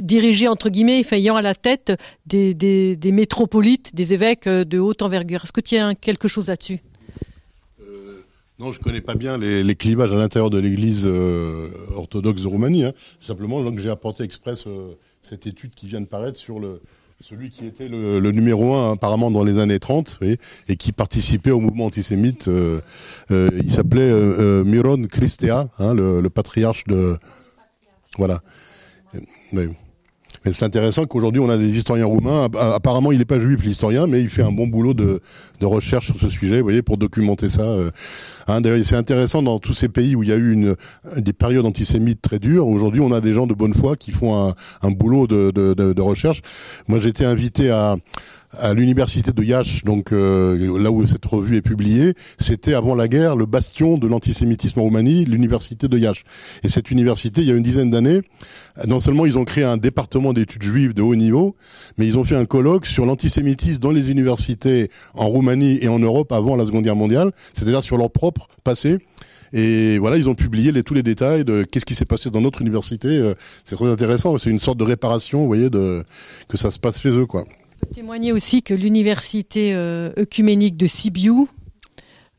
dirigés 0.00 0.46
entre 0.46 0.68
guillemets, 0.68 1.02
ayant 1.10 1.36
à 1.36 1.42
la 1.42 1.54
tête 1.54 1.92
des, 2.26 2.96
métropolites, 3.06 3.94
des 3.94 4.14
évêques 4.14 4.48
de 4.48 4.78
haute 4.78 5.02
envergure. 5.02 5.42
Est-ce 5.42 5.52
que 5.52 5.60
tu 5.60 5.76
as 5.76 5.94
quelque 5.94 6.28
chose 6.28 6.48
là-dessus? 6.48 6.80
Non, 8.60 8.70
je 8.70 8.78
connais 8.78 9.00
pas 9.00 9.16
bien 9.16 9.38
les, 9.38 9.74
clivages 9.74 10.12
à 10.12 10.16
l'intérieur 10.16 10.50
de 10.50 10.58
l'Église 10.58 11.04
orthodoxe 11.96 12.42
de 12.42 12.46
Roumanie. 12.46 12.84
Hein. 12.84 12.92
Simplement, 13.20 13.64
donc 13.64 13.80
j'ai 13.80 13.90
apporté 13.90 14.22
express 14.22 14.68
cette 15.22 15.46
étude 15.46 15.74
qui 15.74 15.86
vient 15.86 16.00
de 16.00 16.06
paraître 16.06 16.38
sur 16.38 16.58
le, 16.58 16.80
celui 17.22 17.50
qui 17.50 17.66
était 17.66 17.88
le, 17.88 18.20
numéro 18.32 18.74
un 18.74 18.92
apparemment 18.94 19.30
dans 19.30 19.44
les 19.44 19.58
années 19.58 19.78
30 19.78 20.18
et 20.68 20.76
qui 20.76 20.92
participait 20.92 21.52
au 21.52 21.60
mouvement 21.60 21.86
antisémite. 21.86 22.48
Euh, 22.48 22.80
euh, 23.30 23.48
il 23.64 23.72
s'appelait 23.72 24.02
euh, 24.02 24.64
Miron 24.64 25.04
Christea, 25.06 25.68
hein, 25.78 25.94
le, 25.94 26.28
patriarche 26.28 26.84
de... 26.84 27.16
Voilà. 28.18 28.42
Mais 30.44 30.52
c'est 30.52 30.64
intéressant 30.64 31.06
qu'aujourd'hui 31.06 31.40
on 31.40 31.48
a 31.48 31.56
des 31.56 31.76
historiens 31.76 32.06
roumains. 32.06 32.48
Apparemment, 32.58 33.12
il 33.12 33.18
n'est 33.18 33.24
pas 33.24 33.38
juif 33.38 33.62
l'historien, 33.62 34.06
mais 34.06 34.20
il 34.20 34.28
fait 34.28 34.42
un 34.42 34.52
bon 34.52 34.66
boulot 34.66 34.94
de, 34.94 35.20
de, 35.60 35.66
recherche 35.66 36.06
sur 36.06 36.18
ce 36.18 36.28
sujet, 36.28 36.58
vous 36.58 36.64
voyez, 36.64 36.82
pour 36.82 36.96
documenter 36.96 37.48
ça. 37.48 37.62
Euh. 37.62 37.90
Hein, 38.48 38.60
D'ailleurs, 38.60 38.84
c'est 38.84 38.96
intéressant 38.96 39.42
dans 39.42 39.58
tous 39.58 39.74
ces 39.74 39.88
pays 39.88 40.16
où 40.16 40.22
il 40.22 40.28
y 40.28 40.32
a 40.32 40.36
eu 40.36 40.52
une, 40.52 40.76
des 41.16 41.32
périodes 41.32 41.66
antisémites 41.66 42.22
très 42.22 42.38
dures. 42.38 42.66
Aujourd'hui, 42.66 43.00
on 43.00 43.12
a 43.12 43.20
des 43.20 43.32
gens 43.32 43.46
de 43.46 43.54
bonne 43.54 43.74
foi 43.74 43.96
qui 43.96 44.10
font 44.10 44.48
un, 44.48 44.54
un 44.82 44.90
boulot 44.90 45.26
de, 45.26 45.50
de, 45.50 45.74
de 45.74 46.02
recherche. 46.02 46.42
Moi, 46.88 46.98
j'étais 46.98 47.24
invité 47.24 47.70
à 47.70 47.96
à 48.58 48.74
l'université 48.74 49.32
de 49.32 49.42
Yash, 49.42 49.84
donc 49.84 50.12
euh, 50.12 50.78
là 50.78 50.90
où 50.90 51.06
cette 51.06 51.24
revue 51.24 51.56
est 51.56 51.62
publiée, 51.62 52.14
c'était 52.38 52.74
avant 52.74 52.94
la 52.94 53.08
guerre 53.08 53.34
le 53.34 53.46
bastion 53.46 53.96
de 53.96 54.06
l'antisémitisme 54.06 54.80
en 54.80 54.84
Roumanie, 54.84 55.24
l'université 55.24 55.88
de 55.88 55.98
Yash. 55.98 56.24
Et 56.62 56.68
cette 56.68 56.90
université, 56.90 57.40
il 57.40 57.48
y 57.48 57.50
a 57.50 57.54
une 57.54 57.62
dizaine 57.62 57.90
d'années, 57.90 58.20
non 58.86 59.00
seulement 59.00 59.24
ils 59.26 59.38
ont 59.38 59.44
créé 59.44 59.64
un 59.64 59.78
département 59.78 60.32
d'études 60.32 60.62
juives 60.62 60.94
de 60.94 61.02
haut 61.02 61.16
niveau, 61.16 61.56
mais 61.96 62.06
ils 62.06 62.18
ont 62.18 62.24
fait 62.24 62.36
un 62.36 62.44
colloque 62.44 62.86
sur 62.86 63.06
l'antisémitisme 63.06 63.78
dans 63.78 63.90
les 63.90 64.10
universités 64.10 64.90
en 65.14 65.26
Roumanie 65.26 65.78
et 65.80 65.88
en 65.88 65.98
Europe 65.98 66.32
avant 66.32 66.56
la 66.56 66.66
Seconde 66.66 66.84
Guerre 66.84 66.96
mondiale, 66.96 67.30
c'est-à-dire 67.54 67.82
sur 67.82 67.96
leur 67.96 68.10
propre 68.10 68.48
passé. 68.64 68.98
Et 69.54 69.98
voilà, 69.98 70.16
ils 70.16 70.28
ont 70.28 70.34
publié 70.34 70.72
les, 70.72 70.82
tous 70.82 70.94
les 70.94 71.02
détails 71.02 71.44
de 71.44 71.62
qu'est-ce 71.62 71.84
qui 71.84 71.94
s'est 71.94 72.06
passé 72.06 72.30
dans 72.30 72.40
notre 72.40 72.62
université. 72.62 73.08
Euh, 73.08 73.34
c'est 73.64 73.76
très 73.76 73.88
intéressant. 73.88 74.38
C'est 74.38 74.48
une 74.48 74.58
sorte 74.58 74.78
de 74.78 74.84
réparation, 74.84 75.40
vous 75.40 75.46
voyez, 75.46 75.68
de 75.68 76.04
que 76.48 76.56
ça 76.56 76.70
se 76.70 76.78
passe 76.78 77.00
chez 77.00 77.10
eux, 77.10 77.26
quoi 77.26 77.44
témoigner 77.92 78.32
aussi 78.32 78.62
que 78.62 78.74
l'université 78.74 79.72
euh, 79.74 80.10
œcuménique 80.18 80.76
de 80.76 80.86
Sibiu, 80.86 81.46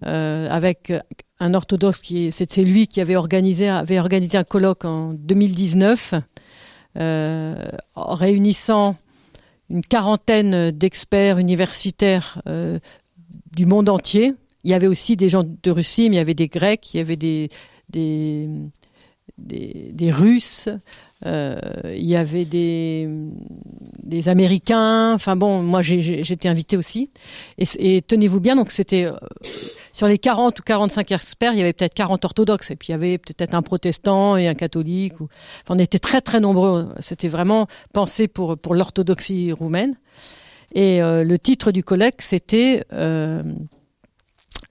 euh, 0.06 0.48
avec 0.50 0.94
un 1.39 1.54
orthodoxe 1.54 2.02
qui 2.02 2.32
c'est 2.32 2.58
lui 2.64 2.88
qui 2.88 3.02
avait 3.02 3.16
organisé 3.16 3.70
avait 3.70 4.00
organisé 4.00 4.38
un 4.38 4.44
colloque 4.44 4.86
en 4.86 5.14
2019 5.14 6.16
euh, 6.98 7.56
réunissant 7.96 8.98
une 9.70 9.82
quarantaine 9.82 10.72
d'experts 10.72 11.38
universitaires 11.38 12.41
du 13.56 13.66
monde 13.66 13.89
entier. 13.89 14.34
Il 14.64 14.72
y 14.72 14.74
avait 14.74 14.88
aussi 14.88 15.16
des 15.18 15.30
gens 15.30 15.44
de 15.44 15.72
Russie, 15.72 16.10
mais 16.10 16.16
il 16.16 16.20
y 16.20 16.22
avait 16.22 16.34
des 16.34 16.48
Grecs, 16.48 16.94
il 16.94 16.98
y 16.98 17.00
avait 17.00 17.18
des, 17.18 17.50
Russes, 20.12 20.68
euh, 20.68 20.78
il 21.26 22.05
y 22.05 22.15
avait 22.15 22.45
des, 22.45 23.07
Américains. 24.28 25.13
Enfin 25.13 25.36
bon, 25.36 25.61
moi 25.63 25.82
j'étais 25.82 26.47
invité 26.49 26.78
aussi. 26.78 27.09
Et, 27.57 28.01
tenez-vous 28.01 28.39
bien, 28.39 28.55
donc 28.55 28.71
c'était 28.71 29.05
euh, 29.05 29.13
sur 29.91 30.07
les 30.07 30.17
40 30.17 30.59
ou 30.59 30.63
45 30.63 31.11
experts, 31.11 31.53
il 31.53 31.59
y 31.59 31.61
avait 31.61 31.74
peut-être 31.74 31.93
40 31.93 32.24
orthodoxes 32.26 32.71
et 32.71 32.76
puis 32.76 32.89
il 32.89 32.91
y 32.91 32.95
avait 32.95 33.17
peut-être 33.17 33.53
un 33.53 33.61
protestant 33.61 34.38
et 34.38 34.47
un 34.47 34.53
catholique. 34.53 35.13
Enfin, 35.13 35.76
on 35.76 35.80
était 35.80 35.99
très 35.99 36.21
très 36.21 36.39
nombreux. 36.39 36.89
C'était 36.99 37.28
vraiment 37.28 37.67
pensé 37.93 38.28
pour 38.28 38.57
pour 38.57 38.76
l'orthodoxie 38.76 39.51
roumaine. 39.51 39.95
Et 40.76 41.01
euh, 41.01 41.24
le 41.24 41.38
titre 41.38 41.71
du 41.71 41.84
colloque, 41.84 42.21
c'était 42.21 42.84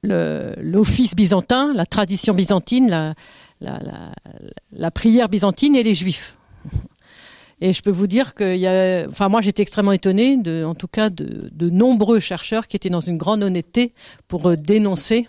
l'office 0.05 1.15
byzantin, 1.15 1.73
la 1.75 1.87
tradition 1.87 2.35
byzantine, 2.35 3.15
la, 3.61 4.91
prière 4.91 5.29
byzantine 5.29 5.77
et 5.77 5.83
les 5.83 5.95
juifs. 5.95 6.37
Et 7.63 7.73
je 7.73 7.81
peux 7.81 7.93
vous 7.93 8.09
dire 8.09 8.35
que, 8.35 8.57
y 8.57 8.67
a, 8.67 9.07
enfin 9.09 9.29
moi 9.29 9.41
j'étais 9.41 9.63
extrêmement 9.63 9.93
étonnée, 9.93 10.37
de, 10.37 10.65
en 10.65 10.75
tout 10.75 10.89
cas 10.89 11.11
de, 11.11 11.71
nombreux 11.71 12.19
chercheurs 12.19 12.67
qui 12.67 12.75
étaient 12.75 12.91
dans 12.91 13.01
une 13.01 13.17
grande 13.17 13.45
honnêteté 13.45 13.95
pour 14.27 14.49
euh, 14.49 14.57
dénoncer 14.57 15.29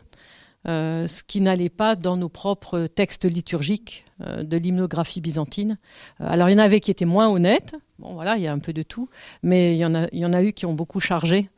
euh, 0.68 1.08
ce 1.08 1.22
qui 1.22 1.42
n'allait 1.42 1.70
pas 1.70 1.96
dans 1.96 2.18
nos 2.18 2.30
propres 2.30 2.88
textes 2.88 3.26
liturgiques 3.26 4.06
euh, 4.22 4.42
de 4.42 4.58
l'hymnographie 4.58 5.22
byzantine. 5.22 5.78
Alors 6.20 6.50
il 6.50 6.54
y 6.54 6.56
en 6.56 6.64
avait 6.64 6.80
qui 6.80 6.90
étaient 6.90 7.06
moins 7.06 7.30
honnêtes, 7.30 7.76
bon 8.00 8.16
voilà, 8.16 8.36
il 8.36 8.42
y 8.42 8.48
a 8.48 8.52
un 8.52 8.60
peu 8.60 8.74
de 8.74 8.82
tout, 8.82 9.10
mais 9.44 9.76
il 9.76 9.78
y 9.78 9.86
en 9.86 9.94
a, 10.34 10.44
eu 10.44 10.54
qui 10.54 10.66
ont 10.66 10.74
beaucoup 10.74 11.00
chargé. 11.00 11.52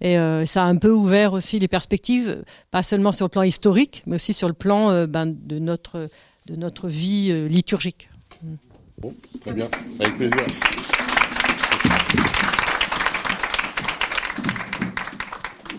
Et 0.00 0.16
ça 0.44 0.64
a 0.64 0.66
un 0.66 0.76
peu 0.76 0.90
ouvert 0.90 1.32
aussi 1.34 1.58
les 1.58 1.68
perspectives, 1.68 2.42
pas 2.70 2.82
seulement 2.82 3.12
sur 3.12 3.26
le 3.26 3.30
plan 3.30 3.42
historique, 3.42 4.02
mais 4.06 4.16
aussi 4.16 4.32
sur 4.32 4.48
le 4.48 4.54
plan 4.54 5.06
ben, 5.06 5.26
de 5.26 5.58
notre 5.58 6.88
vie 6.88 7.48
liturgique. 7.48 8.08
Bon, 8.98 9.14
très 9.40 9.52
bien, 9.52 9.68
avec 10.00 10.16
plaisir. 10.16 10.44